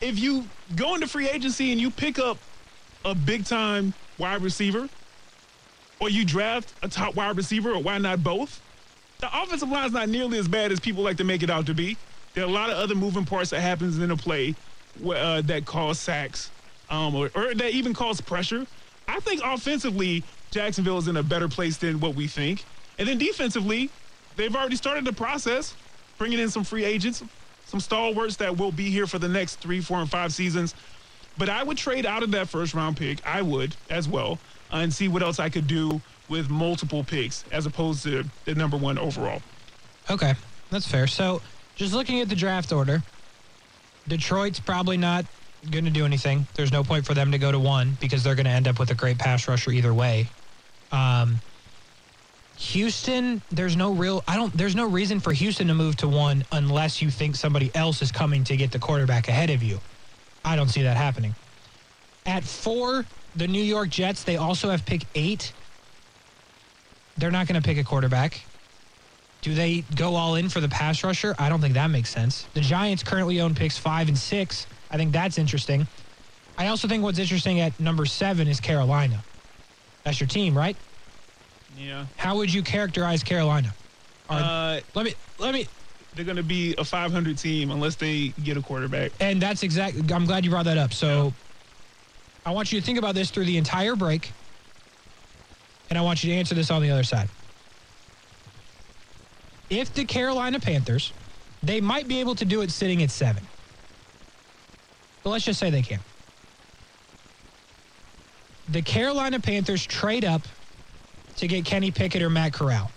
If 0.00 0.18
you 0.18 0.46
go 0.76 0.94
into 0.94 1.06
free 1.06 1.28
agency 1.28 1.72
and 1.72 1.80
you 1.80 1.90
pick 1.90 2.18
up 2.18 2.38
a 3.04 3.14
big 3.14 3.44
time 3.44 3.94
wide 4.18 4.42
receiver, 4.42 4.88
or 6.00 6.10
you 6.10 6.24
draft 6.24 6.74
a 6.82 6.88
top 6.88 7.14
wide 7.14 7.36
receiver, 7.36 7.72
or 7.72 7.82
why 7.82 7.98
not 7.98 8.22
both? 8.22 8.60
The 9.20 9.28
offensive 9.42 9.68
line 9.68 9.86
is 9.86 9.92
not 9.92 10.08
nearly 10.08 10.38
as 10.38 10.48
bad 10.48 10.72
as 10.72 10.80
people 10.80 11.02
like 11.02 11.16
to 11.18 11.24
make 11.24 11.42
it 11.42 11.50
out 11.50 11.66
to 11.66 11.74
be. 11.74 11.96
There 12.34 12.44
are 12.44 12.48
a 12.48 12.50
lot 12.50 12.68
of 12.68 12.76
other 12.76 12.94
moving 12.94 13.24
parts 13.24 13.50
that 13.50 13.60
happens 13.60 13.98
in 13.98 14.10
a 14.10 14.16
play 14.16 14.54
uh, 15.08 15.40
that 15.42 15.64
cause 15.64 15.98
sacks, 15.98 16.50
um, 16.90 17.14
or, 17.14 17.30
or 17.34 17.54
that 17.54 17.70
even 17.70 17.94
cause 17.94 18.20
pressure. 18.20 18.66
I 19.06 19.20
think 19.20 19.40
offensively, 19.44 20.24
Jacksonville 20.50 20.98
is 20.98 21.08
in 21.08 21.16
a 21.16 21.22
better 21.22 21.48
place 21.48 21.76
than 21.76 22.00
what 22.00 22.14
we 22.14 22.26
think. 22.26 22.64
And 22.98 23.08
then 23.08 23.18
defensively, 23.18 23.90
they've 24.36 24.54
already 24.54 24.76
started 24.76 25.04
the 25.04 25.12
process, 25.12 25.74
bringing 26.18 26.38
in 26.38 26.50
some 26.50 26.64
free 26.64 26.84
agents, 26.84 27.22
some 27.66 27.80
stalwarts 27.80 28.36
that 28.36 28.56
will 28.56 28.72
be 28.72 28.90
here 28.90 29.06
for 29.06 29.18
the 29.18 29.28
next 29.28 29.56
three, 29.56 29.80
four, 29.80 29.98
and 29.98 30.10
five 30.10 30.32
seasons. 30.32 30.74
But 31.36 31.48
I 31.48 31.62
would 31.62 31.76
trade 31.76 32.06
out 32.06 32.22
of 32.22 32.30
that 32.32 32.48
first 32.48 32.74
round 32.74 32.96
pick. 32.96 33.24
I 33.26 33.42
would 33.42 33.74
as 33.90 34.08
well, 34.08 34.38
uh, 34.72 34.76
and 34.76 34.92
see 34.92 35.08
what 35.08 35.22
else 35.22 35.38
I 35.38 35.48
could 35.48 35.66
do 35.66 36.00
with 36.28 36.48
multiple 36.50 37.04
picks 37.04 37.44
as 37.52 37.66
opposed 37.66 38.02
to 38.04 38.24
the 38.44 38.54
number 38.54 38.76
one 38.76 38.98
overall. 38.98 39.42
Okay, 40.10 40.34
that's 40.70 40.86
fair. 40.86 41.06
So, 41.06 41.42
just 41.76 41.92
looking 41.92 42.20
at 42.20 42.28
the 42.28 42.36
draft 42.36 42.72
order, 42.72 43.02
Detroit's 44.08 44.60
probably 44.60 44.96
not 44.96 45.24
going 45.70 45.84
to 45.84 45.90
do 45.90 46.04
anything. 46.04 46.46
There's 46.54 46.72
no 46.72 46.84
point 46.84 47.06
for 47.06 47.14
them 47.14 47.32
to 47.32 47.38
go 47.38 47.50
to 47.50 47.58
one 47.58 47.96
because 48.00 48.22
they're 48.22 48.34
going 48.34 48.44
to 48.46 48.50
end 48.50 48.68
up 48.68 48.78
with 48.78 48.90
a 48.90 48.94
great 48.94 49.18
pass 49.18 49.48
rusher 49.48 49.70
either 49.70 49.94
way. 49.94 50.28
Um, 50.92 51.40
Houston, 52.56 53.42
there's 53.50 53.76
no 53.76 53.92
real, 53.92 54.22
I 54.28 54.36
don't, 54.36 54.56
there's 54.56 54.76
no 54.76 54.86
reason 54.86 55.20
for 55.20 55.32
Houston 55.32 55.66
to 55.68 55.74
move 55.74 55.96
to 55.96 56.08
one 56.08 56.44
unless 56.52 57.02
you 57.02 57.10
think 57.10 57.34
somebody 57.34 57.70
else 57.74 58.00
is 58.02 58.12
coming 58.12 58.44
to 58.44 58.56
get 58.56 58.70
the 58.70 58.78
quarterback 58.78 59.28
ahead 59.28 59.50
of 59.50 59.62
you. 59.62 59.80
I 60.44 60.54
don't 60.54 60.68
see 60.68 60.82
that 60.82 60.96
happening. 60.96 61.34
At 62.26 62.44
four, 62.44 63.04
the 63.34 63.48
New 63.48 63.62
York 63.62 63.88
Jets, 63.88 64.22
they 64.22 64.36
also 64.36 64.70
have 64.70 64.86
pick 64.86 65.04
eight. 65.14 65.52
They're 67.16 67.30
not 67.30 67.46
going 67.48 67.60
to 67.60 67.66
pick 67.66 67.78
a 67.78 67.84
quarterback. 67.84 68.44
Do 69.44 69.52
they 69.54 69.82
go 69.94 70.14
all 70.14 70.36
in 70.36 70.48
for 70.48 70.60
the 70.62 70.70
pass 70.70 71.04
rusher? 71.04 71.34
I 71.38 71.50
don't 71.50 71.60
think 71.60 71.74
that 71.74 71.88
makes 71.90 72.08
sense. 72.08 72.46
The 72.54 72.62
Giants 72.62 73.02
currently 73.02 73.42
own 73.42 73.54
picks 73.54 73.76
five 73.76 74.08
and 74.08 74.16
six. 74.16 74.66
I 74.90 74.96
think 74.96 75.12
that's 75.12 75.36
interesting. 75.36 75.86
I 76.56 76.68
also 76.68 76.88
think 76.88 77.02
what's 77.02 77.18
interesting 77.18 77.60
at 77.60 77.78
number 77.78 78.06
seven 78.06 78.48
is 78.48 78.58
Carolina. 78.58 79.22
That's 80.02 80.18
your 80.18 80.28
team, 80.28 80.56
right? 80.56 80.78
Yeah. 81.78 82.06
How 82.16 82.36
would 82.36 82.54
you 82.54 82.62
characterize 82.62 83.22
Carolina? 83.22 83.74
Are- 84.30 84.40
Uh, 84.40 84.80
let 84.94 85.04
me 85.04 85.12
let 85.38 85.52
me 85.52 85.68
they're 86.14 86.24
going 86.24 86.36
to 86.38 86.42
be 86.42 86.74
a 86.78 86.84
500 86.84 87.36
team 87.36 87.70
unless 87.70 87.96
they 87.96 88.28
get 88.42 88.56
a 88.56 88.62
quarterback. 88.62 89.12
and 89.20 89.42
that's 89.42 89.62
exactly. 89.62 90.02
I'm 90.14 90.24
glad 90.24 90.44
you 90.46 90.50
brought 90.50 90.64
that 90.64 90.78
up. 90.78 90.94
So 90.94 91.34
I 92.46 92.52
want 92.52 92.72
you 92.72 92.80
to 92.80 92.86
think 92.86 92.96
about 92.96 93.14
this 93.14 93.30
through 93.30 93.44
the 93.44 93.58
entire 93.58 93.94
break. 93.94 94.32
And 95.90 95.98
I 95.98 96.02
want 96.02 96.24
you 96.24 96.32
to 96.32 96.38
answer 96.38 96.54
this 96.54 96.70
on 96.70 96.80
the 96.80 96.90
other 96.90 97.04
side. 97.04 97.28
If 99.74 99.92
the 99.92 100.04
Carolina 100.04 100.60
Panthers, 100.60 101.12
they 101.62 101.80
might 101.80 102.06
be 102.06 102.20
able 102.20 102.36
to 102.36 102.44
do 102.44 102.62
it 102.62 102.70
sitting 102.70 103.02
at 103.02 103.10
seven. 103.10 103.42
But 105.22 105.30
let's 105.30 105.44
just 105.44 105.58
say 105.58 105.70
they 105.70 105.82
can. 105.82 106.00
The 108.68 108.82
Carolina 108.82 109.40
Panthers 109.40 109.84
trade 109.84 110.24
up 110.24 110.42
to 111.36 111.48
get 111.48 111.64
Kenny 111.64 111.90
Pickett 111.90 112.22
or 112.22 112.30
Matt 112.30 112.52
Corral. 112.52 112.90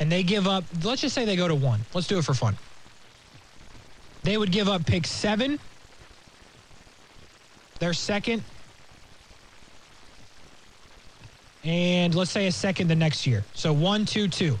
And 0.00 0.10
they 0.10 0.22
give 0.22 0.48
up, 0.48 0.64
let's 0.82 1.02
just 1.02 1.14
say 1.14 1.24
they 1.24 1.36
go 1.36 1.46
to 1.46 1.54
one. 1.54 1.80
Let's 1.94 2.08
do 2.08 2.18
it 2.18 2.24
for 2.24 2.34
fun. 2.34 2.56
They 4.24 4.36
would 4.36 4.50
give 4.50 4.68
up 4.68 4.84
pick 4.84 5.06
seven, 5.06 5.60
their 7.78 7.92
second, 7.92 8.42
and 11.64 12.14
let's 12.14 12.30
say 12.30 12.46
a 12.46 12.52
second 12.52 12.88
the 12.88 12.94
next 12.94 13.26
year. 13.26 13.44
So 13.54 13.72
one, 13.72 14.04
two, 14.04 14.28
two. 14.28 14.58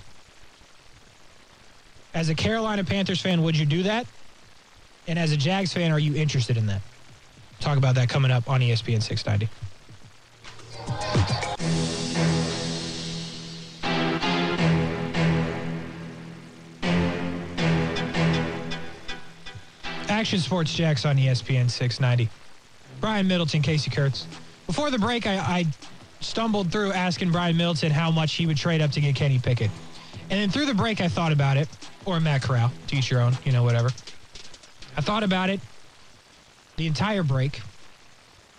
As 2.14 2.28
a 2.28 2.34
Carolina 2.34 2.84
Panthers 2.84 3.20
fan, 3.20 3.42
would 3.42 3.56
you 3.56 3.66
do 3.66 3.82
that? 3.82 4.06
And 5.06 5.18
as 5.18 5.32
a 5.32 5.36
Jags 5.36 5.72
fan, 5.72 5.92
are 5.92 5.98
you 5.98 6.14
interested 6.14 6.56
in 6.56 6.66
that? 6.66 6.80
Talk 7.60 7.76
about 7.76 7.94
that 7.96 8.08
coming 8.08 8.30
up 8.30 8.48
on 8.48 8.60
ESPN 8.60 9.02
690. 9.02 9.48
Action 20.08 20.38
Sports 20.38 20.72
Jax 20.72 21.04
on 21.04 21.16
ESPN 21.16 21.68
690. 21.68 22.30
Brian 23.00 23.28
Middleton, 23.28 23.60
Casey 23.60 23.90
Kurtz. 23.90 24.26
Before 24.66 24.90
the 24.90 24.98
break, 24.98 25.26
I, 25.26 25.36
I 25.36 25.66
stumbled 26.24 26.72
through 26.72 26.92
asking 26.92 27.30
Brian 27.30 27.56
Middleton 27.56 27.92
how 27.92 28.10
much 28.10 28.34
he 28.34 28.46
would 28.46 28.56
trade 28.56 28.80
up 28.80 28.90
to 28.92 29.00
get 29.00 29.14
Kenny 29.14 29.38
Pickett. 29.38 29.70
And 30.30 30.40
then 30.40 30.50
through 30.50 30.66
the 30.66 30.74
break, 30.74 31.00
I 31.00 31.08
thought 31.08 31.32
about 31.32 31.56
it, 31.56 31.68
or 32.04 32.18
Matt 32.20 32.42
Corral, 32.42 32.72
teach 32.86 33.10
your 33.10 33.20
own, 33.20 33.36
you 33.44 33.52
know, 33.52 33.62
whatever. 33.62 33.90
I 34.96 35.00
thought 35.00 35.22
about 35.22 35.50
it, 35.50 35.60
the 36.76 36.86
entire 36.86 37.22
break, 37.22 37.60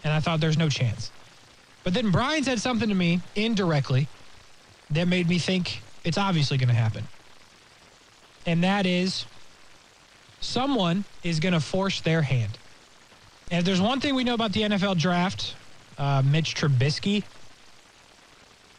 and 0.04 0.14
I 0.14 0.20
thought 0.20 0.40
there's 0.40 0.58
no 0.58 0.70
chance. 0.70 1.12
But 1.84 1.94
then 1.94 2.12
Brian 2.12 2.44
said 2.44 2.60
something 2.60 2.90
to 2.90 2.96
me 2.96 3.22
indirectly 3.36 4.08
that 4.92 5.08
made 5.08 5.28
me 5.28 5.40
think 5.40 5.82
it's 6.04 6.18
obviously 6.18 6.58
going 6.58 6.70
to 6.70 6.76
happen. 6.76 7.04
And 8.46 8.64
that 8.64 8.86
is 8.86 9.26
someone 10.40 11.04
is 11.24 11.40
going 11.40 11.54
to 11.54 11.60
force 11.60 12.02
their 12.02 12.22
hand. 12.22 12.58
And 13.52 13.60
if 13.60 13.66
there's 13.66 13.82
one 13.82 14.00
thing 14.00 14.16
we 14.16 14.24
know 14.24 14.34
about 14.34 14.54
the 14.54 14.62
NFL 14.62 14.98
draft, 14.98 15.56
uh, 15.98 16.22
Mitch 16.26 16.56
Trubisky, 16.56 17.24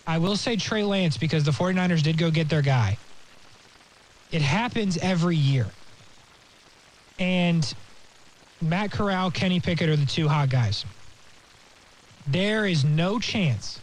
I 0.07 0.19
will 0.19 0.37
say 0.37 0.57
Trey 0.57 0.85
Lance 0.85 1.17
because 1.17 1.45
the 1.45 1.51
49ers 1.51 2.03
did 2.03 2.17
go 2.17 2.31
get 2.31 2.49
their 2.49 2.63
guy. 2.63 2.97
It 4.31 4.43
happens 4.43 4.97
every 4.99 5.37
year. 5.37 5.67
And 7.19 7.75
Matt 8.61 8.93
Corral, 8.93 9.31
Kenny 9.31 9.61
Pickett 9.61 9.89
are 9.89 9.97
the 9.97 10.07
two 10.07 10.29
hot 10.29 10.51
guys. 10.51 10.85
There 12.27 12.67
is 12.67 12.85
no 12.85 13.19
chance, 13.19 13.81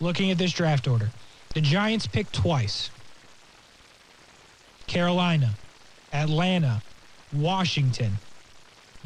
looking 0.00 0.30
at 0.30 0.38
this 0.38 0.52
draft 0.52 0.88
order, 0.88 1.10
the 1.54 1.60
Giants 1.60 2.06
picked 2.06 2.32
twice. 2.32 2.90
Carolina, 4.86 5.54
Atlanta, 6.12 6.82
Washington, 7.32 8.18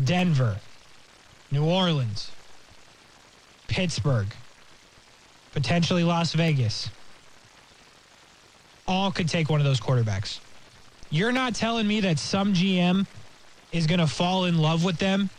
Denver, 0.02 0.60
New 1.50 1.64
Orleans, 1.64 2.30
Pittsburgh, 3.68 4.28
potentially 5.57 6.04
Las 6.04 6.34
Vegas. 6.34 6.90
All 8.86 9.11
could 9.11 9.26
take 9.26 9.48
one 9.48 9.59
of 9.59 9.64
those 9.64 9.80
quarterbacks. 9.80 10.38
You're 11.09 11.32
not 11.32 11.54
telling 11.54 11.88
me 11.88 12.00
that 12.00 12.18
some 12.18 12.52
GM 12.52 13.07
is 13.72 13.86
going 13.86 14.00
to 14.00 14.07
fall 14.07 14.44
in 14.44 14.59
love 14.59 14.84
with 14.84 14.98
them 14.98 15.30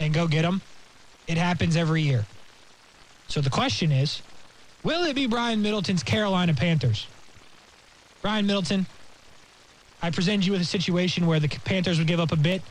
and 0.00 0.12
go 0.12 0.26
get 0.26 0.42
them. 0.42 0.62
It 1.28 1.38
happens 1.38 1.76
every 1.76 2.02
year. 2.02 2.26
So 3.28 3.40
the 3.40 3.48
question 3.48 3.92
is, 3.92 4.20
will 4.82 5.04
it 5.04 5.14
be 5.14 5.28
Brian 5.28 5.62
Middleton's 5.62 6.02
Carolina 6.02 6.52
Panthers? 6.52 7.06
Brian 8.22 8.48
Middleton, 8.48 8.84
I 10.02 10.10
present 10.10 10.44
you 10.44 10.50
with 10.50 10.60
a 10.60 10.64
situation 10.64 11.24
where 11.24 11.38
the 11.38 11.46
Panthers 11.48 11.98
would 11.98 12.08
give 12.08 12.18
up 12.18 12.32
a 12.32 12.36
bit 12.36 12.62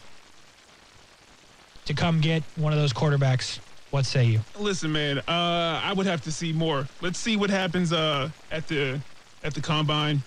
to 1.85 1.93
come 1.93 2.19
get 2.19 2.43
one 2.57 2.73
of 2.73 2.79
those 2.79 2.91
quarterbacks. 2.91 3.59
What 3.91 4.05
say 4.05 4.25
you? 4.25 4.41
Listen, 4.59 4.91
man, 4.91 5.19
uh, 5.19 5.81
I 5.83 5.93
would 5.95 6.05
have 6.05 6.21
to 6.23 6.31
see 6.31 6.51
more. 6.51 6.87
Let's 7.01 7.19
see 7.19 7.37
what 7.37 7.49
happens 7.49 7.93
uh, 7.93 8.29
at 8.51 8.67
the 8.67 8.99
at 9.43 9.53
the 9.53 9.61
combine 9.61 10.23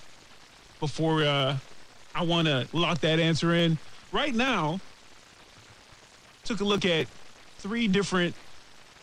before 0.81 1.23
uh, 1.25 1.57
I 2.15 2.23
want 2.25 2.47
to 2.49 2.67
lock 2.73 3.01
that 3.01 3.19
answer 3.19 3.55
in. 3.55 3.79
Right 4.13 4.35
now, 4.35 4.81
took 6.45 6.61
a 6.61 6.65
look 6.65 6.85
at 6.85 7.07
three 7.59 7.89
different 7.89 8.35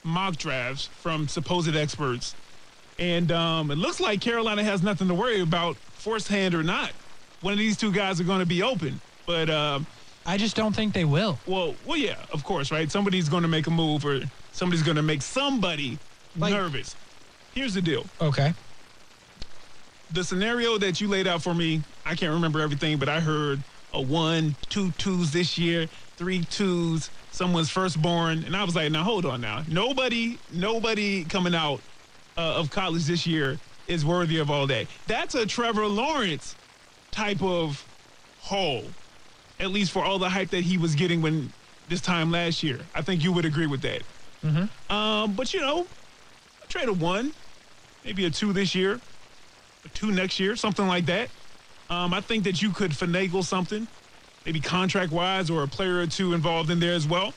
mock 0.04 0.38
drafts 0.38 0.88
from 0.88 1.28
supposed 1.28 1.76
experts, 1.76 2.34
and 2.98 3.32
um, 3.32 3.70
it 3.72 3.78
looks 3.78 4.00
like 4.00 4.22
Carolina 4.22 4.64
has 4.64 4.82
nothing 4.82 5.10
to 5.10 5.14
worry 5.14 5.42
about, 5.42 5.76
forced 5.78 6.28
hand 6.28 6.56
or 6.56 6.64
not. 6.64 6.92
One 7.42 7.54
of 7.54 7.60
these 7.60 7.78
two 7.78 7.92
guys 7.92 8.20
are 8.20 8.24
going 8.24 8.40
to 8.40 8.46
be 8.46 8.64
open, 8.64 9.00
but. 9.26 9.50
Um, 9.50 9.86
I 10.28 10.38
just 10.38 10.56
don't 10.56 10.76
think 10.76 10.94
they 10.96 11.06
will. 11.06 11.38
Well, 11.46 11.76
well, 11.86 11.98
yeah, 11.98 12.16
of 12.34 12.44
course, 12.44 12.72
right? 12.72 12.92
Somebody's 12.92 13.30
going 13.30 13.44
to 13.44 13.48
make 13.48 13.68
a 13.68 13.70
move, 13.70 14.04
or 14.04 14.22
somebody's 14.56 14.84
going 14.84 14.96
to 14.98 15.04
make 15.04 15.22
somebody 15.22 16.00
Like- 16.38 16.54
nervous. 16.54 16.96
Here's 17.54 17.74
the 17.74 17.82
deal: 17.82 18.06
Okay. 18.20 18.54
the 20.12 20.24
scenario 20.24 20.78
that 20.78 21.00
you 21.02 21.08
laid 21.08 21.28
out 21.28 21.42
for 21.44 21.54
me, 21.54 21.82
I 22.06 22.16
can't 22.16 22.34
remember 22.34 22.62
everything, 22.62 22.98
but 22.98 23.10
I 23.10 23.20
heard 23.20 23.62
a 23.94 24.02
one, 24.02 24.56
two 24.70 24.92
twos 24.98 25.32
this 25.32 25.58
year, 25.58 25.88
three 26.18 26.44
twos, 26.46 27.10
someone's 27.32 27.70
firstborn, 27.70 28.44
and 28.46 28.56
I 28.56 28.64
was 28.64 28.76
like, 28.76 28.92
now 28.92 29.04
hold 29.04 29.26
on, 29.26 29.42
now 29.42 29.64
nobody, 29.68 30.38
nobody 30.52 31.24
coming 31.26 31.56
out 31.56 31.82
uh, 32.38 32.56
of 32.56 32.70
college 32.72 33.06
this 33.06 33.26
year 33.26 33.58
is 33.88 34.04
worthy 34.04 34.40
of 34.40 34.52
all 34.52 34.68
that. 34.68 34.88
That's 35.08 35.36
a 35.36 35.46
Trevor 35.46 35.88
Lawrence 35.88 36.56
type 37.12 37.42
of 37.42 37.86
haul, 38.42 38.84
at 39.60 39.72
least 39.72 39.92
for 39.92 40.04
all 40.04 40.20
the 40.20 40.30
hype 40.30 40.50
that 40.50 40.62
he 40.66 40.78
was 40.78 40.94
getting 40.96 41.22
when 41.22 41.54
this 41.88 42.02
time 42.02 42.32
last 42.32 42.64
year. 42.64 42.80
I 42.94 43.02
think 43.02 43.24
you 43.24 43.32
would 43.32 43.46
agree 43.46 43.68
with 43.68 43.82
that. 43.84 44.02
Um, 44.90 45.34
but 45.34 45.54
you 45.54 45.62
know, 45.62 45.88
I 46.62 46.66
trade 46.68 46.88
a 46.90 46.94
one, 46.94 47.34
maybe 48.04 48.26
a 48.26 48.30
two 48.30 48.54
this 48.54 48.76
year, 48.76 49.00
a 49.84 49.90
two 49.90 50.12
next 50.12 50.40
year, 50.40 50.56
something 50.56 50.88
like 50.88 51.06
that. 51.08 51.30
Um, 51.90 52.14
I 52.14 52.22
think 52.22 52.44
that 52.46 52.62
you 52.62 52.72
could 52.72 52.92
finagle 52.92 53.44
something, 53.44 53.88
maybe 54.46 54.60
contract 54.60 55.12
wise 55.12 55.50
or 55.50 55.64
a 55.64 55.68
player 55.68 56.00
or 56.00 56.08
two 56.08 56.34
involved 56.34 56.70
in 56.70 56.80
there 56.80 56.94
as 56.94 57.08
well. 57.08 57.34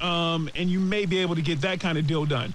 Um, 0.00 0.48
and 0.56 0.68
you 0.68 0.80
may 0.80 1.06
be 1.06 1.18
able 1.18 1.36
to 1.36 1.42
get 1.42 1.60
that 1.60 1.78
kind 1.80 1.96
of 1.98 2.06
deal 2.06 2.24
done. 2.24 2.54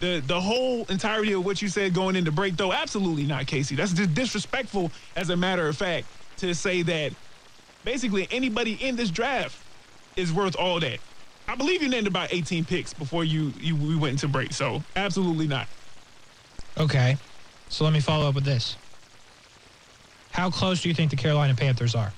The 0.00 0.22
the 0.26 0.40
whole 0.40 0.84
entirety 0.88 1.32
of 1.32 1.44
what 1.44 1.60
you 1.60 1.68
said 1.68 1.92
going 1.94 2.16
into 2.16 2.30
break, 2.32 2.56
though, 2.56 2.72
absolutely 2.72 3.24
not, 3.24 3.46
Casey. 3.46 3.74
That's 3.74 3.92
just 3.92 4.14
disrespectful, 4.14 4.90
as 5.16 5.30
a 5.30 5.36
matter 5.36 5.68
of 5.68 5.76
fact, 5.76 6.06
to 6.38 6.54
say 6.54 6.82
that 6.82 7.12
basically 7.84 8.28
anybody 8.30 8.74
in 8.74 8.96
this 8.96 9.10
draft 9.10 9.56
is 10.16 10.32
worth 10.32 10.56
all 10.56 10.78
that. 10.80 10.98
I 11.48 11.54
believe 11.54 11.82
you 11.82 11.88
named 11.88 12.06
about 12.06 12.32
18 12.32 12.66
picks 12.66 12.92
before 12.92 13.24
you, 13.24 13.52
you 13.58 13.74
we 13.74 13.96
went 13.96 14.12
into 14.12 14.28
break, 14.28 14.52
so 14.52 14.82
absolutely 14.94 15.46
not. 15.46 15.66
Okay. 16.78 17.16
So 17.70 17.84
let 17.84 17.92
me 17.92 18.00
follow 18.00 18.28
up 18.28 18.34
with 18.34 18.44
this. 18.44 18.76
How 20.30 20.50
close 20.50 20.82
do 20.82 20.88
you 20.88 20.94
think 20.94 21.10
the 21.10 21.16
Carolina 21.16 21.54
Panthers 21.54 21.94
are? 21.94 22.12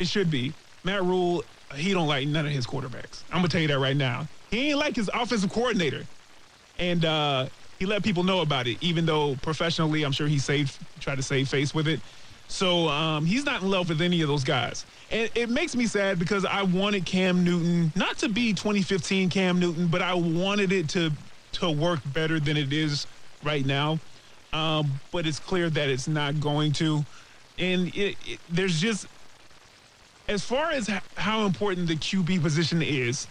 It 0.00 0.08
should 0.08 0.30
be. 0.30 0.52
Matt 0.84 1.04
Rhule, 1.04 1.44
he 1.74 1.92
don't 1.92 2.08
like 2.08 2.26
none 2.26 2.44
of 2.44 2.52
his 2.52 2.66
quarterbacks. 2.66 3.22
I'm 3.30 3.38
gonna 3.38 3.48
tell 3.48 3.60
you 3.60 3.68
that 3.68 3.78
right 3.78 3.96
now. 3.96 4.26
He 4.50 4.70
ain't 4.70 4.78
like 4.78 4.96
his 4.96 5.10
offensive 5.14 5.50
coordinator, 5.50 6.04
and 6.78 7.04
uh, 7.04 7.48
he 7.78 7.86
let 7.86 8.02
people 8.02 8.24
know 8.24 8.40
about 8.40 8.66
it. 8.66 8.78
Even 8.80 9.06
though 9.06 9.36
professionally, 9.36 10.02
I'm 10.02 10.12
sure 10.12 10.26
he 10.26 10.38
saved, 10.38 10.78
tried 11.00 11.16
to 11.16 11.22
save 11.22 11.48
face 11.48 11.72
with 11.72 11.88
it. 11.88 12.00
So 12.48 12.88
um, 12.88 13.26
he's 13.26 13.44
not 13.44 13.62
in 13.62 13.70
love 13.70 13.88
with 13.88 14.00
any 14.00 14.22
of 14.22 14.28
those 14.28 14.44
guys, 14.44 14.86
and 15.10 15.30
it 15.34 15.50
makes 15.50 15.74
me 15.74 15.86
sad 15.86 16.18
because 16.18 16.44
I 16.44 16.62
wanted 16.62 17.04
Cam 17.04 17.44
Newton 17.44 17.92
not 17.96 18.18
to 18.18 18.28
be 18.28 18.52
2015 18.52 19.28
Cam 19.30 19.58
Newton, 19.58 19.88
but 19.88 20.00
I 20.00 20.14
wanted 20.14 20.72
it 20.72 20.88
to 20.90 21.10
to 21.52 21.70
work 21.70 22.00
better 22.12 22.38
than 22.38 22.56
it 22.56 22.72
is 22.72 23.06
right 23.42 23.64
now. 23.64 23.98
Um, 24.52 25.00
but 25.12 25.26
it's 25.26 25.38
clear 25.38 25.68
that 25.70 25.88
it's 25.88 26.08
not 26.08 26.40
going 26.40 26.72
to, 26.74 27.04
and 27.58 27.88
it, 27.94 28.16
it, 28.26 28.38
there's 28.48 28.80
just 28.80 29.06
as 30.28 30.44
far 30.44 30.70
as 30.70 30.88
how 31.16 31.46
important 31.46 31.88
the 31.88 31.96
QB 31.96 32.42
position 32.42 32.82
is 32.82 33.26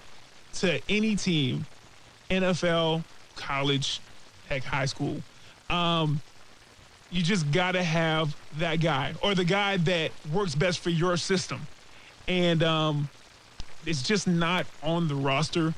to 0.55 0.79
any 0.89 1.15
team, 1.15 1.65
NFL, 2.29 3.03
college, 3.35 4.01
heck, 4.47 4.63
high 4.63 4.85
school, 4.85 5.21
um, 5.69 6.21
you 7.15 7.23
just 7.23 7.49
got 7.53 7.71
to 7.71 7.81
have 7.83 8.35
that 8.59 8.81
guy 8.81 9.13
or 9.23 9.33
the 9.33 9.45
guy 9.45 9.77
that 9.77 10.11
works 10.33 10.53
best 10.53 10.79
for 10.79 10.89
your 10.89 11.15
system. 11.15 11.65
And 12.27 12.61
um, 12.61 13.07
it's 13.85 14.03
just 14.03 14.27
not 14.27 14.65
on 14.83 15.07
the 15.07 15.15
roster 15.15 15.73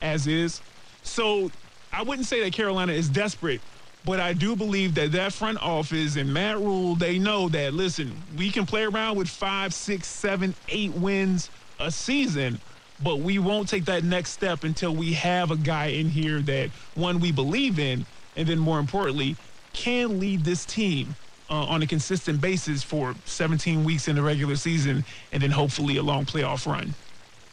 as 0.00 0.28
is. 0.28 0.60
So 1.02 1.50
I 1.92 2.04
wouldn't 2.04 2.28
say 2.28 2.40
that 2.44 2.52
Carolina 2.52 2.92
is 2.92 3.08
desperate, 3.08 3.60
but 4.04 4.20
I 4.20 4.32
do 4.32 4.54
believe 4.54 4.94
that 4.94 5.10
that 5.10 5.32
front 5.32 5.60
office 5.60 6.14
and 6.14 6.32
Matt 6.32 6.58
Rhule, 6.58 6.94
they 6.94 7.18
know 7.18 7.48
that, 7.48 7.74
listen, 7.74 8.12
we 8.36 8.52
can 8.52 8.64
play 8.64 8.84
around 8.84 9.16
with 9.16 9.28
five, 9.28 9.74
six, 9.74 10.06
seven, 10.06 10.54
eight 10.68 10.92
wins 10.92 11.50
a 11.80 11.90
season, 11.90 12.60
but 13.02 13.18
we 13.18 13.40
won't 13.40 13.68
take 13.68 13.86
that 13.86 14.04
next 14.04 14.30
step 14.30 14.62
until 14.62 14.94
we 14.94 15.14
have 15.14 15.50
a 15.50 15.56
guy 15.56 15.86
in 15.86 16.08
here 16.08 16.40
that, 16.42 16.70
one, 16.94 17.18
we 17.18 17.32
believe 17.32 17.80
in, 17.80 18.06
and 18.36 18.46
then 18.46 18.60
more 18.60 18.78
importantly, 18.78 19.34
can 19.76 20.18
lead 20.18 20.42
this 20.42 20.64
team 20.64 21.14
uh, 21.48 21.64
on 21.66 21.82
a 21.82 21.86
consistent 21.86 22.40
basis 22.40 22.82
for 22.82 23.14
17 23.26 23.84
weeks 23.84 24.08
in 24.08 24.16
the 24.16 24.22
regular 24.22 24.56
season 24.56 25.04
and 25.32 25.42
then 25.42 25.50
hopefully 25.52 25.98
a 25.98 26.02
long 26.02 26.24
playoff 26.24 26.66
run. 26.66 26.94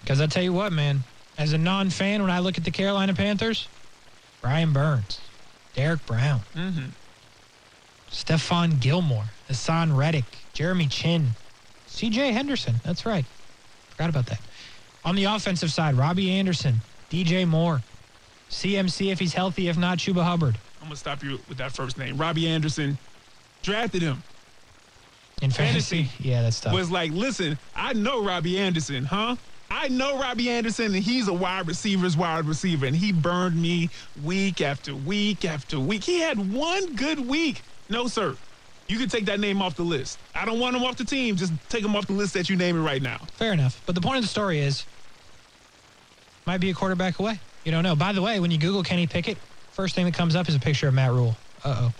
Because 0.01 0.19
I 0.19 0.25
tell 0.27 0.41
you 0.41 0.53
what, 0.53 0.73
man, 0.73 1.03
as 1.37 1.53
a 1.53 1.57
non 1.57 1.89
fan, 1.89 2.21
when 2.21 2.31
I 2.31 2.39
look 2.39 2.57
at 2.57 2.63
the 2.63 2.71
Carolina 2.71 3.13
Panthers, 3.13 3.67
Brian 4.41 4.73
Burns, 4.73 5.19
Derrick 5.75 6.05
Brown, 6.05 6.41
Mm-hmm. 6.55 6.85
Stephon 8.11 8.79
Gilmore, 8.79 9.25
Haason 9.49 9.95
Reddick, 9.97 10.25
Jeremy 10.53 10.87
Chinn, 10.87 11.29
CJ 11.87 12.31
Henderson. 12.31 12.75
That's 12.83 13.05
right. 13.05 13.25
Forgot 13.89 14.09
about 14.09 14.25
that. 14.27 14.39
On 15.03 15.15
the 15.15 15.23
offensive 15.25 15.71
side, 15.71 15.95
Robbie 15.95 16.29
Anderson, 16.31 16.75
DJ 17.09 17.47
Moore, 17.47 17.81
CMC 18.51 19.11
if 19.11 19.19
he's 19.19 19.33
healthy, 19.33 19.67
if 19.67 19.77
not, 19.77 19.97
Chuba 19.97 20.23
Hubbard. 20.23 20.57
I'm 20.83 20.89
going 20.89 20.95
to 20.95 20.99
stop 20.99 21.23
you 21.23 21.39
with 21.47 21.57
that 21.59 21.71
first 21.71 21.97
name. 21.97 22.17
Robbie 22.17 22.45
Anderson 22.45 22.97
drafted 23.61 24.01
him. 24.01 24.21
In 25.41 25.49
fantasy, 25.49 26.03
Fantasy 26.03 26.29
yeah, 26.29 26.41
that's 26.41 26.59
tough. 26.59 26.73
Was 26.73 26.91
like, 26.91 27.13
listen, 27.13 27.57
I 27.73 27.93
know 27.93 28.21
Robbie 28.21 28.59
Anderson, 28.59 29.05
huh? 29.05 29.37
I 29.71 29.87
know 29.87 30.19
Robbie 30.19 30.49
Anderson, 30.49 30.93
and 30.93 31.03
he's 31.03 31.29
a 31.29 31.33
wide 31.33 31.67
receiver's 31.67 32.17
wide 32.17 32.43
receiver, 32.45 32.85
and 32.85 32.93
he 32.93 33.13
burned 33.13 33.61
me 33.61 33.89
week 34.25 34.59
after 34.59 34.93
week 34.93 35.45
after 35.45 35.79
week. 35.79 36.03
He 36.03 36.19
had 36.19 36.53
one 36.53 36.97
good 36.97 37.29
week. 37.29 37.61
No, 37.87 38.07
sir. 38.07 38.35
You 38.89 38.99
can 38.99 39.07
take 39.07 39.23
that 39.27 39.39
name 39.39 39.61
off 39.61 39.77
the 39.77 39.83
list. 39.83 40.19
I 40.35 40.43
don't 40.43 40.59
want 40.59 40.75
him 40.75 40.83
off 40.83 40.97
the 40.97 41.05
team. 41.05 41.37
Just 41.37 41.53
take 41.69 41.85
him 41.85 41.95
off 41.95 42.07
the 42.07 42.13
list 42.13 42.33
that 42.33 42.49
you 42.49 42.57
name 42.57 42.75
it 42.75 42.81
right 42.81 43.01
now. 43.01 43.19
Fair 43.35 43.53
enough. 43.53 43.81
But 43.85 43.95
the 43.95 44.01
point 44.01 44.17
of 44.17 44.23
the 44.23 44.29
story 44.29 44.59
is 44.59 44.83
Might 46.45 46.59
be 46.59 46.71
a 46.71 46.73
quarterback 46.73 47.19
away. 47.19 47.39
You 47.63 47.71
don't 47.71 47.83
know. 47.83 47.95
By 47.95 48.11
the 48.11 48.21
way, 48.21 48.41
when 48.41 48.51
you 48.51 48.57
Google 48.57 48.83
Kenny 48.83 49.07
Pickett, 49.07 49.37
first 49.73 49.95
thing 49.95 50.05
that 50.05 50.13
comes 50.13 50.35
up 50.35 50.47
is 50.47 50.55
a 50.55 50.59
picture 50.59 50.87
of 50.87 50.93
Matt 50.93 51.11
Rhule. 51.11 51.35
Uh 51.63 51.89
oh. 51.89 51.93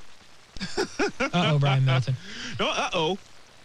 uh 1.19 1.29
oh, 1.33 1.59
Brian 1.59 1.83
Middleton. 1.85 2.15
No, 2.59 2.67
uh 2.69 2.89
oh. 2.93 3.17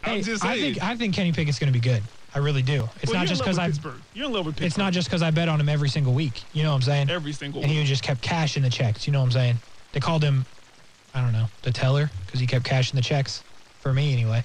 Hey, 0.03 0.17
I'm 0.17 0.23
just 0.23 0.45
I 0.45 0.59
think 0.59 0.83
I 0.83 0.97
think 0.97 1.15
Kenny 1.15 1.33
Pickett's 1.33 1.59
going 1.59 1.73
to 1.73 1.79
be 1.79 1.83
good. 1.87 2.03
I 2.35 2.39
really 2.39 2.63
do. 2.63 2.89
It's 3.01 3.11
Well, 3.11 3.21
not 3.21 3.27
just 3.27 3.41
because 3.43 3.59
I. 3.59 3.67
Pittsburgh. 3.67 4.01
You're 4.15 4.27
in 4.27 4.33
love 4.33 4.47
with 4.47 4.55
Pittsburgh. 4.55 4.67
It's 4.67 4.79
not 4.79 4.93
just 4.93 5.09
because 5.09 5.23
I 5.23 5.31
bet 5.31 5.49
on 5.49 5.61
him 5.61 5.69
every 5.69 5.89
single 5.89 6.13
week. 6.13 6.45
You 6.53 6.63
know 6.63 6.71
what 6.71 6.77
I'm 6.77 6.83
saying? 6.83 7.11
every 7.11 7.33
single. 7.33 7.63
and 7.63 7.71
he 7.71 7.83
just 7.85 8.03
kept 8.03 8.21
cashing 8.21 8.63
the 8.63 8.71
checks. 8.71 9.07
You 9.07 9.13
know 9.13 9.21
what 9.21 9.27
I'm 9.27 9.33
saying? 9.33 9.57
They 9.93 10.01
called 10.01 10.23
him, 10.23 10.45
I 11.15 11.23
don't 11.23 11.33
know, 11.33 11.47
the 11.63 11.73
teller 11.73 12.11
because 12.27 12.41
he 12.41 12.47
kept 12.47 12.65
cashing 12.65 12.97
the 12.97 13.03
checks. 13.03 13.43
For 13.81 13.93
me, 13.93 14.13
anyway. 14.13 14.45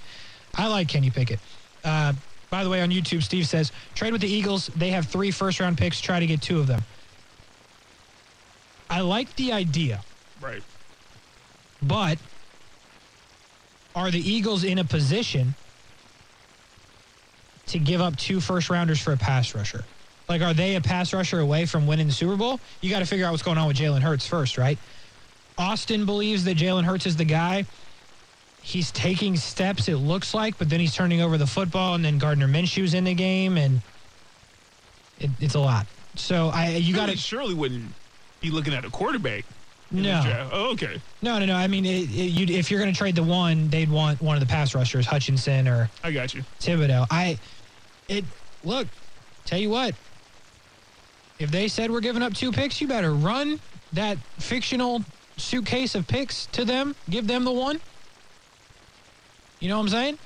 I 0.55 0.67
like 0.67 0.87
Kenny 0.87 1.09
Pickett. 1.09 1.39
Uh, 1.83 2.13
by 2.51 2.63
the 2.63 2.69
way, 2.69 2.81
on 2.81 2.91
YouTube, 2.91 3.23
Steve 3.23 3.47
says 3.47 3.71
trade 3.95 4.13
with 4.13 4.21
the 4.21 4.27
Eagles. 4.27 4.67
They 4.75 4.91
have 4.91 5.07
three 5.07 5.31
first 5.31 5.59
round 5.59 5.77
picks. 5.77 5.99
Try 5.99 6.19
to 6.19 6.27
get 6.27 6.41
two 6.41 6.59
of 6.59 6.67
them. 6.67 6.83
I 8.89 9.01
like 9.01 9.35
the 9.35 9.51
idea, 9.51 10.01
right. 10.41 10.61
but 11.81 12.17
are 13.95 14.11
the 14.11 14.19
Eagles 14.19 14.63
in 14.63 14.79
a 14.79 14.83
position 14.83 15.55
to 17.67 17.79
give 17.79 18.01
up 18.01 18.15
two 18.17 18.39
first 18.39 18.69
rounders 18.69 18.99
for 18.99 19.13
a 19.13 19.17
pass 19.17 19.55
rusher? 19.55 19.83
Like, 20.29 20.41
are 20.41 20.53
they 20.53 20.75
a 20.75 20.81
pass 20.81 21.13
rusher 21.13 21.39
away 21.39 21.65
from 21.65 21.85
winning 21.85 22.07
the 22.07 22.13
Super 22.13 22.35
Bowl? 22.35 22.59
You 22.81 22.89
got 22.89 22.99
to 22.99 23.05
figure 23.05 23.25
out 23.25 23.31
what's 23.31 23.43
going 23.43 23.57
on 23.57 23.67
with 23.67 23.77
Jalen 23.77 24.01
Hurts 24.01 24.25
first, 24.25 24.57
right? 24.57 24.77
Austin 25.57 26.05
believes 26.05 26.43
that 26.45 26.57
Jalen 26.57 26.83
Hurts 26.83 27.05
is 27.05 27.15
the 27.15 27.25
guy. 27.25 27.65
He's 28.61 28.91
taking 28.91 29.35
steps, 29.35 29.89
it 29.89 29.97
looks 29.97 30.33
like, 30.33 30.57
but 30.57 30.69
then 30.69 30.79
he's 30.79 30.95
turning 30.95 31.21
over 31.21 31.37
the 31.37 31.45
football, 31.47 31.95
and 31.95 32.03
then 32.03 32.17
Gardner 32.17 32.47
Minshew's 32.47 32.93
in 32.93 33.03
the 33.03 33.13
game, 33.13 33.57
and 33.57 33.81
it, 35.19 35.29
it's 35.41 35.55
a 35.55 35.59
lot. 35.59 35.85
So 36.15 36.49
I, 36.53 36.69
you 36.69 36.95
got 36.95 37.09
to 37.09 37.17
surely 37.17 37.53
wouldn't 37.53 37.91
be 38.43 38.51
looking 38.51 38.73
at 38.73 38.85
a 38.85 38.89
quarterback. 38.89 39.45
No. 39.89 40.49
Oh, 40.51 40.71
okay. 40.73 40.99
no, 41.21 41.39
no, 41.39 41.45
no. 41.45 41.55
I 41.55 41.67
mean, 41.67 41.85
it, 41.85 42.09
it, 42.09 42.31
you'd, 42.31 42.49
if 42.49 42.69
you're 42.69 42.79
going 42.79 42.91
to 42.91 42.97
trade 42.97 43.15
the 43.15 43.23
one, 43.23 43.69
they'd 43.69 43.89
want 43.89 44.21
one 44.21 44.35
of 44.35 44.41
the 44.41 44.47
pass 44.47 44.75
rushers, 44.75 45.05
Hutchinson 45.05 45.67
or 45.67 45.89
I 46.03 46.11
got 46.11 46.33
you. 46.33 46.43
Thibodeaux. 46.59 47.07
I, 47.09 47.39
it, 48.09 48.25
look, 48.63 48.87
tell 49.45 49.59
you 49.59 49.69
what, 49.69 49.95
if 51.39 51.51
they 51.51 51.67
said 51.67 51.89
we're 51.89 52.01
giving 52.01 52.21
up 52.21 52.33
two 52.33 52.51
picks, 52.51 52.81
you 52.81 52.87
better 52.87 53.13
run 53.13 53.59
that 53.93 54.17
fictional 54.39 55.03
suitcase 55.37 55.95
of 55.95 56.07
picks 56.07 56.47
to 56.47 56.65
them, 56.65 56.95
give 57.09 57.27
them 57.27 57.43
the 57.43 57.51
one. 57.51 57.79
You 59.59 59.69
know 59.69 59.77
what 59.77 59.83
I'm 59.83 59.89
saying? 59.89 60.17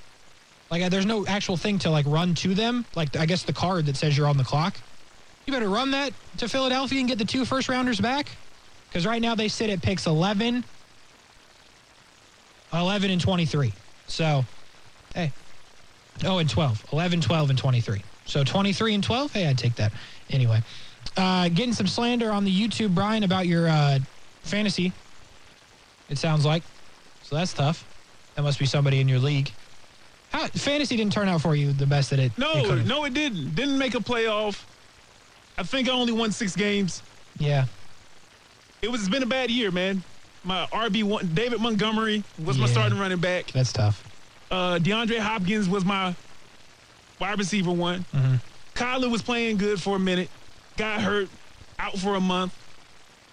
Like, 0.72 0.82
uh, 0.82 0.89
there's 0.89 1.05
no 1.05 1.26
actual 1.28 1.57
thing 1.57 1.78
to 1.80 1.89
like 1.89 2.05
run 2.07 2.34
to 2.36 2.55
them. 2.55 2.86
Like, 2.95 3.15
I 3.15 3.26
guess 3.26 3.43
the 3.43 3.53
card 3.53 3.86
that 3.86 3.97
says 3.97 4.18
you're 4.18 4.28
on 4.28 4.38
the 4.38 4.43
clock. 4.43 4.78
You 5.47 5.53
better 5.53 5.69
run 5.69 5.91
that 5.91 6.11
to 6.37 6.49
Philadelphia 6.49 6.99
and 6.99 7.07
get 7.07 7.17
the 7.17 7.25
two 7.25 7.45
first 7.45 7.69
rounders 7.69 8.01
back. 8.01 8.27
Because 8.89 9.05
right 9.05 9.21
now 9.21 9.33
they 9.33 9.47
sit 9.47 9.69
at 9.69 9.81
picks 9.81 10.05
11, 10.05 10.63
11 12.73 13.11
and 13.11 13.21
23. 13.21 13.73
So, 14.07 14.45
hey, 15.15 15.31
Oh, 16.25 16.39
and 16.39 16.49
12. 16.49 16.83
11, 16.91 17.21
12, 17.21 17.49
and 17.51 17.59
23. 17.59 18.01
So 18.25 18.43
23 18.43 18.95
and 18.95 19.03
12? 19.03 19.31
Hey, 19.33 19.47
I'd 19.47 19.57
take 19.57 19.75
that. 19.75 19.93
Anyway, 20.31 20.61
uh, 21.15 21.47
getting 21.49 21.73
some 21.73 21.87
slander 21.87 22.31
on 22.31 22.43
the 22.43 22.51
YouTube, 22.53 22.93
Brian, 22.93 23.23
about 23.23 23.45
your 23.47 23.69
uh, 23.69 23.99
fantasy, 24.41 24.91
it 26.09 26.17
sounds 26.17 26.43
like. 26.45 26.63
So 27.23 27.35
that's 27.35 27.53
tough. 27.53 27.85
That 28.35 28.41
must 28.41 28.57
be 28.59 28.65
somebody 28.65 28.99
in 28.99 29.07
your 29.07 29.19
league. 29.19 29.51
How, 30.31 30.47
fantasy 30.47 30.97
didn't 30.97 31.13
turn 31.13 31.29
out 31.29 31.41
for 31.41 31.55
you 31.55 31.71
the 31.71 31.85
best 31.85 32.09
that 32.09 32.19
it, 32.19 32.31
it 32.33 32.37
No, 32.37 32.51
could've. 32.65 32.85
no, 32.87 33.05
it 33.05 33.13
didn't. 33.13 33.55
Didn't 33.55 33.77
make 33.77 33.93
a 33.95 33.99
playoff. 33.99 34.63
I 35.58 35.64
think 35.64 35.89
I 35.89 35.91
only 35.91 36.14
won 36.14 36.32
six 36.32 36.55
games. 36.55 37.01
Yeah. 37.39 37.66
It 38.82 38.89
was 38.89 39.01
it's 39.01 39.10
been 39.10 39.24
a 39.24 39.28
bad 39.28 39.49
year, 39.49 39.72
man. 39.72 40.03
My 40.43 40.66
RB 40.68 41.03
one, 41.03 41.30
David 41.34 41.60
Montgomery 41.60 42.24
was 42.43 42.58
my 42.58 42.68
starting 42.68 42.97
running 42.97 43.20
back. 43.20 43.47
That's 43.47 43.74
tough. 43.74 44.03
Uh, 44.49 44.78
DeAndre 44.80 45.20
Hopkins 45.20 45.68
was 45.68 45.84
my 45.84 46.16
wide 47.20 47.38
receiver 47.38 47.72
one. 47.72 48.05
Mm-hmm. 48.14 48.36
Kyler 48.76 49.12
was 49.12 49.22
playing 49.22 49.58
good 49.58 49.82
for 49.82 49.95
a 49.95 49.99
minute, 49.99 50.30
got 50.78 51.01
hurt, 51.01 51.28
out 51.80 51.97
for 51.97 52.16
a 52.16 52.22
month. 52.22 52.55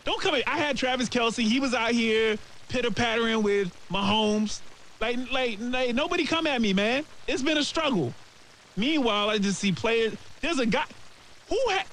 Don't 0.05 0.21
come. 0.21 0.35
At 0.35 0.49
I 0.49 0.57
had 0.57 0.77
Travis 0.77 1.09
Kelce. 1.09 1.43
He 1.43 1.61
was 1.61 1.75
out 1.75 1.93
here 1.93 2.37
pitter 2.69 2.91
pattering 2.91 3.43
with 3.43 3.75
Mahomes. 3.91 4.61
Like, 5.01 5.19
like, 5.31 5.59
like, 5.61 5.95
nobody 5.95 6.25
come 6.25 6.47
at 6.47 6.61
me, 6.61 6.73
man. 6.73 7.05
It's 7.27 7.43
been 7.43 7.59
a 7.59 7.65
struggle. 7.65 8.15
Meanwhile, 8.77 9.31
I 9.31 9.39
just 9.39 9.61
see 9.61 9.73
players. 9.73 10.15
There's 10.41 10.59
a 10.59 10.67
guy 10.67 10.85
who 11.49 11.59
had. 11.71 11.87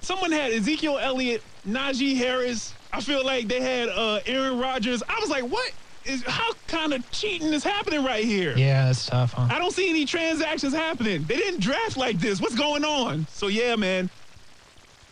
Someone 0.00 0.32
had 0.32 0.52
Ezekiel 0.52 0.98
Elliott, 0.98 1.42
Najee 1.68 2.16
Harris. 2.16 2.72
I 2.92 3.00
feel 3.00 3.24
like 3.24 3.46
they 3.48 3.60
had 3.60 3.88
uh, 3.88 4.20
Aaron 4.26 4.58
Rodgers. 4.58 5.02
I 5.08 5.18
was 5.20 5.30
like, 5.30 5.44
what 5.44 5.72
is? 6.04 6.22
How 6.24 6.52
kind 6.66 6.92
of 6.92 7.08
cheating 7.12 7.52
is 7.52 7.62
happening 7.62 8.02
right 8.04 8.24
here? 8.24 8.56
Yeah, 8.56 8.86
that's 8.86 9.06
tough, 9.06 9.32
huh? 9.34 9.48
I 9.50 9.58
don't 9.58 9.72
see 9.72 9.88
any 9.90 10.04
transactions 10.06 10.72
happening. 10.74 11.24
They 11.24 11.36
didn't 11.36 11.60
draft 11.60 11.96
like 11.96 12.18
this. 12.18 12.40
What's 12.40 12.54
going 12.56 12.84
on? 12.84 13.26
So 13.30 13.46
yeah, 13.48 13.76
man. 13.76 14.10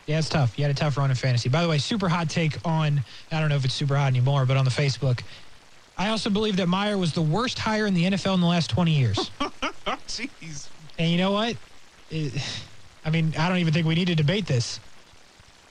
Yeah, 0.07 0.19
it's 0.19 0.31
tough. 0.31 0.59
You 0.59 0.65
had 0.65 0.71
a 0.71 0.75
tough 0.79 0.97
run 0.97 1.11
in 1.11 1.17
fantasy. 1.17 1.51
By 1.51 1.63
the 1.63 1.69
way, 1.69 1.77
super 1.77 2.09
hot 2.09 2.31
take 2.31 2.57
on, 2.67 3.05
I 3.31 3.41
don't 3.41 3.51
know 3.51 3.57
if 3.57 3.65
it's 3.67 3.75
super 3.75 3.95
hot 3.95 4.07
anymore, 4.07 4.47
but 4.47 4.57
on 4.57 4.65
the 4.65 4.71
Facebook. 4.71 5.21
I 5.99 6.09
also 6.09 6.31
believe 6.31 6.57
that 6.57 6.67
Meyer 6.67 6.97
was 6.97 7.13
the 7.13 7.21
worst 7.21 7.59
hire 7.59 7.87
in 7.87 7.93
the 7.93 8.05
NFL 8.05 8.35
in 8.35 8.41
the 8.41 8.47
last 8.47 8.71
20 8.71 8.93
years. 8.93 9.31
Jeez. 10.09 10.69
and 10.99 11.11
you 11.11 11.19
know 11.19 11.33
what? 11.33 11.57
It- 12.11 12.33
I 13.09 13.11
mean, 13.11 13.33
I 13.39 13.49
don't 13.49 13.57
even 13.57 13.73
think 13.73 13.87
we 13.87 13.95
need 13.95 14.09
to 14.09 14.15
debate 14.15 14.47
this. 14.47 14.81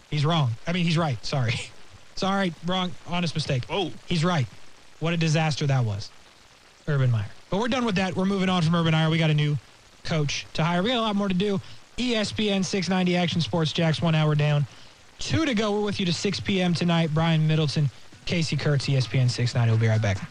He's 0.09 0.25
wrong. 0.25 0.53
I 0.65 0.73
mean, 0.73 0.85
he's 0.85 0.97
right. 0.97 1.23
Sorry. 1.23 1.53
Sorry, 2.15 2.51
wrong. 2.65 2.91
Honest 3.05 3.35
mistake. 3.35 3.63
Oh, 3.69 3.91
He's 4.07 4.25
right. 4.25 4.47
What 5.01 5.13
a 5.13 5.17
disaster 5.17 5.67
that 5.67 5.85
was. 5.85 6.09
Urban 6.87 7.11
Meyer. 7.11 7.27
But 7.51 7.59
we're 7.59 7.67
done 7.67 7.85
with 7.85 7.93
that. 7.97 8.15
We're 8.15 8.25
moving 8.25 8.49
on 8.49 8.63
from 8.63 8.73
Urban 8.73 8.93
Meyer. 8.93 9.11
We 9.11 9.19
got 9.19 9.29
a 9.29 9.35
new 9.35 9.55
coach 10.03 10.47
to 10.53 10.63
hire. 10.63 10.81
We 10.81 10.89
got 10.89 10.97
a 10.97 11.01
lot 11.01 11.15
more 11.15 11.27
to 11.27 11.35
do. 11.35 11.61
ESPN 11.99 12.65
690 12.65 13.15
Action 13.15 13.39
Sports 13.39 13.71
Jax, 13.71 14.01
one 14.01 14.15
hour 14.15 14.33
down. 14.33 14.65
Two 15.19 15.45
to 15.45 15.53
go. 15.53 15.73
We're 15.73 15.85
with 15.85 15.99
you 15.99 16.07
to 16.07 16.13
6 16.13 16.39
p.m. 16.39 16.73
tonight. 16.73 17.11
Brian 17.13 17.47
Middleton, 17.47 17.91
Casey 18.25 18.57
Kurtz, 18.57 18.87
ESPN 18.87 19.29
690. 19.29 19.71
We'll 19.71 19.79
be 19.79 19.87
right 19.87 20.01
back. 20.01 20.27